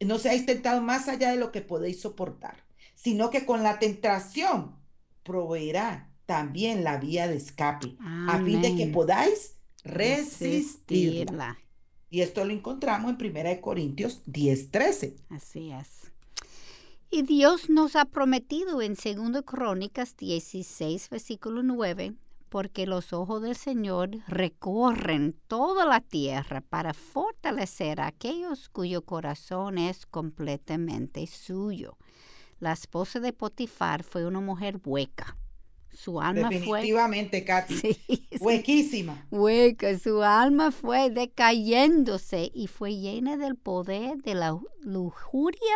no 0.00 0.18
seáis 0.18 0.44
tentados 0.44 0.82
más 0.82 1.08
allá 1.08 1.30
de 1.30 1.38
lo 1.38 1.50
que 1.50 1.62
podéis 1.62 2.00
soportar, 2.00 2.64
sino 2.94 3.30
que 3.30 3.46
con 3.46 3.62
la 3.62 3.78
tentación 3.78 4.76
proveerá 5.22 6.10
también 6.26 6.84
la 6.84 6.98
vía 6.98 7.28
de 7.28 7.36
escape, 7.36 7.96
a 8.26 8.38
fin 8.44 8.60
de 8.60 8.74
que 8.74 8.86
podáis 8.86 9.56
resistirla. 9.84 11.61
Y 12.12 12.20
esto 12.20 12.44
lo 12.44 12.52
encontramos 12.52 13.16
en 13.18 13.36
1 13.36 13.60
Corintios 13.62 14.20
10, 14.26 14.70
13. 14.70 15.16
Así 15.30 15.70
es. 15.72 16.12
Y 17.10 17.22
Dios 17.22 17.70
nos 17.70 17.96
ha 17.96 18.04
prometido 18.04 18.82
en 18.82 18.96
2 18.96 19.42
Crónicas 19.46 20.14
16, 20.18 21.08
versículo 21.08 21.62
9, 21.62 22.12
porque 22.50 22.86
los 22.86 23.14
ojos 23.14 23.40
del 23.40 23.56
Señor 23.56 24.10
recorren 24.28 25.34
toda 25.48 25.86
la 25.86 26.02
tierra 26.02 26.60
para 26.60 26.92
fortalecer 26.92 27.98
a 27.98 28.08
aquellos 28.08 28.68
cuyo 28.68 29.00
corazón 29.06 29.78
es 29.78 30.04
completamente 30.04 31.26
suyo. 31.26 31.96
La 32.60 32.72
esposa 32.72 33.20
de 33.20 33.32
Potifar 33.32 34.02
fue 34.02 34.26
una 34.26 34.40
mujer 34.40 34.78
hueca. 34.84 35.38
Su 35.92 36.20
alma 36.20 36.48
Definitivamente, 36.48 37.44
Katy. 37.44 38.26
Huequísima. 38.40 39.26
Hueca. 39.30 39.98
Su 39.98 40.22
alma 40.22 40.72
fue 40.72 41.10
decayéndose 41.10 42.50
y 42.54 42.66
fue 42.66 42.96
llena 42.96 43.36
del 43.36 43.56
poder 43.56 44.22
de 44.22 44.34
la 44.34 44.58
lujuria 44.80 45.74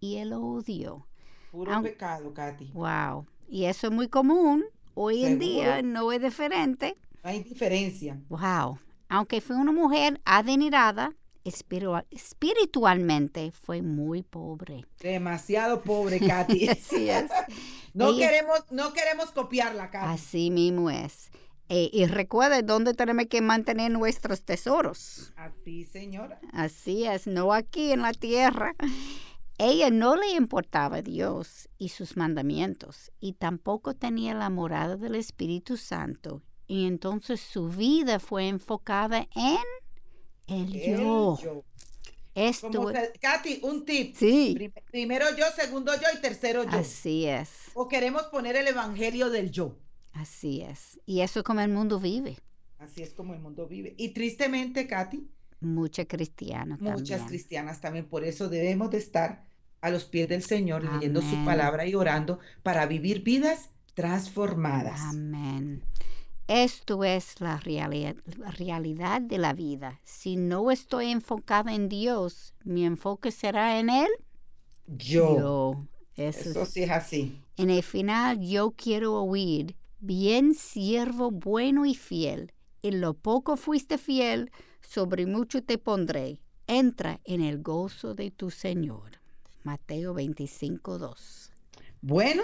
y 0.00 0.16
el 0.16 0.34
odio. 0.34 1.06
Puro 1.50 1.82
pecado, 1.82 2.34
Katy. 2.34 2.72
Wow. 2.72 3.26
Y 3.48 3.64
eso 3.64 3.86
es 3.86 3.92
muy 3.92 4.08
común. 4.08 4.64
Hoy 4.94 5.24
en 5.24 5.38
día 5.38 5.82
no 5.82 6.12
es 6.12 6.20
diferente. 6.20 6.96
No 7.22 7.30
hay 7.30 7.42
diferencia. 7.42 8.20
Wow. 8.28 8.78
Aunque 9.08 9.40
fue 9.40 9.56
una 9.56 9.72
mujer 9.72 10.20
adinerada, 10.24 11.14
espiritualmente 11.44 13.52
fue 13.52 13.82
muy 13.82 14.22
pobre. 14.22 14.84
Demasiado 15.00 15.82
pobre, 15.82 16.20
Katy. 16.20 16.68
Así 16.68 17.08
es. 17.08 17.30
No, 17.94 18.14
queremos, 18.14 18.60
no 18.70 18.92
queremos 18.92 19.30
copiarla, 19.30 19.90
Katy. 19.90 20.12
Así 20.12 20.50
mismo 20.50 20.90
es. 20.90 21.30
Eh, 21.68 21.88
y 21.92 22.04
recuerde 22.04 22.62
dónde 22.62 22.92
tenemos 22.92 23.26
que 23.26 23.40
mantener 23.40 23.90
nuestros 23.90 24.42
tesoros. 24.42 25.32
Así, 25.36 25.84
señora. 25.84 26.38
Así 26.52 27.06
es, 27.06 27.26
no 27.26 27.52
aquí 27.52 27.92
en 27.92 28.02
la 28.02 28.12
tierra. 28.12 28.74
Ella 29.56 29.90
no 29.90 30.16
le 30.16 30.32
importaba 30.32 31.00
Dios 31.00 31.68
y 31.78 31.90
sus 31.90 32.16
mandamientos, 32.16 33.12
y 33.20 33.34
tampoco 33.34 33.94
tenía 33.94 34.34
la 34.34 34.50
morada 34.50 34.96
del 34.96 35.14
Espíritu 35.14 35.76
Santo, 35.76 36.42
y 36.66 36.86
entonces 36.86 37.40
su 37.40 37.68
vida 37.68 38.18
fue 38.18 38.48
enfocada 38.48 39.28
en 39.36 39.58
el, 40.48 40.98
yo. 40.98 41.38
Esto 42.34 42.92
Katy, 43.20 43.60
un 43.62 43.84
tip. 43.84 44.16
Sí. 44.16 44.70
Primero 44.90 45.26
yo, 45.36 45.44
segundo 45.54 45.92
yo 45.94 46.08
y 46.16 46.20
tercero 46.20 46.64
yo. 46.64 46.78
Así 46.78 47.26
es. 47.26 47.50
O 47.74 47.88
queremos 47.88 48.24
poner 48.24 48.56
el 48.56 48.66
evangelio 48.66 49.30
del 49.30 49.50
yo. 49.50 49.78
Así 50.12 50.62
es. 50.62 51.00
Y 51.06 51.20
eso 51.20 51.40
es 51.40 51.44
como 51.44 51.60
el 51.60 51.70
mundo 51.70 52.00
vive. 52.00 52.38
Así 52.78 53.02
es 53.02 53.14
como 53.14 53.34
el 53.34 53.40
mundo 53.40 53.66
vive. 53.66 53.94
Y 53.96 54.10
tristemente, 54.10 54.86
Katy, 54.86 55.28
Muchas 55.64 56.06
cristianas 56.06 56.80
Muchas 56.80 57.22
cristianas 57.22 57.80
también. 57.80 58.06
Por 58.06 58.24
eso 58.24 58.48
debemos 58.48 58.90
de 58.90 58.98
estar 58.98 59.46
a 59.80 59.90
los 59.90 60.04
pies 60.04 60.28
del 60.28 60.42
Señor, 60.42 60.84
leyendo 60.84 61.20
su 61.20 61.44
palabra 61.44 61.86
y 61.86 61.94
orando 61.94 62.38
para 62.62 62.86
vivir 62.86 63.22
vidas 63.22 63.70
transformadas. 63.94 65.00
Amén. 65.00 65.82
Esto 66.46 67.04
es 67.04 67.40
la 67.40 67.58
realidad, 67.58 69.22
de 69.22 69.38
la 69.38 69.52
vida. 69.54 70.00
Si 70.04 70.36
no 70.36 70.70
estoy 70.70 71.10
enfocada 71.10 71.74
en 71.74 71.88
Dios, 71.88 72.52
mi 72.64 72.84
enfoque 72.84 73.30
será 73.30 73.78
en 73.78 73.88
Él. 73.88 74.10
Yo. 74.86 75.86
Eso, 76.16 76.66
sí 76.66 76.82
es 76.82 76.90
así. 76.90 77.40
En 77.56 77.70
el 77.70 77.82
final, 77.82 78.40
yo 78.40 78.72
quiero 78.72 79.14
oír, 79.22 79.74
bien 80.00 80.54
siervo 80.54 81.30
bueno 81.30 81.86
y 81.86 81.94
fiel. 81.94 82.52
En 82.82 83.00
lo 83.00 83.14
poco 83.14 83.56
fuiste 83.56 83.96
fiel, 83.96 84.52
sobre 84.82 85.24
mucho 85.24 85.62
te 85.62 85.78
pondré. 85.78 86.38
Entra 86.66 87.20
en 87.24 87.40
el 87.40 87.62
gozo 87.62 88.14
de 88.14 88.30
tu 88.30 88.50
Señor. 88.50 89.20
Mateo 89.64 90.12
25, 90.12 90.98
2. 90.98 91.52
Bueno, 92.02 92.42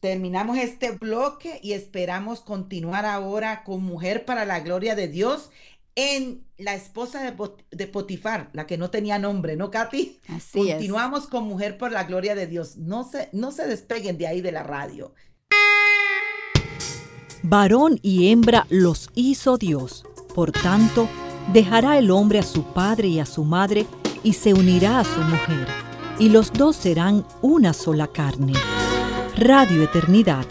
terminamos 0.00 0.58
este 0.58 0.92
bloque 0.92 1.60
y 1.62 1.72
esperamos 1.72 2.40
continuar 2.40 3.04
ahora 3.06 3.64
con 3.64 3.82
Mujer 3.82 4.24
para 4.24 4.44
la 4.44 4.60
Gloria 4.60 4.94
de 4.94 5.08
Dios 5.08 5.50
en 5.96 6.44
la 6.58 6.74
esposa 6.74 7.34
de, 7.70 7.86
Potifar, 7.88 8.50
la 8.52 8.68
que 8.68 8.78
no 8.78 8.90
tenía 8.90 9.18
nombre, 9.18 9.56
¿no, 9.56 9.70
Katy? 9.70 10.20
Así 10.28 10.58
Continuamos 10.60 11.26
con 11.26 11.44
Mujer 11.44 11.76
para 11.76 11.94
la 11.94 12.04
Gloria 12.04 12.36
de 12.36 12.46
Dios. 12.46 12.76
No 12.76 13.02
se, 13.02 13.28
no 13.32 13.50
se 13.50 13.66
despeguen 13.66 14.16
de 14.16 14.28
ahí 14.28 14.40
de 14.40 14.52
la 14.52 14.62
radio. 14.62 15.12
Varón 17.42 17.98
y 18.02 18.30
hembra 18.30 18.66
los 18.68 19.10
hizo 19.14 19.58
Dios. 19.58 20.04
Por 20.34 20.52
tanto, 20.52 21.08
dejará 21.52 21.98
el 21.98 22.12
hombre 22.12 22.38
a 22.38 22.44
su 22.44 22.62
padre 22.62 23.08
y 23.08 23.18
a 23.18 23.26
su 23.26 23.42
madre 23.42 23.86
y 24.22 24.34
se 24.34 24.54
unirá 24.54 25.00
a 25.00 25.04
su 25.04 25.20
mujer, 25.20 25.66
y 26.18 26.28
los 26.28 26.52
dos 26.52 26.76
serán 26.76 27.26
una 27.42 27.72
sola 27.72 28.08
carne. 28.08 28.52
Radio 29.40 29.84
Eternidad, 29.84 30.44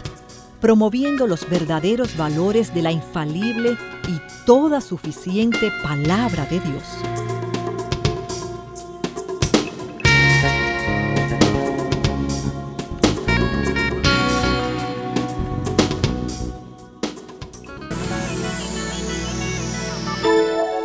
promoviendo 0.62 1.26
los 1.26 1.46
verdaderos 1.46 2.16
valores 2.16 2.72
de 2.72 2.80
la 2.80 2.90
infalible 2.90 3.76
y 4.08 4.46
toda 4.46 4.80
suficiente 4.80 5.70
palabra 5.82 6.46
de 6.46 6.58
Dios. 6.58 6.84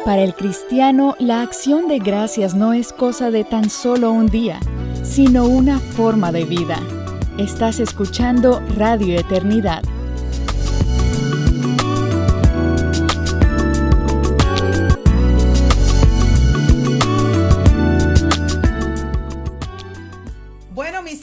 Para 0.03 0.23
el 0.23 0.35
cristiano, 0.35 1.15
la 1.19 1.41
acción 1.41 1.87
de 1.87 1.99
gracias 1.99 2.53
no 2.53 2.73
es 2.73 2.91
cosa 2.91 3.31
de 3.31 3.45
tan 3.45 3.69
solo 3.69 4.11
un 4.11 4.25
día, 4.25 4.59
sino 5.03 5.45
una 5.45 5.79
forma 5.79 6.33
de 6.33 6.43
vida. 6.43 6.81
Estás 7.38 7.79
escuchando 7.79 8.61
Radio 8.77 9.19
Eternidad. 9.19 9.84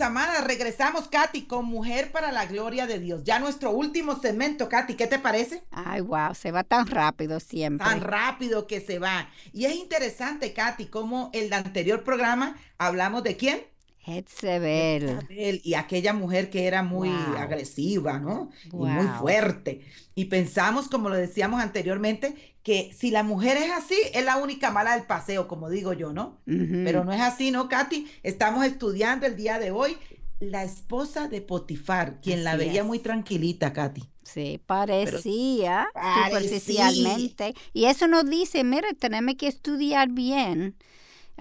amadas, 0.00 0.44
regresamos, 0.44 1.08
Katy, 1.08 1.42
con 1.42 1.66
Mujer 1.66 2.10
para 2.12 2.32
la 2.32 2.46
Gloria 2.46 2.86
de 2.86 2.98
Dios. 2.98 3.22
Ya 3.24 3.38
nuestro 3.38 3.70
último 3.70 4.18
segmento, 4.20 4.68
Katy, 4.68 4.94
¿qué 4.94 5.06
te 5.06 5.18
parece? 5.18 5.62
Ay, 5.70 6.00
wow, 6.00 6.34
se 6.34 6.50
va 6.50 6.64
tan 6.64 6.86
rápido 6.86 7.40
siempre. 7.40 7.86
Tan 7.86 8.00
rápido 8.00 8.66
que 8.66 8.80
se 8.80 8.98
va. 8.98 9.28
Y 9.52 9.66
es 9.66 9.74
interesante, 9.74 10.52
Katy, 10.52 10.86
como 10.86 11.30
el 11.32 11.52
anterior 11.52 12.02
programa 12.02 12.56
hablamos 12.78 13.22
de 13.22 13.36
quién? 13.36 13.62
Jezebel. 14.00 15.60
Y 15.62 15.74
aquella 15.74 16.12
mujer 16.12 16.50
que 16.50 16.66
era 16.66 16.82
muy 16.82 17.10
agresiva, 17.38 18.18
¿no? 18.18 18.50
Y 18.72 18.76
muy 18.76 19.06
fuerte. 19.18 19.82
Y 20.14 20.26
pensamos, 20.26 20.88
como 20.88 21.08
lo 21.08 21.16
decíamos 21.16 21.60
anteriormente, 21.60 22.34
que 22.62 22.92
si 22.96 23.10
la 23.10 23.22
mujer 23.22 23.56
es 23.56 23.70
así, 23.70 23.96
es 24.12 24.24
la 24.24 24.36
única 24.38 24.70
mala 24.70 24.94
del 24.96 25.06
paseo, 25.06 25.48
como 25.48 25.70
digo 25.70 25.92
yo, 25.92 26.12
¿no? 26.12 26.40
Pero 26.46 27.04
no 27.04 27.12
es 27.12 27.20
así, 27.20 27.50
¿no, 27.50 27.68
Katy? 27.68 28.06
Estamos 28.22 28.64
estudiando 28.64 29.26
el 29.26 29.36
día 29.36 29.58
de 29.58 29.70
hoy 29.70 29.96
la 30.40 30.64
esposa 30.64 31.28
de 31.28 31.42
Potifar, 31.42 32.20
quien 32.22 32.44
la 32.44 32.56
veía 32.56 32.82
muy 32.82 32.98
tranquilita, 32.98 33.74
Katy. 33.74 34.02
Sí, 34.22 34.60
parecía, 34.64 35.88
superficialmente. 36.26 37.54
Y 37.74 37.84
eso 37.86 38.08
nos 38.08 38.28
dice, 38.28 38.64
mira, 38.64 38.88
tenemos 38.98 39.34
que 39.34 39.48
estudiar 39.48 40.08
bien 40.08 40.76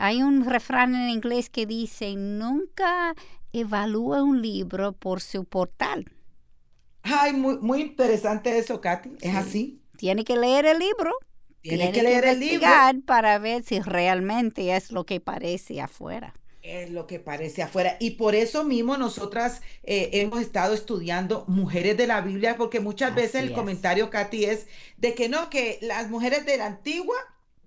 Hay 0.01 0.23
un 0.23 0.45
refrán 0.45 0.95
en 0.95 1.09
inglés 1.09 1.49
que 1.49 1.65
dice, 1.65 2.15
nunca 2.15 3.13
evalúa 3.51 4.23
un 4.23 4.41
libro 4.41 4.93
por 4.93 5.19
su 5.19 5.43
portal. 5.43 6.05
Ay, 7.03 7.33
muy, 7.33 7.57
muy 7.57 7.81
interesante 7.81 8.57
eso, 8.57 8.79
Katy. 8.79 9.11
Es 9.19 9.35
así. 9.35 9.81
Tiene 9.97 10.23
que 10.23 10.37
leer 10.37 10.65
el 10.65 10.79
libro. 10.79 11.11
Tiene, 11.61 11.91
que 11.91 12.01
leer 12.01 12.23
el 12.25 12.39
libro. 12.39 12.67
Para 13.05 13.39
ver 13.39 13.63
si 13.63 13.81
realmente 13.81 14.73
es 14.73 14.91
lo 14.91 15.05
que 15.05 15.19
parece 15.19 15.81
afuera 15.81 16.33
es 16.61 16.91
lo 16.91 17.07
que 17.07 17.19
parece 17.19 17.63
afuera. 17.63 17.97
Y 17.99 18.11
por 18.11 18.35
eso 18.35 18.63
mismo 18.63 18.97
nosotras 18.97 19.61
eh, 19.83 20.09
hemos 20.13 20.41
estado 20.41 20.73
estudiando 20.73 21.45
mujeres 21.47 21.97
de 21.97 22.05
la 22.05 22.21
Biblia, 22.21 22.57
porque 22.57 22.79
muchas 22.79 23.15
veces 23.15 23.43
el 23.43 23.53
comentario, 23.53 24.09
Katy, 24.09 24.45
es 24.45 24.67
de 24.97 25.13
que 25.13 25.29
no, 25.29 25.49
que 25.49 25.79
las 25.81 26.09
mujeres 26.09 26.45
de 26.45 26.57
la 26.57 26.67
antigua, 26.67 27.15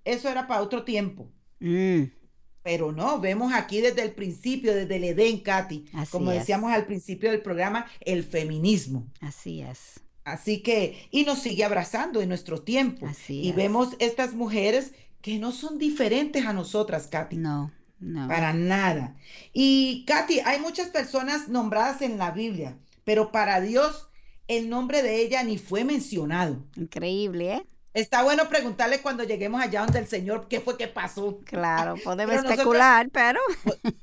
eso 0.04 0.28
era 0.28 0.46
para 0.46 0.62
otro 0.62 0.84
tiempo. 0.84 1.28
Mm. 1.58 2.21
Pero 2.62 2.92
no, 2.92 3.20
vemos 3.20 3.52
aquí 3.52 3.80
desde 3.80 4.02
el 4.02 4.12
principio, 4.12 4.74
desde 4.74 4.96
el 4.96 5.04
Edén, 5.04 5.40
Katy, 5.40 5.86
como 6.10 6.30
decíamos 6.30 6.72
al 6.72 6.86
principio 6.86 7.30
del 7.30 7.42
programa, 7.42 7.86
el 8.00 8.22
feminismo. 8.22 9.06
Así 9.20 9.62
es. 9.62 10.00
Así 10.24 10.62
que, 10.62 11.08
y 11.10 11.24
nos 11.24 11.40
sigue 11.40 11.64
abrazando 11.64 12.20
en 12.20 12.28
nuestro 12.28 12.62
tiempo. 12.62 13.08
y 13.28 13.50
vemos 13.52 13.96
estas 13.98 14.34
mujeres 14.34 14.92
que 15.20 15.38
no 15.38 15.50
son 15.50 15.78
diferentes 15.78 16.46
a 16.46 16.52
nosotras, 16.52 17.08
Katy. 17.08 17.36
No 17.36 17.72
no. 18.02 18.28
Para 18.28 18.52
nada. 18.52 19.16
Y 19.52 20.04
Katy, 20.06 20.40
hay 20.40 20.60
muchas 20.60 20.88
personas 20.88 21.48
nombradas 21.48 22.02
en 22.02 22.18
la 22.18 22.32
Biblia, 22.32 22.76
pero 23.04 23.32
para 23.32 23.60
Dios 23.60 24.08
el 24.48 24.68
nombre 24.68 25.02
de 25.02 25.22
ella 25.22 25.42
ni 25.44 25.56
fue 25.56 25.84
mencionado. 25.84 26.64
Increíble, 26.76 27.54
¿eh? 27.54 27.66
Está 27.94 28.22
bueno 28.22 28.48
preguntarle 28.48 29.00
cuando 29.02 29.22
lleguemos 29.24 29.60
allá 29.60 29.82
donde 29.82 29.98
el 29.98 30.06
Señor 30.06 30.46
qué 30.48 30.60
fue 30.60 30.78
que 30.78 30.88
pasó. 30.88 31.40
Claro, 31.44 31.96
podemos 32.02 32.36
especular, 32.36 33.10
pero... 33.10 33.40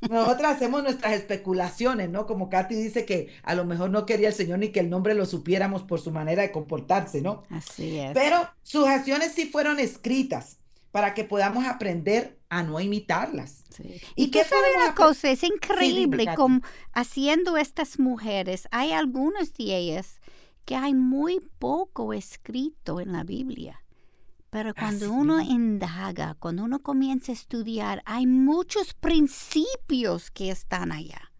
Nosotros 0.10 0.48
hacemos 0.48 0.84
nuestras 0.84 1.14
especulaciones, 1.14 2.10
¿no? 2.10 2.28
Como 2.28 2.50
Katy 2.50 2.76
dice 2.76 3.06
que 3.06 3.34
a 3.44 3.56
lo 3.56 3.66
mejor 3.66 3.90
no 3.90 4.06
quería 4.06 4.28
el 4.28 4.34
Señor 4.36 4.60
ni 4.60 4.70
que 4.70 4.80
el 4.80 4.90
nombre 4.90 5.16
lo 5.16 5.26
supiéramos 5.26 5.84
por 5.84 6.00
su 6.00 6.12
manera 6.12 6.44
de 6.44 6.52
comportarse, 6.52 7.22
¿no? 7.22 7.44
Así 7.50 8.00
es. 8.00 8.12
Pero 8.14 8.48
sus 8.62 8.88
acciones 8.88 9.32
sí 9.34 9.48
fueron 9.48 9.80
escritas 9.80 10.58
para 10.92 11.14
que 11.14 11.24
podamos 11.24 11.66
aprender 11.66 12.40
a 12.50 12.64
no 12.64 12.80
imitarlas. 12.80 13.64
Y, 14.16 14.32
qué 14.32 14.44
sabe 14.44 14.76
una 14.76 14.96
cosa, 14.96 15.30
es 15.30 15.44
increíble 15.44 16.28
como 16.36 16.62
haciendo 16.94 17.58
estas 17.58 18.00
mujeres, 18.00 18.68
hay 18.72 18.92
algunas 18.92 19.54
de 19.54 19.76
ellas 19.76 20.20
que 20.70 20.76
hay 20.76 20.93
muy 20.93 21.39
poco 21.57 22.13
escrito 22.13 22.99
en 22.99 23.11
la 23.11 23.24
Biblia. 23.24 23.84
Pero 24.51 24.76
cuando 24.76 25.11
uno 25.11 25.41
indaga, 25.41 26.36
cuando 26.36 26.63
uno 26.63 26.84
comienza 26.84 27.32
a 27.32 27.34
estudiar, 27.34 28.03
hay 28.05 28.28
muchos 28.28 28.93
principios 28.93 30.30
que 30.30 30.51
están 30.51 30.91
allá. 30.91 31.32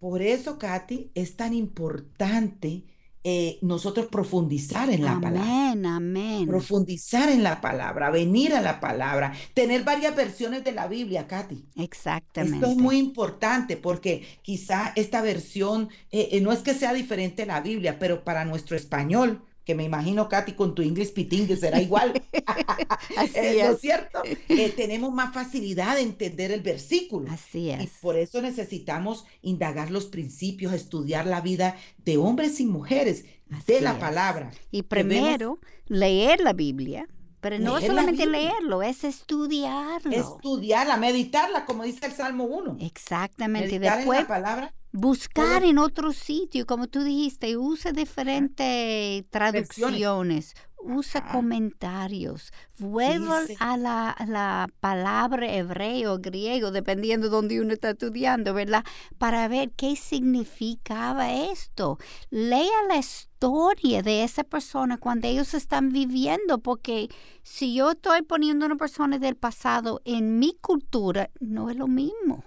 Por 0.00 0.20
eso, 0.20 0.58
Katy, 0.58 1.12
es 1.14 1.36
tan 1.36 1.54
importante 1.54 2.84
eh, 3.24 3.58
nosotros 3.62 4.06
profundizar 4.06 4.90
en 4.90 5.04
la 5.04 5.20
palabra. 5.20 5.70
Amén, 5.70 6.46
Profundizar 6.48 7.28
en 7.28 7.44
la 7.44 7.60
palabra, 7.60 8.10
venir 8.10 8.52
a 8.52 8.60
la 8.60 8.80
palabra, 8.80 9.32
tener 9.54 9.84
varias 9.84 10.16
versiones 10.16 10.64
de 10.64 10.72
la 10.72 10.88
Biblia, 10.88 11.28
Katy. 11.28 11.64
Exactamente. 11.76 12.56
Esto 12.56 12.70
es 12.72 12.76
muy 12.76 12.98
importante 12.98 13.76
porque 13.76 14.26
quizá 14.42 14.92
esta 14.96 15.22
versión 15.22 15.88
eh, 16.10 16.30
eh, 16.32 16.40
no 16.40 16.50
es 16.50 16.60
que 16.60 16.74
sea 16.74 16.92
diferente 16.92 17.44
a 17.44 17.46
la 17.46 17.60
Biblia, 17.60 17.98
pero 17.98 18.24
para 18.24 18.44
nuestro 18.44 18.76
español, 18.76 19.42
que 19.64 19.74
me 19.74 19.84
imagino, 19.84 20.28
Katy, 20.28 20.52
con 20.52 20.74
tu 20.74 20.82
inglés 20.82 21.12
pitingue 21.12 21.56
será 21.56 21.80
igual. 21.80 22.12
Así 23.16 23.38
es. 23.38 23.64
¿No 23.68 23.74
es 23.74 23.80
cierto? 23.80 24.22
Eh, 24.48 24.72
tenemos 24.76 25.12
más 25.12 25.32
facilidad 25.32 25.96
de 25.96 26.02
entender 26.02 26.52
el 26.52 26.60
versículo. 26.60 27.30
Así 27.30 27.70
es. 27.70 27.84
Y 27.84 27.86
por 28.00 28.16
eso 28.16 28.42
necesitamos 28.42 29.24
indagar 29.40 29.90
los 29.90 30.06
principios, 30.06 30.72
estudiar 30.72 31.26
la 31.26 31.40
vida 31.40 31.76
de 32.04 32.18
hombres 32.18 32.60
y 32.60 32.66
mujeres 32.66 33.24
de 33.66 33.80
la 33.80 33.98
palabra. 33.98 34.50
Y 34.70 34.82
primero, 34.82 35.58
leer 35.86 36.40
la 36.40 36.52
Biblia. 36.52 37.08
Pero 37.40 37.58
no 37.58 37.80
solamente 37.80 38.26
leerlo, 38.26 38.82
es 38.82 39.04
estudiarlo. 39.04 40.12
Estudiarla, 40.12 40.96
meditarla, 40.96 41.64
como 41.64 41.82
dice 41.82 42.06
el 42.06 42.12
Salmo 42.12 42.44
1. 42.44 42.76
Exactamente. 42.80 43.80
Después, 43.80 44.20
la 44.20 44.28
palabra 44.28 44.74
Buscar 44.92 45.64
en 45.64 45.78
otro 45.78 46.12
sitio, 46.12 46.66
como 46.66 46.86
tú 46.86 47.02
dijiste, 47.02 47.56
usa 47.56 47.92
diferentes 47.92 49.24
traducciones, 49.30 50.54
usa 50.84 51.32
comentarios, 51.32 52.52
vuelve 52.78 53.56
a, 53.58 53.78
la, 53.78 54.68
palabra 54.80 55.50
hebreo, 55.50 56.18
griego, 56.18 56.70
dependiendo 56.70 57.28
de 57.28 57.30
donde 57.30 57.60
uno 57.62 57.72
está 57.72 57.90
estudiando, 57.90 58.52
¿verdad? 58.52 58.84
Para 59.16 59.48
ver 59.48 59.70
qué 59.70 59.96
significaba 59.96 61.32
esto. 61.32 61.98
Lea 62.28 62.82
la 62.86 62.98
historia 62.98 64.02
de 64.02 64.24
esa 64.24 64.44
persona 64.44 64.98
cuando 64.98 65.26
ellos 65.26 65.54
están 65.54 65.88
viviendo, 65.88 66.58
porque 66.58 67.08
si 67.42 67.74
yo 67.74 67.92
estoy 67.92 68.22
poniendo 68.22 68.66
una 68.66 68.76
persona 68.76 69.18
del 69.18 69.36
pasado 69.36 70.02
en 70.04 70.38
mi 70.38 70.54
cultura, 70.60 71.30
no 71.40 71.70
es 71.70 71.76
lo 71.76 71.88
mismo. 71.88 72.44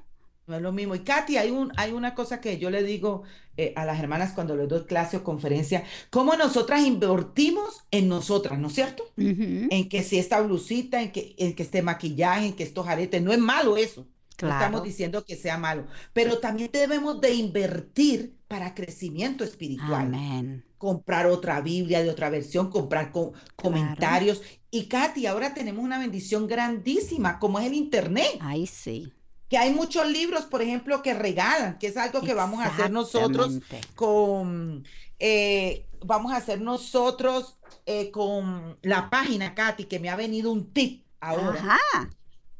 No 0.47 0.55
es 0.55 0.61
lo 0.61 0.71
mismo. 0.71 0.93
Y 0.95 0.99
Katy, 0.99 1.37
hay, 1.37 1.49
un, 1.49 1.71
hay 1.75 1.91
una 1.91 2.13
cosa 2.13 2.39
que 2.39 2.59
yo 2.59 2.69
le 2.69 2.83
digo 2.83 3.23
eh, 3.57 3.73
a 3.75 3.85
las 3.85 3.99
hermanas 3.99 4.33
cuando 4.33 4.55
les 4.55 4.67
doy 4.67 4.85
clase 4.85 5.17
o 5.17 5.23
conferencia, 5.23 5.83
cómo 6.09 6.35
nosotras 6.35 6.85
invertimos 6.85 7.85
en 7.89 8.07
nosotras, 8.09 8.59
¿no 8.59 8.67
es 8.67 8.73
cierto? 8.73 9.05
En 9.17 9.89
que 9.89 10.03
si 10.03 10.19
esta 10.19 10.41
blusita, 10.41 11.01
en 11.01 11.11
que, 11.11 11.35
en 11.37 11.55
que 11.55 11.63
este 11.63 11.81
maquillaje, 11.81 12.47
en 12.47 12.53
que 12.53 12.63
estos 12.63 12.87
aretes, 12.87 13.21
no 13.21 13.31
es 13.31 13.39
malo 13.39 13.77
eso. 13.77 14.07
No 14.41 14.49
estamos 14.49 14.83
diciendo 14.83 15.23
que 15.23 15.37
sea 15.37 15.57
malo, 15.57 15.87
pero 16.11 16.39
también 16.39 16.69
debemos 16.71 17.21
de 17.21 17.33
invertir 17.33 18.35
para 18.49 18.75
crecimiento 18.75 19.45
espiritual. 19.45 20.07
Amén. 20.07 20.65
Comprar 20.77 21.27
otra 21.27 21.61
Biblia 21.61 22.03
de 22.03 22.09
otra 22.09 22.29
versión, 22.29 22.69
comprar 22.69 23.13
comentarios. 23.55 24.41
Y 24.69 24.87
Katy, 24.87 25.25
ahora 25.25 25.53
tenemos 25.53 25.85
una 25.85 25.97
bendición 25.97 26.47
grandísima 26.47 27.39
como 27.39 27.59
es 27.59 27.67
el 27.67 27.75
Internet. 27.75 28.37
Ay, 28.41 28.67
sí 28.67 29.13
que 29.49 29.57
hay 29.57 29.73
muchos 29.73 30.07
libros, 30.07 30.45
por 30.45 30.61
ejemplo, 30.61 31.01
que 31.01 31.13
regalan, 31.13 31.77
que 31.77 31.87
es 31.87 31.97
algo 31.97 32.21
que 32.21 32.33
vamos 32.33 32.61
a 32.61 32.67
hacer 32.67 32.91
nosotros 32.91 33.59
con, 33.95 34.85
eh, 35.19 35.85
vamos 36.03 36.31
a 36.31 36.37
hacer 36.37 36.61
nosotros 36.61 37.57
eh, 37.85 38.11
con 38.11 38.77
la 38.81 39.09
página, 39.09 39.53
Katy, 39.53 39.85
que 39.85 39.99
me 39.99 40.09
ha 40.09 40.15
venido 40.15 40.51
un 40.51 40.73
tip 40.73 41.05
ahora. 41.19 41.59
Ajá. 41.59 42.09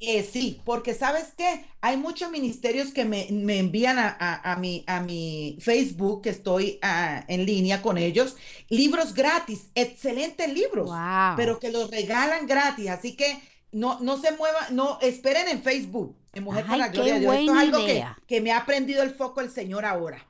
Eh, 0.02 0.24
sí, 0.24 0.62
porque 0.66 0.94
sabes 0.94 1.34
qué, 1.38 1.66
hay 1.80 1.96
muchos 1.96 2.30
ministerios 2.30 2.92
que 2.92 3.06
me, 3.06 3.28
envían 3.30 3.98
a, 3.98 4.58
mi, 4.60 4.84
a 4.88 5.00
mi 5.00 5.58
Facebook, 5.62 6.22
que 6.22 6.30
estoy 6.30 6.80
ah, 6.82 7.24
en 7.30 7.46
línea 7.46 7.82
con 7.82 7.98
ellos, 7.98 8.36
libros 8.68 9.14
gratis, 9.14 9.70
excelentes 9.74 10.54
libros, 10.54 10.92
pero 11.38 11.60
que 11.60 11.72
los 11.72 11.90
regalan 11.90 12.46
gratis, 12.46 12.90
así 12.90 13.16
que 13.16 13.40
no, 13.76 14.00
no 14.00 14.18
se 14.18 14.32
mueva, 14.32 14.70
no, 14.72 15.00
esperen 15.02 15.50
en 15.50 15.62
Facebook, 15.62 16.16
en 16.34 16.46
Mujer 16.46 16.66
para 16.66 16.78
la 16.78 16.88
Gloria 16.88 17.16
de 17.16 17.20
Dios. 17.20 17.36
Esto 17.36 17.54
es 17.54 17.60
algo 17.60 17.86
que, 17.86 18.06
que, 18.26 18.42
me 18.42 18.54
ha 18.54 18.66
prendido 18.66 19.04
el 19.04 19.12
foco 19.12 19.42
el 19.42 19.52
Señor 19.52 19.84
ahora. 19.84 20.26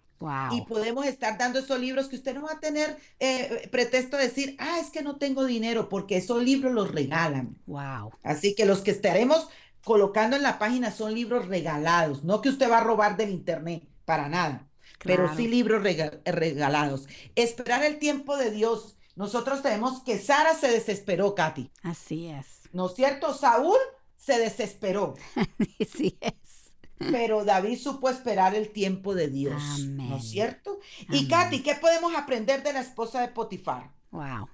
Y 0.52 0.62
podemos 0.62 1.06
estar 1.06 1.38
dando 1.38 1.60
esos 1.60 1.80
libros 1.80 2.08
que 2.08 2.16
usted 2.16 2.34
no 2.34 2.44
va 2.44 2.54
a 2.54 2.60
tener 2.60 2.98
eh, 3.20 3.70
pretexto 3.72 4.18
de 4.18 4.24
decir, 4.24 4.56
ah, 4.58 4.80
es 4.80 4.90
que 4.90 5.04
no 5.04 5.18
tengo 5.18 5.46
dinero, 5.46 5.90
porque 5.90 6.18
esos 6.18 6.42
libros 6.42 6.74
los 6.74 6.92
regalan. 6.92 7.56
Wow. 7.68 8.14
Así 8.24 8.56
que 8.56 8.66
los 8.66 8.82
que 8.82 8.90
estaremos 8.90 9.48
colocando 9.84 10.36
en 10.36 10.42
la 10.42 10.58
página 10.58 10.90
son 10.90 11.14
libros 11.14 11.48
regalados, 11.48 12.24
no 12.24 12.42
que 12.42 12.50
usted 12.50 12.72
va 12.72 12.80
a 12.80 12.84
robar 12.84 13.16
del 13.16 13.30
internet, 13.30 13.84
para 14.06 14.28
nada, 14.28 14.68
pero 15.04 15.36
sí 15.36 15.48
libros 15.48 15.84
regalados. 15.84 17.08
Esperar 17.36 17.84
el 17.84 18.00
tiempo 18.00 18.38
de 18.38 18.50
Dios. 18.50 18.98
Nosotros 19.16 19.62
tenemos 19.62 20.02
que 20.02 20.18
Sara 20.18 20.56
se 20.56 20.68
desesperó, 20.68 21.36
Katy. 21.36 21.70
Así 21.84 22.28
es. 22.28 22.65
¿No 22.76 22.88
es 22.88 22.96
cierto? 22.96 23.34
Saúl 23.34 23.78
se 24.18 24.38
desesperó. 24.38 25.16
sí 25.80 26.18
es. 26.20 26.74
Pero 26.98 27.46
David 27.46 27.78
supo 27.78 28.10
esperar 28.10 28.54
el 28.54 28.74
tiempo 28.74 29.16
de 29.16 29.30
Dios. 29.30 29.80
¿No 29.86 30.18
es 30.18 30.30
cierto? 30.30 30.80
Y 31.10 31.30
Katy, 31.30 31.62
¿qué 31.64 31.76
podemos 31.76 32.14
aprender 32.14 32.64
de 32.64 32.74
la 32.74 32.82
esposa 32.82 33.22
de 33.22 33.30
Potifar? 33.30 33.94
Wow. 34.12 34.50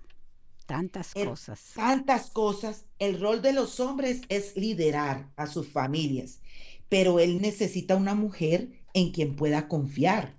Tantas 0.68 1.16
cosas. 1.16 1.72
Tantas 1.74 2.30
cosas. 2.30 2.86
El 3.00 3.20
rol 3.20 3.42
de 3.42 3.54
los 3.54 3.80
hombres 3.80 4.22
es 4.30 4.56
liderar 4.56 5.32
a 5.36 5.48
sus 5.48 5.68
familias, 5.68 6.42
pero 6.90 7.20
él 7.20 7.42
necesita 7.42 7.96
una 7.96 8.14
mujer 8.14 8.70
en 8.94 9.12
quien 9.12 9.36
pueda 9.36 9.68
confiar 9.68 10.38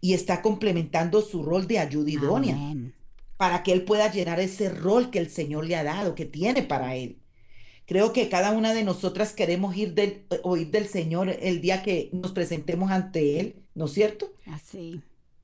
y 0.00 0.14
está 0.14 0.40
complementando 0.40 1.20
su 1.20 1.42
rol 1.42 1.66
de 1.66 1.80
ayuda 1.80 2.10
idónea 2.12 2.56
para 3.36 3.64
que 3.64 3.72
él 3.72 3.84
pueda 3.84 4.12
llenar 4.12 4.38
ese 4.38 4.68
rol 4.68 5.10
que 5.10 5.18
el 5.18 5.30
Señor 5.30 5.66
le 5.66 5.74
ha 5.74 5.82
dado, 5.82 6.14
que 6.14 6.26
tiene 6.26 6.62
para 6.62 6.94
él. 6.94 7.18
Creo 7.86 8.12
que 8.12 8.28
cada 8.28 8.52
una 8.52 8.72
de 8.72 8.82
nosotras 8.82 9.32
queremos 9.32 9.76
ir 9.76 9.94
del, 9.94 10.24
oír 10.42 10.70
del 10.70 10.86
Señor 10.86 11.28
el 11.40 11.60
día 11.60 11.82
que 11.82 12.08
nos 12.12 12.32
presentemos 12.32 12.90
ante 12.90 13.40
Él, 13.40 13.56
¿no 13.74 13.86
es 13.86 13.92
cierto? 13.92 14.32
Así. 14.46 15.02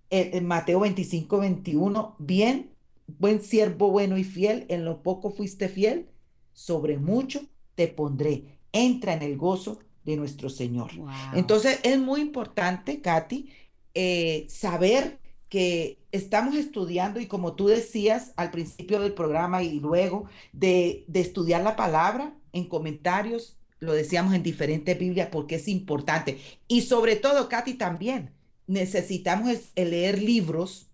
En, 0.08 0.46
Mateo 0.46 0.80
25, 0.80 1.38
21, 1.38 2.16
bien, 2.18 2.70
buen 3.06 3.42
siervo 3.42 3.90
bueno 3.90 4.16
y 4.16 4.24
fiel, 4.24 4.64
en 4.68 4.84
lo 4.84 5.02
poco 5.02 5.30
fuiste 5.30 5.68
fiel, 5.68 6.06
sobre 6.52 6.98
mucho 6.98 7.42
te 7.74 7.88
pondré. 7.88 8.58
Entra 8.72 9.12
en 9.12 9.22
el 9.22 9.36
gozo 9.36 9.78
de 10.04 10.16
nuestro 10.16 10.48
Señor. 10.48 10.90
Entonces 11.34 11.78
es 11.82 11.98
muy 11.98 12.20
importante, 12.20 13.00
Katy, 13.00 13.50
eh, 13.94 14.46
saber 14.48 15.18
que 15.48 15.99
estamos 16.12 16.56
estudiando 16.56 17.20
y 17.20 17.26
como 17.26 17.54
tú 17.54 17.68
decías 17.68 18.32
al 18.36 18.50
principio 18.50 19.00
del 19.00 19.14
programa 19.14 19.62
y 19.62 19.80
luego 19.80 20.28
de, 20.52 21.04
de 21.06 21.20
estudiar 21.20 21.62
la 21.62 21.76
palabra 21.76 22.34
en 22.52 22.64
comentarios, 22.64 23.56
lo 23.78 23.92
decíamos 23.92 24.34
en 24.34 24.42
diferentes 24.42 24.98
Biblias 24.98 25.28
porque 25.30 25.56
es 25.56 25.68
importante. 25.68 26.38
Y 26.68 26.82
sobre 26.82 27.16
todo, 27.16 27.48
Katy, 27.48 27.74
también 27.74 28.30
necesitamos 28.66 29.72
leer 29.74 30.22
libros. 30.22 30.86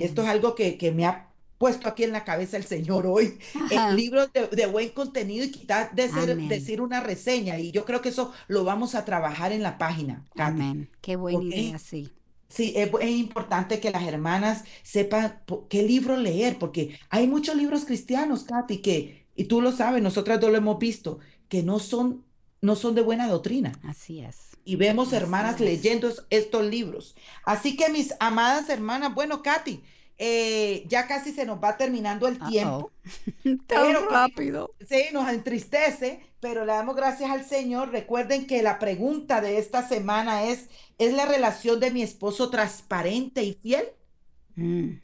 Esto 0.00 0.22
es 0.22 0.28
algo 0.28 0.54
que, 0.54 0.76
que 0.78 0.90
me 0.90 1.06
ha 1.06 1.28
puesto 1.58 1.88
aquí 1.88 2.04
en 2.04 2.12
la 2.12 2.24
cabeza 2.24 2.56
el 2.56 2.64
Señor 2.64 3.06
hoy, 3.06 3.38
eh, 3.70 3.94
libros 3.94 4.30
de, 4.32 4.66
buen 4.66 4.88
contenido 4.88 5.44
y 5.44 5.50
quitar 5.50 5.94
de 5.94 6.08
decir 6.48 6.80
una 6.80 7.00
reseña. 7.00 7.58
Y 7.58 7.70
yo 7.70 7.84
creo 7.84 8.00
que 8.00 8.08
eso 8.08 8.32
lo 8.48 8.64
vamos 8.64 8.94
a 8.94 9.04
trabajar 9.04 9.52
en 9.52 9.62
la 9.62 9.76
página. 9.76 10.24
Amén. 10.36 10.88
Qué 11.02 11.16
buena 11.16 11.44
idea, 11.44 11.78
sí. 11.78 12.10
Sí, 12.50 12.74
es, 12.76 12.90
importante 13.08 13.78
que 13.78 13.92
las 13.92 14.02
hermanas 14.02 14.64
sepan 14.82 15.40
qué 15.68 15.84
libro 15.84 16.16
leer, 16.16 16.58
porque 16.58 16.98
hay 17.08 17.28
muchos 17.28 17.54
libros 17.54 17.84
cristianos, 17.84 18.42
Katy, 18.42 18.78
que, 18.78 19.24
y 19.36 19.44
tú 19.44 19.62
lo 19.62 19.70
sabes, 19.70 20.02
nosotras 20.02 20.40
lo 20.42 20.54
hemos 20.56 20.78
visto, 20.80 21.20
que 21.48 21.62
no 21.62 21.78
son, 21.78 22.24
no 22.60 22.74
son 22.74 22.96
de 22.96 23.02
buena 23.02 23.28
doctrina. 23.28 23.72
Así 23.84 24.20
es. 24.20 24.48
Y 24.64 24.74
vemos 24.74 25.12
hermanas 25.12 25.60
leyendo 25.60 26.12
estos 26.28 26.64
libros. 26.66 27.14
Así 27.44 27.76
que 27.76 27.88
mis 27.88 28.14
amadas 28.18 28.68
hermanas, 28.68 29.14
bueno, 29.14 29.42
Katy, 29.42 29.82
eh, 30.22 30.84
ya 30.86 31.06
casi 31.06 31.32
se 31.32 31.46
nos 31.46 31.64
va 31.64 31.78
terminando 31.78 32.28
el 32.28 32.38
tiempo. 32.38 32.92
Tan 33.66 33.94
rápido. 34.10 34.74
Sí, 34.86 35.04
nos 35.14 35.26
entristece, 35.30 36.20
pero 36.40 36.66
le 36.66 36.72
damos 36.72 36.94
gracias 36.94 37.30
al 37.30 37.46
Señor. 37.46 37.90
Recuerden 37.90 38.46
que 38.46 38.62
la 38.62 38.78
pregunta 38.78 39.40
de 39.40 39.56
esta 39.56 39.88
semana 39.88 40.44
es, 40.44 40.66
¿es 40.98 41.14
la 41.14 41.24
relación 41.24 41.80
de 41.80 41.90
mi 41.90 42.02
esposo 42.02 42.50
transparente 42.50 43.42
y 43.44 43.54
fiel? 43.54 43.86
Mm. 44.56 44.96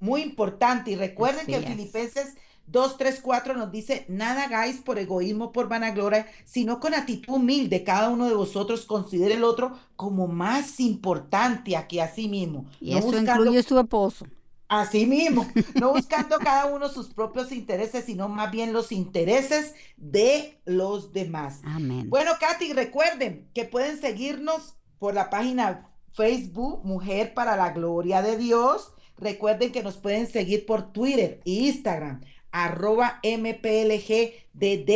Muy 0.00 0.22
importante. 0.22 0.92
Y 0.92 0.96
recuerden 0.96 1.44
que 1.44 1.60
Filipenses 1.60 2.34
2, 2.68 2.96
3, 2.96 3.20
4 3.22 3.54
nos 3.54 3.70
dice, 3.70 4.06
nada 4.08 4.44
hagáis 4.44 4.80
por 4.80 4.98
egoísmo, 4.98 5.52
por 5.52 5.68
vanagloria, 5.68 6.26
sino 6.46 6.80
con 6.80 6.94
actitud 6.94 7.34
humilde. 7.34 7.84
Cada 7.84 8.08
uno 8.08 8.26
de 8.26 8.34
vosotros 8.34 8.86
considere 8.86 9.34
el 9.34 9.44
otro 9.44 9.78
como 9.96 10.28
más 10.28 10.80
importante 10.80 11.76
a 11.76 11.86
que 11.86 12.00
a 12.00 12.08
sí 12.08 12.26
mismo. 12.26 12.64
Y 12.80 12.96
eso 12.96 13.14
incluye 13.18 13.62
su 13.62 13.78
esposo. 13.78 14.24
Así 14.72 15.04
mismo, 15.04 15.46
no 15.74 15.92
buscando 15.92 16.38
cada 16.38 16.64
uno 16.64 16.88
sus 16.88 17.08
propios 17.08 17.52
intereses, 17.52 18.06
sino 18.06 18.30
más 18.30 18.50
bien 18.50 18.72
los 18.72 18.90
intereses 18.90 19.74
de 19.98 20.62
los 20.64 21.12
demás. 21.12 21.60
Amén. 21.62 22.08
Bueno, 22.08 22.30
Katy, 22.40 22.72
recuerden 22.72 23.50
que 23.52 23.66
pueden 23.66 24.00
seguirnos 24.00 24.78
por 24.98 25.12
la 25.12 25.28
página 25.28 25.90
Facebook 26.14 26.86
Mujer 26.86 27.34
para 27.34 27.54
la 27.54 27.72
Gloria 27.72 28.22
de 28.22 28.38
Dios. 28.38 28.94
Recuerden 29.18 29.72
que 29.72 29.82
nos 29.82 29.98
pueden 29.98 30.26
seguir 30.26 30.64
por 30.64 30.90
Twitter 30.90 31.42
e 31.44 31.50
Instagram, 31.50 32.22
arroba 32.50 33.20
MPLGDD. 33.22 34.90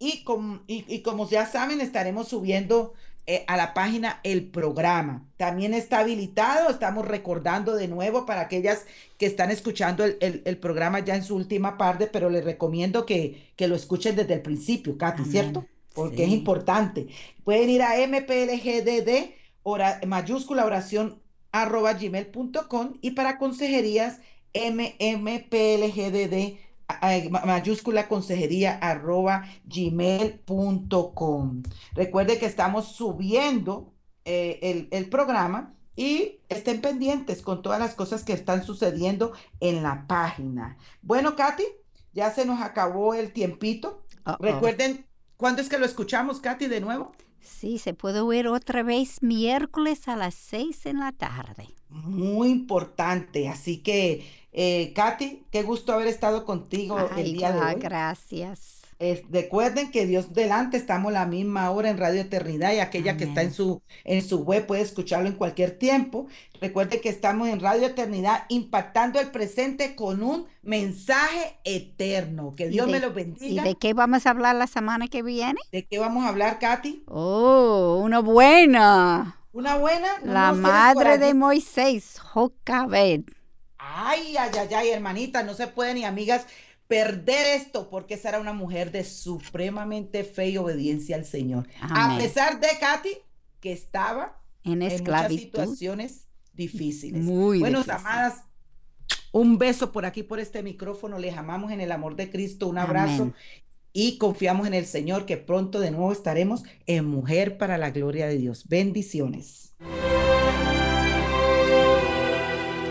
Y, 0.00 0.24
y 0.66 1.02
como 1.02 1.30
ya 1.30 1.46
saben, 1.46 1.80
estaremos 1.80 2.26
subiendo 2.26 2.94
eh, 3.26 3.44
a 3.46 3.56
la 3.56 3.72
página 3.72 4.20
el 4.22 4.50
programa. 4.50 5.26
También 5.38 5.72
está 5.72 6.00
habilitado, 6.00 6.68
estamos 6.68 7.06
recordando 7.06 7.74
de 7.74 7.88
nuevo 7.88 8.26
para 8.26 8.42
aquellas 8.42 8.84
que 9.16 9.24
están 9.24 9.50
escuchando 9.50 10.04
el, 10.04 10.58
programa 10.58 11.00
ya 11.00 11.16
en 11.16 11.24
su 11.24 11.34
última 11.34 11.78
parte, 11.78 12.06
pero 12.06 12.28
les 12.28 12.44
recomiendo 12.44 13.06
que, 13.06 13.52
que 13.56 13.66
lo 13.66 13.76
escuchen 13.76 14.14
desde 14.14 14.34
el 14.34 14.42
principio, 14.42 14.98
Katy, 14.98 15.24
¿cierto? 15.24 15.64
Porque 15.94 16.24
es 16.24 16.30
importante. 16.30 17.06
Pueden 17.44 17.70
ir 17.70 17.82
a 17.82 17.94
mplgdd, 18.06 19.30
mayúscula 20.06 20.66
oración 20.66 21.22
arroba 21.50 21.94
gmail.com 21.94 22.98
y 23.00 23.12
para 23.12 23.38
consejerías 23.38 24.18
mmpLGDD 24.54 25.44
mayúscula 27.44 28.08
consejería 28.08 28.78
arroba 28.78 29.44
gmail.com. 29.64 31.62
Recuerde 31.94 32.38
que 32.38 32.46
estamos 32.46 32.88
subiendo 32.88 33.92
eh, 34.24 34.88
el, 34.90 35.08
programa 35.10 35.74
y 35.96 36.40
estén 36.48 36.80
pendientes 36.80 37.42
con 37.42 37.62
todas 37.62 37.78
las 37.78 37.94
cosas 37.94 38.24
que 38.24 38.32
están 38.32 38.64
sucediendo 38.64 39.32
en 39.60 39.82
la 39.82 40.06
página. 40.06 40.76
Bueno, 41.02 41.36
Katy, 41.36 41.64
ya 42.12 42.30
se 42.30 42.44
nos 42.44 42.60
acabó 42.60 43.14
el 43.14 43.32
tiempito. 43.32 44.02
Recuerden, 44.40 45.06
¿cuándo 45.36 45.60
es 45.60 45.68
que 45.68 45.78
lo 45.78 45.84
escuchamos, 45.84 46.40
Katy, 46.40 46.66
de 46.66 46.80
nuevo? 46.80 47.12
Sí, 47.44 47.78
se 47.78 47.92
puede 47.92 48.20
oír 48.20 48.48
otra 48.48 48.82
vez 48.82 49.22
miércoles 49.22 50.08
a 50.08 50.16
las 50.16 50.34
seis 50.34 50.86
en 50.86 51.00
la 51.00 51.12
tarde. 51.12 51.74
Muy 51.90 52.48
importante, 52.48 53.48
así 53.48 53.82
que 53.82 54.26
eh, 54.56 54.92
Katy, 54.94 55.46
qué 55.50 55.64
gusto 55.64 55.92
haber 55.92 56.06
estado 56.06 56.44
contigo 56.44 57.10
el 57.16 57.32
día 57.32 57.50
de 57.50 57.58
hoy. 57.60 57.74
Gracias. 57.80 58.82
recuerden 59.30 59.90
que 59.90 60.06
Dios 60.06 60.32
delante 60.32 60.76
estamos 60.76 61.12
la 61.12 61.26
misma 61.26 61.68
hora 61.72 61.90
en 61.90 61.98
Radio 61.98 62.20
Eternidad 62.20 62.72
y 62.72 62.78
aquella 62.78 63.16
que 63.16 63.24
está 63.24 63.42
en 63.42 63.52
su, 63.52 63.82
en 64.04 64.22
su 64.22 64.44
web 64.44 64.64
puede 64.64 64.82
escucharlo 64.82 65.28
en 65.28 65.34
cualquier 65.34 65.76
tiempo. 65.76 66.28
Recuerden 66.60 67.00
que 67.00 67.08
estamos 67.08 67.48
en 67.48 67.58
Radio 67.58 67.88
Eternidad 67.88 68.44
impactando 68.48 69.18
el 69.18 69.32
presente 69.32 69.96
con 69.96 70.22
un 70.22 70.46
mensaje 70.62 71.58
eterno. 71.64 72.54
Que 72.56 72.68
Dios 72.68 72.86
me 72.86 73.00
lo 73.00 73.12
bendiga. 73.12 73.62
¿Y 73.62 73.68
de 73.68 73.74
qué 73.74 73.92
vamos 73.92 74.24
a 74.24 74.30
hablar 74.30 74.54
la 74.54 74.68
semana 74.68 75.08
que 75.08 75.24
viene? 75.24 75.58
¿De 75.72 75.84
qué 75.84 75.98
vamos 75.98 76.24
a 76.24 76.28
hablar, 76.28 76.60
Katy? 76.60 77.02
Oh, 77.08 78.00
una 78.04 78.20
buena. 78.20 79.40
¿Una 79.52 79.76
buena? 79.78 80.08
la 80.22 80.52
madre 80.52 81.18
de 81.18 81.34
Moisés, 81.34 82.20
Jocabed. 82.20 83.22
Ay, 83.86 84.36
ay, 84.38 84.50
ay, 84.58 84.74
ay, 84.74 84.88
hermanita, 84.90 85.42
no 85.42 85.54
se 85.54 85.66
puede 85.66 85.94
ni 85.94 86.04
amigas 86.04 86.46
perder 86.88 87.60
esto 87.60 87.88
porque 87.90 88.14
esa 88.14 88.30
era 88.30 88.40
una 88.40 88.52
mujer 88.52 88.90
de 88.92 89.04
supremamente 89.04 90.24
fe 90.24 90.50
y 90.50 90.58
obediencia 90.58 91.16
al 91.16 91.24
Señor. 91.24 91.68
A 91.80 92.16
pesar 92.18 92.60
de 92.60 92.68
Katy, 92.80 93.10
que 93.60 93.72
estaba 93.72 94.40
en, 94.64 94.78
muchas 94.78 95.28
situaciones 95.32 96.26
difíciles. 96.52 97.22
Muy 97.22 97.60
bueno, 97.60 97.82
amadas, 97.88 98.44
un 99.32 99.58
beso 99.58 99.92
por 99.92 100.06
aquí, 100.06 100.22
por 100.22 100.40
este 100.40 100.62
micrófono. 100.62 101.18
Les 101.18 101.36
amamos 101.36 101.72
en 101.72 101.80
el 101.80 101.92
amor 101.92 102.16
de 102.16 102.30
Cristo. 102.30 102.68
Un 102.68 102.78
abrazo. 102.78 103.32
Y 103.92 104.18
confiamos 104.18 104.66
en 104.66 104.74
el 104.74 104.86
Señor 104.86 105.26
que 105.26 105.36
pronto 105.36 105.78
de 105.80 105.90
nuevo 105.90 106.10
estaremos 106.12 106.62
en 106.86 107.04
Mujer 107.04 107.58
para 107.58 107.78
la 107.78 107.90
Gloria 107.90 108.26
de 108.26 108.38
Dios. 108.38 108.66
Bendiciones. 108.68 109.74